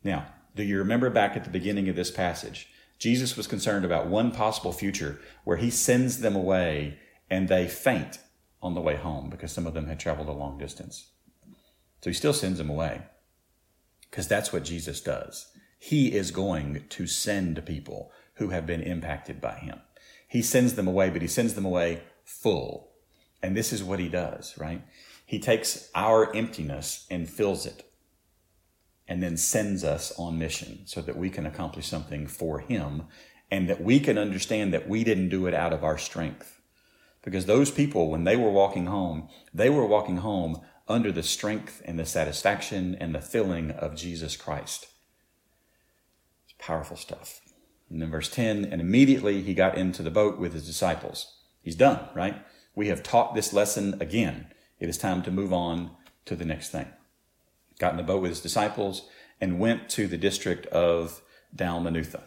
Now, 0.03 0.29
do 0.57 0.63
you 0.63 0.79
remember 0.79 1.11
back 1.11 1.37
at 1.37 1.45
the 1.45 1.51
beginning 1.51 1.89
of 1.89 1.97
this 1.97 2.11
passage? 2.11 2.69
Jesus 2.99 3.37
was 3.37 3.47
concerned 3.47 3.85
about 3.85 4.07
one 4.07 4.33
possible 4.33 4.73
future 4.73 5.21
where 5.45 5.59
he 5.59 5.71
sends 5.71 6.19
them 6.21 6.35
away 6.35 6.99
and 7.31 7.49
they 7.49 7.69
faint 7.69 8.19
on 8.61 8.75
the 8.75 8.81
way 8.81 8.97
home 8.97 9.31
because 9.31 9.53
some 9.53 9.67
of 9.67 9.75
them 9.75 9.87
had 9.87 10.01
traveled 10.01 10.29
a 10.29 10.33
long 10.33 10.59
distance. 10.59 11.12
So 12.03 12.11
he 12.11 12.15
still 12.15 12.33
sends 12.33 12.59
them 12.59 12.69
away 12.69 13.03
because 14.11 14.29
that's 14.29 14.53
what 14.53 14.65
Jesus 14.65 15.01
does. 15.01 15.47
He 15.79 16.13
is 16.13 16.31
going 16.31 16.85
to 16.91 17.07
send 17.07 17.65
people 17.65 18.13
who 18.35 18.51
have 18.51 18.67
been 18.67 18.83
impacted 18.83 19.41
by 19.41 19.55
him. 19.55 19.81
He 20.29 20.43
sends 20.43 20.75
them 20.75 20.89
away, 20.89 21.11
but 21.11 21.23
he 21.23 21.29
sends 21.29 21.55
them 21.55 21.65
away 21.65 22.03
full. 22.25 22.91
And 23.43 23.57
this 23.57 23.73
is 23.73 23.83
what 23.83 23.99
he 23.99 24.09
does, 24.09 24.55
right? 24.59 24.83
He 25.25 25.39
takes 25.39 25.91
our 25.95 26.35
emptiness 26.35 27.07
and 27.11 27.29
fills 27.29 27.67
it 27.67 27.85
and 29.09 29.23
then 29.23 29.37
sends 29.37 29.85
us 29.85 30.13
on 30.19 30.39
mission 30.39 30.83
so 30.87 31.03
that 31.03 31.17
we 31.17 31.31
can 31.31 31.47
accomplish 31.47 31.87
something 31.87 32.27
for 32.27 32.61
him 32.61 33.05
and 33.51 33.69
that 33.69 33.83
we 33.83 34.01
can 34.01 34.19
understand 34.19 34.73
that 34.73 34.89
we 34.89 35.05
didn't 35.05 35.29
do 35.29 35.47
it 35.47 35.55
out 35.55 35.73
of 35.73 35.85
our 35.85 35.99
strength. 35.99 36.61
Because 37.23 37.47
those 37.47 37.71
people, 37.71 38.11
when 38.11 38.25
they 38.25 38.37
were 38.37 38.51
walking 38.51 38.87
home, 38.87 39.29
they 39.55 39.71
were 39.71 39.87
walking 39.87 40.19
home 40.19 40.61
under 40.89 41.13
the 41.13 41.23
strength 41.23 41.83
and 41.85 41.99
the 41.99 42.07
satisfaction 42.07 42.97
and 43.01 43.15
the 43.15 43.21
filling 43.21 43.71
of 43.71 43.97
Jesus 43.97 44.37
Christ. 44.37 44.87
It's 46.45 46.55
powerful 46.59 46.97
stuff. 46.97 47.41
And 47.89 48.01
then 48.01 48.11
verse 48.11 48.29
10, 48.29 48.65
and 48.65 48.81
immediately 48.81 49.43
he 49.43 49.55
got 49.55 49.77
into 49.77 50.03
the 50.03 50.11
boat 50.11 50.39
with 50.39 50.55
his 50.55 50.67
disciples. 50.67 51.39
He's 51.63 51.77
done, 51.77 52.09
right? 52.15 52.45
We 52.75 52.89
have 52.89 53.03
taught 53.03 53.35
this 53.35 53.53
lesson 53.53 54.01
again. 54.01 54.47
It 54.81 54.89
is 54.89 54.99
time 54.99 55.23
to 55.23 55.31
move 55.31 55.53
on 55.53 55.91
to 56.25 56.35
the 56.35 56.45
next 56.45 56.71
thing. 56.71 56.89
Got 57.79 57.93
in 57.93 57.97
the 57.99 58.03
boat 58.03 58.23
with 58.23 58.31
his 58.31 58.41
disciples 58.41 59.09
and 59.41 59.59
went 59.59 59.89
to 59.91 60.07
the 60.07 60.17
district 60.17 60.67
of 60.67 61.21
Dalmanutha. 61.55 62.23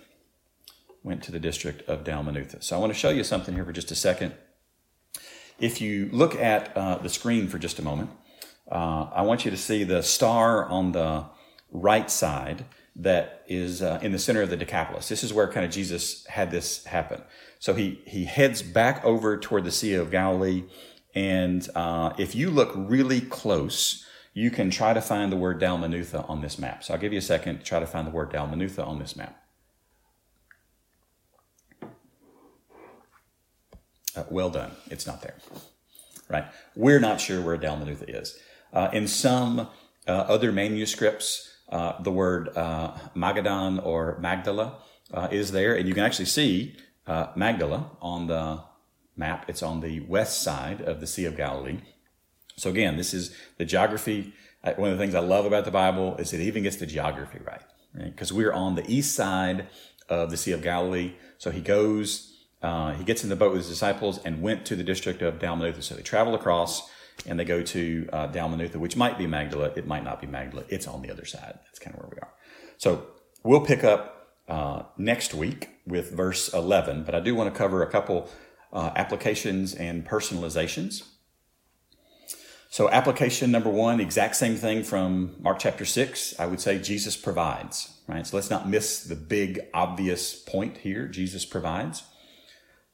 Went 1.04 1.24
to 1.24 1.32
the 1.32 1.40
district 1.40 1.88
of 1.90 2.04
Dalmanutha. 2.04 2.64
So 2.64 2.76
I 2.76 2.80
want 2.80 2.94
to 2.94 3.00
show 3.00 3.10
you 3.10 3.24
something 3.24 3.56
here 3.56 3.66
for 3.66 3.74
just 3.74 3.92
a 3.92 3.96
second. 3.96 4.34
If 5.60 5.82
you 5.82 6.10
look 6.12 6.36
at 6.36 6.76
uh, 6.76 6.98
the 6.98 7.10
screen 7.10 7.48
for 7.48 7.58
just 7.58 7.80
a 7.80 7.82
moment, 7.82 8.10
uh, 8.72 9.10
I 9.14 9.22
want 9.22 9.46
you 9.46 9.52
to 9.52 9.58
see 9.58 9.84
the 9.84 10.02
star 10.02 10.66
on 10.66 10.92
the 10.92 11.26
right 11.72 12.10
side 12.10 12.66
that 12.96 13.44
is 13.48 13.82
uh, 13.82 14.00
in 14.02 14.12
the 14.12 14.20
center 14.20 14.42
of 14.42 14.50
the 14.50 14.58
Decapolis. 14.58 15.10
This 15.10 15.24
is 15.24 15.34
where 15.34 15.48
kind 15.52 15.66
of 15.66 15.72
Jesus 15.72 16.26
had 16.28 16.50
this 16.50 16.86
happen. 16.86 17.22
So 17.60 17.74
he, 17.74 18.02
he 18.06 18.26
heads 18.26 18.62
back 18.62 19.04
over 19.04 19.38
toward 19.38 19.66
the 19.66 19.72
Sea 19.72 19.96
of 19.96 20.12
Galilee. 20.12 20.64
And 21.14 21.68
uh, 21.76 22.14
if 22.18 22.36
you 22.36 22.50
look 22.50 22.72
really 22.76 23.22
close, 23.22 24.06
you 24.34 24.52
can 24.52 24.70
try 24.70 24.94
to 24.94 25.02
find 25.02 25.32
the 25.32 25.38
word 25.38 25.62
Dalmanutha 25.62 26.30
on 26.30 26.42
this 26.42 26.58
map. 26.58 26.84
So 26.84 26.94
I'll 26.94 27.00
give 27.00 27.14
you 27.14 27.20
a 27.20 27.24
second 27.24 27.60
to 27.60 27.64
try 27.64 27.80
to 27.80 27.88
find 27.88 28.08
the 28.08 28.12
word 28.12 28.32
Dalmanutha 28.32 28.86
on 28.86 29.00
this 29.00 29.16
map. 29.16 29.42
Uh, 34.16 34.24
well 34.30 34.50
done. 34.50 34.72
It's 34.90 35.06
not 35.06 35.22
there. 35.22 35.36
Right? 36.30 36.46
We're 36.76 37.00
not 37.00 37.20
sure 37.20 37.42
where 37.42 37.58
Dalmanutha 37.58 38.06
is. 38.08 38.38
Uh, 38.76 38.90
in 38.92 39.08
some 39.08 39.70
uh, 40.06 40.12
other 40.12 40.52
manuscripts, 40.52 41.50
uh, 41.70 42.00
the 42.02 42.12
word 42.12 42.50
uh, 42.58 42.92
Magadan 43.16 43.84
or 43.84 44.18
Magdala 44.20 44.80
uh, 45.14 45.30
is 45.32 45.54
there, 45.54 45.76
and 45.76 45.88
you 45.88 45.94
can 45.94 46.04
actually 46.04 46.26
see 46.26 46.76
uh, 47.08 47.28
Magdala 47.38 47.92
on 48.02 48.28
the 48.28 48.62
map. 49.16 49.46
It's 49.48 49.64
on 49.64 49.80
the 49.80 50.02
west 50.02 50.42
side 50.42 50.82
of 50.82 51.00
the 51.00 51.08
Sea 51.08 51.24
of 51.26 51.38
Galilee. 51.38 51.80
So 52.58 52.70
again, 52.70 52.98
this 52.98 53.14
is 53.14 53.34
the 53.58 53.66
geography. 53.66 54.34
One 54.76 54.92
of 54.92 54.98
the 54.98 55.04
things 55.04 55.16
I 55.16 55.20
love 55.20 55.46
about 55.46 55.64
the 55.64 55.72
Bible 55.72 56.18
is 56.18 56.34
it 56.34 56.42
even 56.42 56.64
gets 56.64 56.76
the 56.76 56.86
geography 56.86 57.40
right, 57.46 57.62
Because 57.94 58.32
right? 58.32 58.38
we're 58.38 58.54
on 58.54 58.76
the 58.76 58.86
east 58.92 59.16
side 59.16 59.68
of 60.10 60.32
the 60.32 60.38
Sea 60.38 60.52
of 60.52 60.62
Galilee. 60.62 61.14
So 61.38 61.52
he 61.52 61.62
goes, 61.62 62.34
he 62.62 63.04
gets 63.04 63.24
in 63.24 63.30
the 63.30 63.36
boat 63.36 63.52
with 63.52 63.62
his 63.62 63.70
disciples 63.70 64.20
and 64.26 64.42
went 64.42 64.66
to 64.66 64.76
the 64.76 64.84
district 64.84 65.22
of 65.22 65.40
Dalmanutha. 65.40 65.84
So 65.84 65.96
they 65.96 66.02
travel 66.02 66.34
across 66.36 66.90
and 67.26 67.40
they 67.40 67.46
go 67.46 67.62
to 67.62 68.10
uh, 68.12 68.28
Dalmanutha, 68.28 68.76
which 68.76 68.96
might 68.96 69.18
be 69.18 69.28
Magdala. 69.28 69.72
It 69.76 69.88
might 69.88 70.04
not 70.04 70.22
be 70.22 70.28
Magdala. 70.28 70.64
It's 70.70 70.88
on 70.88 71.02
the 71.02 71.12
other 71.12 71.26
side. 71.26 71.60
That's 71.66 71.80
kind 71.80 71.96
of 71.96 72.02
where 72.02 72.10
we 72.12 72.18
are. 72.20 72.34
So 72.78 73.08
we'll 73.44 73.66
pick 73.66 73.84
up 73.84 74.34
uh, 74.48 74.84
next 74.98 75.34
week 75.34 75.70
with 75.88 76.12
verse 76.12 76.54
11, 76.54 77.04
but 77.04 77.16
I 77.16 77.20
do 77.20 77.36
want 77.36 77.54
to 77.54 77.58
cover 77.58 77.82
a 77.82 77.90
couple 77.90 78.30
uh, 78.72 78.92
applications 78.96 79.74
and 79.74 80.06
personalizations. 80.06 81.04
So, 82.70 82.90
application 82.90 83.52
number 83.52 83.70
one, 83.70 84.02
exact 84.02 84.36
same 84.36 84.58
thing 84.58 84.84
from 84.84 85.38
Mark 85.40 85.60
chapter 85.60 85.86
6. 85.86 86.38
I 86.38 86.46
would 86.46 86.60
say 86.60 86.78
Jesus 86.78 87.16
provides, 87.16 88.02
right? 88.06 88.28
So, 88.28 88.36
let's 88.36 88.50
not 88.50 88.68
miss 88.68 89.02
the 89.02 89.16
big 89.16 89.62
obvious 89.74 90.36
point 90.36 90.80
here. 90.80 91.08
Jesus 91.08 91.46
provides. 91.46 92.04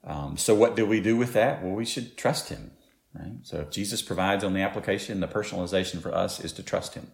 Um, 0.03 0.37
so, 0.37 0.53
what 0.53 0.75
do 0.75 0.85
we 0.85 1.01
do 1.01 1.17
with 1.17 1.33
that? 1.33 1.63
Well, 1.63 1.73
we 1.73 1.85
should 1.85 2.15
trust 2.15 2.49
him, 2.49 2.73
right? 3.13 3.33
So, 3.43 3.59
if 3.61 3.71
Jesus 3.71 4.01
provides 4.01 4.43
on 4.43 4.53
the 4.53 4.61
application, 4.61 5.19
the 5.19 5.27
personalization 5.27 6.01
for 6.01 6.13
us 6.13 6.39
is 6.39 6.53
to 6.53 6.63
trust 6.63 6.95
him. 6.95 7.11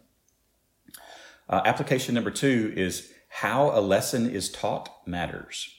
Uh, 1.49 1.61
application 1.65 2.13
number 2.13 2.31
two 2.31 2.73
is 2.75 3.11
how 3.29 3.71
a 3.77 3.81
lesson 3.81 4.29
is 4.29 4.51
taught 4.51 5.07
matters. 5.07 5.75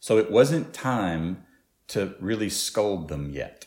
So, 0.00 0.18
it 0.18 0.30
wasn't 0.30 0.72
time 0.72 1.44
to 1.88 2.14
really 2.20 2.48
scold 2.48 3.08
them 3.08 3.30
yet 3.30 3.66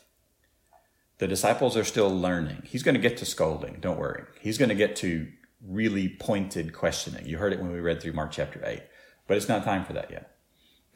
the 1.17 1.27
disciples 1.27 1.75
are 1.75 1.83
still 1.83 2.09
learning. 2.09 2.63
He's 2.65 2.83
going 2.83 2.95
to 2.95 3.01
get 3.01 3.17
to 3.17 3.25
scolding. 3.25 3.79
Don't 3.79 3.99
worry. 3.99 4.23
He's 4.39 4.57
going 4.57 4.69
to 4.69 4.75
get 4.75 4.95
to 4.97 5.27
really 5.65 6.09
pointed 6.09 6.73
questioning. 6.73 7.25
You 7.25 7.37
heard 7.37 7.53
it 7.53 7.59
when 7.59 7.71
we 7.71 7.79
read 7.79 8.01
through 8.01 8.13
Mark 8.13 8.31
chapter 8.31 8.61
8, 8.63 8.81
but 9.27 9.37
it's 9.37 9.49
not 9.49 9.63
time 9.63 9.83
for 9.83 9.93
that 9.93 10.11
yet. 10.11 10.36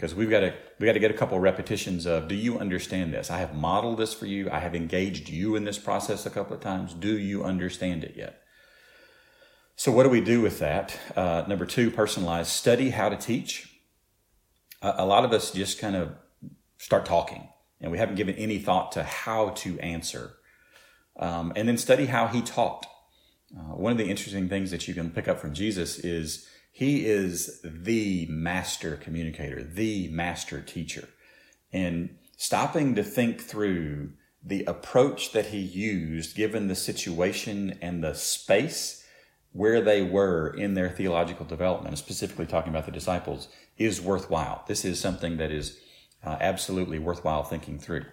Because 0.01 0.15
we've 0.15 0.31
got 0.31 0.39
to 0.39 0.51
we 0.79 0.87
got 0.87 0.93
to 0.93 0.99
get 0.99 1.11
a 1.11 1.13
couple 1.13 1.39
repetitions 1.39 2.07
of 2.07 2.27
do 2.27 2.33
you 2.33 2.57
understand 2.57 3.13
this? 3.13 3.29
I 3.29 3.37
have 3.37 3.53
modeled 3.53 3.99
this 3.99 4.15
for 4.15 4.25
you. 4.25 4.49
I 4.49 4.57
have 4.57 4.73
engaged 4.73 5.29
you 5.29 5.55
in 5.55 5.63
this 5.63 5.77
process 5.77 6.25
a 6.25 6.31
couple 6.31 6.55
of 6.55 6.59
times. 6.59 6.95
Do 6.95 7.19
you 7.19 7.43
understand 7.43 8.03
it 8.03 8.15
yet? 8.17 8.41
So 9.75 9.91
what 9.91 10.01
do 10.01 10.09
we 10.09 10.19
do 10.19 10.41
with 10.41 10.57
that? 10.57 10.97
Uh, 11.15 11.43
number 11.47 11.67
two, 11.67 11.91
personalize. 11.91 12.47
Study 12.47 12.89
how 12.89 13.09
to 13.09 13.15
teach. 13.15 13.79
Uh, 14.81 14.93
a 14.97 15.05
lot 15.05 15.23
of 15.23 15.33
us 15.33 15.51
just 15.51 15.77
kind 15.77 15.95
of 15.95 16.15
start 16.79 17.05
talking 17.05 17.47
and 17.79 17.91
we 17.91 17.99
haven't 17.99 18.15
given 18.15 18.33
any 18.37 18.57
thought 18.57 18.93
to 18.93 19.03
how 19.03 19.49
to 19.49 19.79
answer. 19.81 20.31
Um, 21.19 21.53
and 21.55 21.67
then 21.67 21.77
study 21.77 22.07
how 22.07 22.25
he 22.25 22.41
taught. 22.41 22.87
Uh, 23.55 23.75
one 23.75 23.91
of 23.91 23.99
the 23.99 24.09
interesting 24.09 24.49
things 24.49 24.71
that 24.71 24.87
you 24.87 24.95
can 24.95 25.11
pick 25.11 25.27
up 25.27 25.39
from 25.39 25.53
Jesus 25.53 25.99
is 25.99 26.47
he 26.71 27.05
is 27.05 27.61
the 27.63 28.25
master 28.29 28.95
communicator, 28.95 29.63
the 29.63 30.07
master 30.09 30.61
teacher. 30.61 31.09
And 31.71 32.17
stopping 32.37 32.95
to 32.95 33.03
think 33.03 33.41
through 33.41 34.13
the 34.43 34.63
approach 34.65 35.33
that 35.33 35.47
he 35.47 35.59
used, 35.59 36.35
given 36.35 36.67
the 36.67 36.75
situation 36.75 37.77
and 37.81 38.03
the 38.03 38.15
space 38.15 39.05
where 39.51 39.81
they 39.81 40.01
were 40.01 40.47
in 40.47 40.73
their 40.73 40.89
theological 40.89 41.45
development, 41.45 41.97
specifically 41.97 42.45
talking 42.45 42.71
about 42.71 42.85
the 42.85 42.91
disciples, 42.91 43.49
is 43.77 44.01
worthwhile. 44.01 44.63
This 44.67 44.85
is 44.85 44.99
something 44.99 45.37
that 45.37 45.51
is 45.51 45.77
uh, 46.23 46.37
absolutely 46.39 46.99
worthwhile 46.99 47.43
thinking 47.43 47.77
through. 47.77 48.05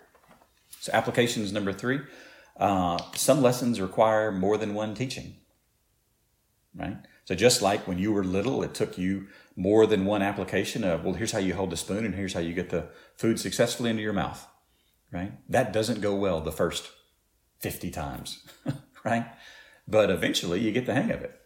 So, 0.81 0.93
applications 0.93 1.53
number 1.53 1.73
three 1.73 2.01
uh, 2.59 2.99
some 3.15 3.41
lessons 3.41 3.81
require 3.81 4.33
more 4.33 4.59
than 4.59 4.75
one 4.75 4.95
teaching, 4.95 5.37
right? 6.75 6.97
So, 7.29 7.35
just 7.35 7.61
like 7.61 7.87
when 7.87 7.99
you 7.99 8.11
were 8.11 8.25
little, 8.25 8.63
it 8.63 8.73
took 8.73 8.97
you 8.97 9.27
more 9.55 9.87
than 9.87 10.07
one 10.07 10.23
application 10.23 10.83
of, 10.83 11.05
well, 11.05 11.13
here's 11.13 11.33
how 11.33 11.39
you 11.39 11.53
hold 11.53 11.69
the 11.69 11.77
spoon 11.77 12.07
and 12.07 12.15
here's 12.15 12.33
how 12.33 12.41
you 12.41 12.55
get 12.55 12.71
the 12.71 12.89
food 13.19 13.39
successfully 13.39 13.91
into 13.91 14.03
your 14.03 14.15
mouth, 14.15 14.47
right? 15.13 15.33
That 15.47 15.71
doesn't 15.71 16.01
go 16.01 16.15
well 16.15 16.41
the 16.41 16.51
first 16.51 16.89
50 17.61 17.91
times, 17.91 18.49
right? 19.05 19.27
But 19.87 20.09
eventually 20.09 20.61
you 20.61 20.73
get 20.73 20.87
the 20.87 20.95
hang 20.95 21.11
of 21.11 21.21
it. 21.21 21.39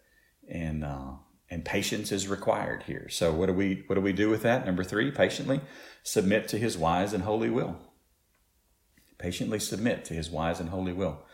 And, 0.47 0.85
uh, 0.85 1.15
and 1.49 1.65
patience 1.65 2.13
is 2.13 2.29
required 2.29 2.83
here. 2.83 3.09
So 3.09 3.33
what 3.33 3.47
do 3.47 3.53
we 3.53 3.83
what 3.87 3.95
do 3.95 4.01
we 4.01 4.13
do 4.13 4.29
with 4.29 4.41
that? 4.43 4.65
Number 4.65 4.85
three, 4.85 5.11
patiently 5.11 5.59
submit 6.01 6.47
to 6.47 6.57
His 6.57 6.77
wise 6.77 7.11
and 7.11 7.23
holy 7.23 7.49
will. 7.49 7.75
Patiently 9.17 9.59
submit 9.59 10.05
to 10.05 10.13
His 10.13 10.29
wise 10.29 10.61
and 10.61 10.69
holy 10.69 10.93
will. 10.93 11.25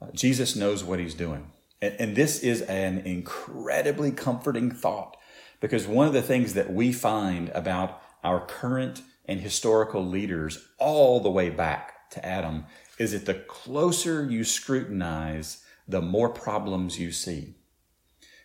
Uh, 0.00 0.12
Jesus 0.14 0.54
knows 0.54 0.84
what 0.84 1.00
He's 1.00 1.14
doing, 1.14 1.50
and, 1.82 1.94
and 1.98 2.16
this 2.16 2.40
is 2.40 2.62
an 2.62 2.98
incredibly 2.98 4.10
comforting 4.12 4.70
thought 4.70 5.16
because 5.60 5.86
one 5.86 6.06
of 6.06 6.12
the 6.12 6.22
things 6.22 6.54
that 6.54 6.72
we 6.72 6.92
find 6.92 7.50
about 7.50 8.02
our 8.22 8.44
current 8.44 9.02
and 9.26 9.40
historical 9.40 10.04
leaders 10.04 10.66
all 10.78 11.20
the 11.20 11.30
way 11.30 11.50
back 11.50 12.10
to 12.10 12.24
Adam 12.24 12.64
is 12.98 13.12
that 13.12 13.26
the 13.26 13.34
closer 13.34 14.24
you 14.28 14.44
scrutinize, 14.44 15.62
the 15.86 16.02
more 16.02 16.28
problems 16.28 16.98
you 16.98 17.12
see. 17.12 17.54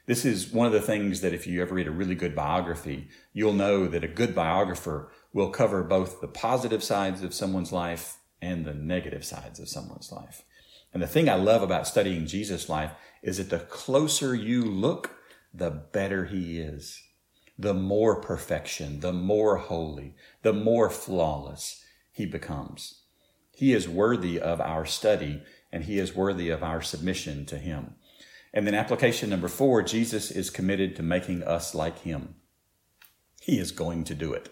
This 0.05 0.23
is 0.23 0.51
one 0.51 0.67
of 0.67 0.73
the 0.73 0.81
things 0.81 1.21
that 1.21 1.33
if 1.33 1.47
you 1.47 1.61
ever 1.61 1.73
read 1.73 1.87
a 1.87 1.91
really 1.91 2.13
good 2.13 2.35
biography, 2.35 3.07
you'll 3.33 3.53
know 3.53 3.87
that 3.87 4.03
a 4.03 4.07
good 4.07 4.35
biographer 4.35 5.11
will 5.33 5.49
cover 5.49 5.83
both 5.83 6.21
the 6.21 6.27
positive 6.27 6.83
sides 6.83 7.23
of 7.23 7.33
someone's 7.33 7.71
life 7.71 8.17
and 8.41 8.65
the 8.65 8.73
negative 8.73 9.25
sides 9.25 9.59
of 9.59 9.67
someone's 9.67 10.11
life. 10.11 10.43
And 10.93 11.01
the 11.01 11.07
thing 11.07 11.27
I 11.27 11.35
love 11.35 11.61
about 11.63 11.87
studying 11.87 12.27
Jesus' 12.27 12.69
life 12.69 12.91
is 13.25 13.37
that 13.37 13.49
the 13.49 13.59
closer 13.59 14.35
you 14.35 14.63
look, 14.63 15.15
the 15.51 15.71
better 15.71 16.25
he 16.25 16.59
is. 16.59 17.01
The 17.57 17.73
more 17.73 18.21
perfection, 18.21 18.99
the 18.99 19.11
more 19.11 19.57
holy, 19.57 20.13
the 20.43 20.53
more 20.53 20.91
flawless 20.91 21.83
he 22.11 22.27
becomes. 22.27 23.01
He 23.51 23.73
is 23.73 23.89
worthy 23.89 24.39
of 24.39 24.61
our 24.61 24.85
study 24.85 25.41
and 25.71 25.85
he 25.85 25.97
is 25.97 26.15
worthy 26.15 26.49
of 26.49 26.61
our 26.61 26.81
submission 26.83 27.47
to 27.47 27.57
him. 27.57 27.95
And 28.53 28.67
then 28.67 28.75
application 28.75 29.31
number 29.31 29.47
four, 29.47 29.81
Jesus 29.81 30.29
is 30.29 30.51
committed 30.51 30.95
to 30.95 31.03
making 31.03 31.41
us 31.41 31.73
like 31.73 31.99
him. 31.99 32.35
He 33.41 33.57
is 33.57 33.71
going 33.71 34.03
to 34.03 34.13
do 34.13 34.33
it. 34.33 34.49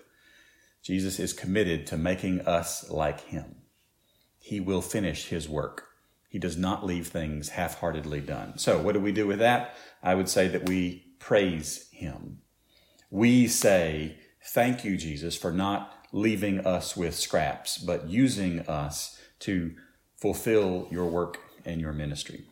Jesus 0.82 1.20
is 1.20 1.32
committed 1.32 1.86
to 1.88 1.98
making 1.98 2.42
us 2.42 2.90
like 2.90 3.22
him. 3.28 3.58
He 4.40 4.60
will 4.60 4.82
finish 4.82 5.28
his 5.28 5.48
work. 5.48 5.93
He 6.34 6.40
does 6.40 6.58
not 6.58 6.84
leave 6.84 7.10
things 7.10 7.50
half 7.50 7.80
heartedly 7.80 8.20
done. 8.20 8.58
So, 8.58 8.82
what 8.82 8.94
do 8.94 9.00
we 9.00 9.12
do 9.12 9.28
with 9.28 9.38
that? 9.38 9.76
I 10.02 10.16
would 10.16 10.28
say 10.28 10.48
that 10.48 10.68
we 10.68 11.14
praise 11.20 11.90
him. 11.92 12.40
We 13.12 13.46
say, 13.48 14.18
Thank 14.44 14.84
you, 14.84 14.98
Jesus, 14.98 15.36
for 15.36 15.52
not 15.52 15.94
leaving 16.12 16.66
us 16.66 16.98
with 16.98 17.14
scraps, 17.14 17.78
but 17.78 18.10
using 18.10 18.62
us 18.62 19.22
to 19.42 19.76
fulfill 20.18 20.88
your 20.90 21.06
work 21.06 21.38
and 21.66 21.80
your 21.80 21.94
ministry. 21.94 22.46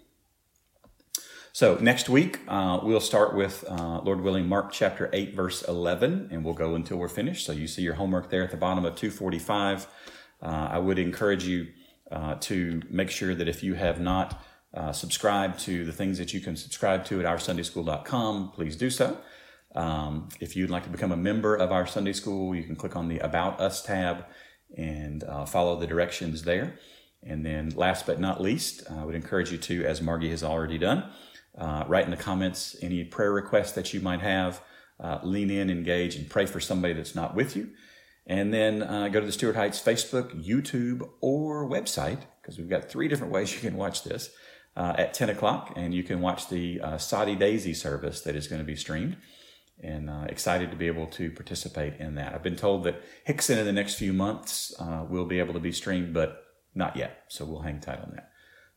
So 1.51 1.79
next 1.81 2.07
week, 2.07 2.39
uh, 2.47 2.81
we'll 2.83 2.99
start 2.99 3.35
with, 3.35 3.65
uh, 3.67 4.01
Lord 4.01 4.21
willing, 4.21 4.47
Mark 4.47 4.71
chapter 4.71 5.09
8, 5.11 5.33
verse 5.33 5.63
11, 5.63 6.29
and 6.31 6.45
we'll 6.45 6.53
go 6.53 6.75
until 6.75 6.97
we're 6.97 7.07
finished. 7.07 7.47
So 7.47 7.51
you 7.51 7.65
see 7.65 7.81
your 7.81 7.95
homework 7.95 8.29
there 8.29 8.43
at 8.43 8.51
the 8.51 8.57
bottom 8.57 8.85
of 8.85 8.95
245. 8.95 9.87
Uh, 10.39 10.45
I 10.45 10.77
would 10.77 10.99
encourage 10.99 11.45
you 11.45 11.69
uh, 12.11 12.35
to 12.35 12.81
make 12.89 13.09
sure 13.09 13.33
that 13.33 13.47
if 13.47 13.63
you 13.63 13.73
have 13.73 13.99
not 13.99 14.43
uh, 14.73 14.91
subscribed 14.91 15.59
to 15.59 15.85
the 15.85 15.91
things 15.91 16.17
that 16.17 16.33
you 16.33 16.39
can 16.39 16.55
subscribe 16.55 17.05
to 17.05 17.19
at 17.19 17.25
oursundayschool.com, 17.25 18.51
please 18.51 18.75
do 18.75 18.89
so. 18.89 19.17
Um, 19.75 20.29
if 20.39 20.55
you'd 20.55 20.69
like 20.69 20.83
to 20.83 20.89
become 20.89 21.11
a 21.11 21.17
member 21.17 21.55
of 21.55 21.71
our 21.71 21.87
Sunday 21.87 22.13
school, 22.13 22.55
you 22.55 22.63
can 22.63 22.75
click 22.75 22.95
on 22.95 23.07
the 23.07 23.19
About 23.19 23.59
Us 23.59 23.81
tab 23.81 24.25
and 24.77 25.23
uh, 25.23 25.45
follow 25.45 25.79
the 25.79 25.87
directions 25.87 26.43
there. 26.43 26.77
And 27.23 27.45
then, 27.45 27.69
last 27.75 28.05
but 28.05 28.19
not 28.19 28.41
least, 28.41 28.89
I 28.89 29.05
would 29.05 29.15
encourage 29.15 29.51
you 29.51 29.57
to, 29.59 29.85
as 29.85 30.01
Margie 30.01 30.29
has 30.31 30.43
already 30.43 30.77
done, 30.77 31.09
uh, 31.57 31.83
write 31.87 32.05
in 32.05 32.11
the 32.11 32.17
comments 32.17 32.75
any 32.81 33.03
prayer 33.03 33.31
requests 33.31 33.73
that 33.73 33.93
you 33.93 34.01
might 34.01 34.21
have. 34.21 34.61
Uh, 34.99 35.19
lean 35.23 35.49
in, 35.49 35.69
engage, 35.69 36.15
and 36.15 36.29
pray 36.29 36.45
for 36.45 36.59
somebody 36.59 36.93
that's 36.93 37.15
not 37.15 37.35
with 37.35 37.55
you. 37.55 37.71
And 38.31 38.53
then 38.53 38.81
uh, 38.81 39.09
go 39.09 39.19
to 39.19 39.25
the 39.25 39.31
Stewart 39.33 39.57
Heights 39.57 39.81
Facebook, 39.81 40.41
YouTube, 40.41 41.05
or 41.19 41.69
website, 41.69 42.19
because 42.41 42.57
we've 42.57 42.69
got 42.69 42.89
three 42.89 43.09
different 43.09 43.33
ways 43.33 43.53
you 43.53 43.59
can 43.59 43.75
watch 43.75 44.05
this 44.05 44.29
uh, 44.77 44.93
at 44.97 45.13
10 45.13 45.29
o'clock. 45.31 45.73
And 45.75 45.93
you 45.93 46.01
can 46.01 46.21
watch 46.21 46.47
the 46.47 46.79
uh, 46.79 46.97
Daisy 46.97 47.73
service 47.73 48.21
that 48.21 48.37
is 48.37 48.47
going 48.47 48.61
to 48.61 48.65
be 48.65 48.77
streamed. 48.77 49.17
And 49.83 50.09
uh, 50.09 50.27
excited 50.29 50.71
to 50.71 50.77
be 50.77 50.87
able 50.87 51.07
to 51.07 51.29
participate 51.31 51.99
in 51.99 52.15
that. 52.15 52.33
I've 52.33 52.41
been 52.41 52.55
told 52.55 52.85
that 52.85 53.01
Hixson 53.27 53.57
in 53.57 53.65
the 53.65 53.73
next 53.73 53.95
few 53.95 54.13
months 54.13 54.73
uh, 54.79 55.05
will 55.09 55.25
be 55.25 55.39
able 55.39 55.53
to 55.53 55.59
be 55.59 55.73
streamed, 55.73 56.13
but 56.13 56.41
not 56.73 56.95
yet. 56.95 57.25
So 57.27 57.43
we'll 57.43 57.63
hang 57.63 57.81
tight 57.81 57.99
on 57.99 58.11
that. 58.15 58.29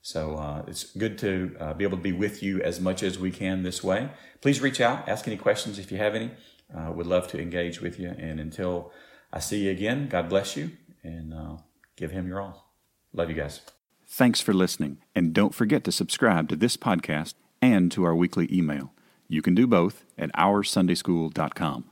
So 0.03 0.35
uh, 0.35 0.65
it's 0.67 0.83
good 0.97 1.17
to 1.19 1.57
uh, 1.61 1.75
be 1.75 1.85
able 1.85 1.99
to 1.99 2.03
be 2.03 2.13
with 2.13 2.43
you 2.43 2.61
as 2.61 2.81
much 2.81 3.05
as 3.05 3.21
we 3.21 3.31
can 3.31 3.63
this 3.63 3.85
way. 3.85 4.11
Please 4.41 4.61
reach 4.61 4.81
out, 4.81 5.09
ask 5.09 5.29
any 5.29 5.37
questions 5.37 5.79
if 5.79 5.93
you 5.93 5.99
have 5.99 6.17
any. 6.17 6.33
Uh, 6.77 6.91
would 6.91 7.07
love 7.07 7.29
to 7.29 7.41
engage 7.41 7.81
with 7.81 8.01
you. 8.01 8.09
And 8.19 8.41
until 8.41 8.91
I 9.35 9.41
see 9.41 9.65
you 9.65 9.73
again, 9.73 10.07
God 10.09 10.29
bless 10.29 10.57
you 10.57 10.71
and 11.03 11.35
uh, 11.35 11.57
give 11.97 12.13
Him 12.13 12.29
your 12.29 12.41
all. 12.41 12.71
Love 13.13 13.29
you 13.29 13.35
guys. 13.35 13.61
Thanks 14.07 14.41
for 14.41 14.55
listening. 14.55 14.99
And 15.13 15.35
don't 15.35 15.55
forget 15.55 15.83
to 15.85 15.93
subscribe 15.93 16.49
to 16.51 16.57
this 16.57 16.77
podcast 16.77 17.35
and 17.61 17.91
to 17.91 18.05
our 18.05 18.15
weekly 18.15 18.49
email. 18.53 18.93
You 19.27 19.43
can 19.43 19.57
do 19.57 19.67
both 19.67 20.05
at 20.17 20.33
OurSundaySchool.com. 20.35 21.91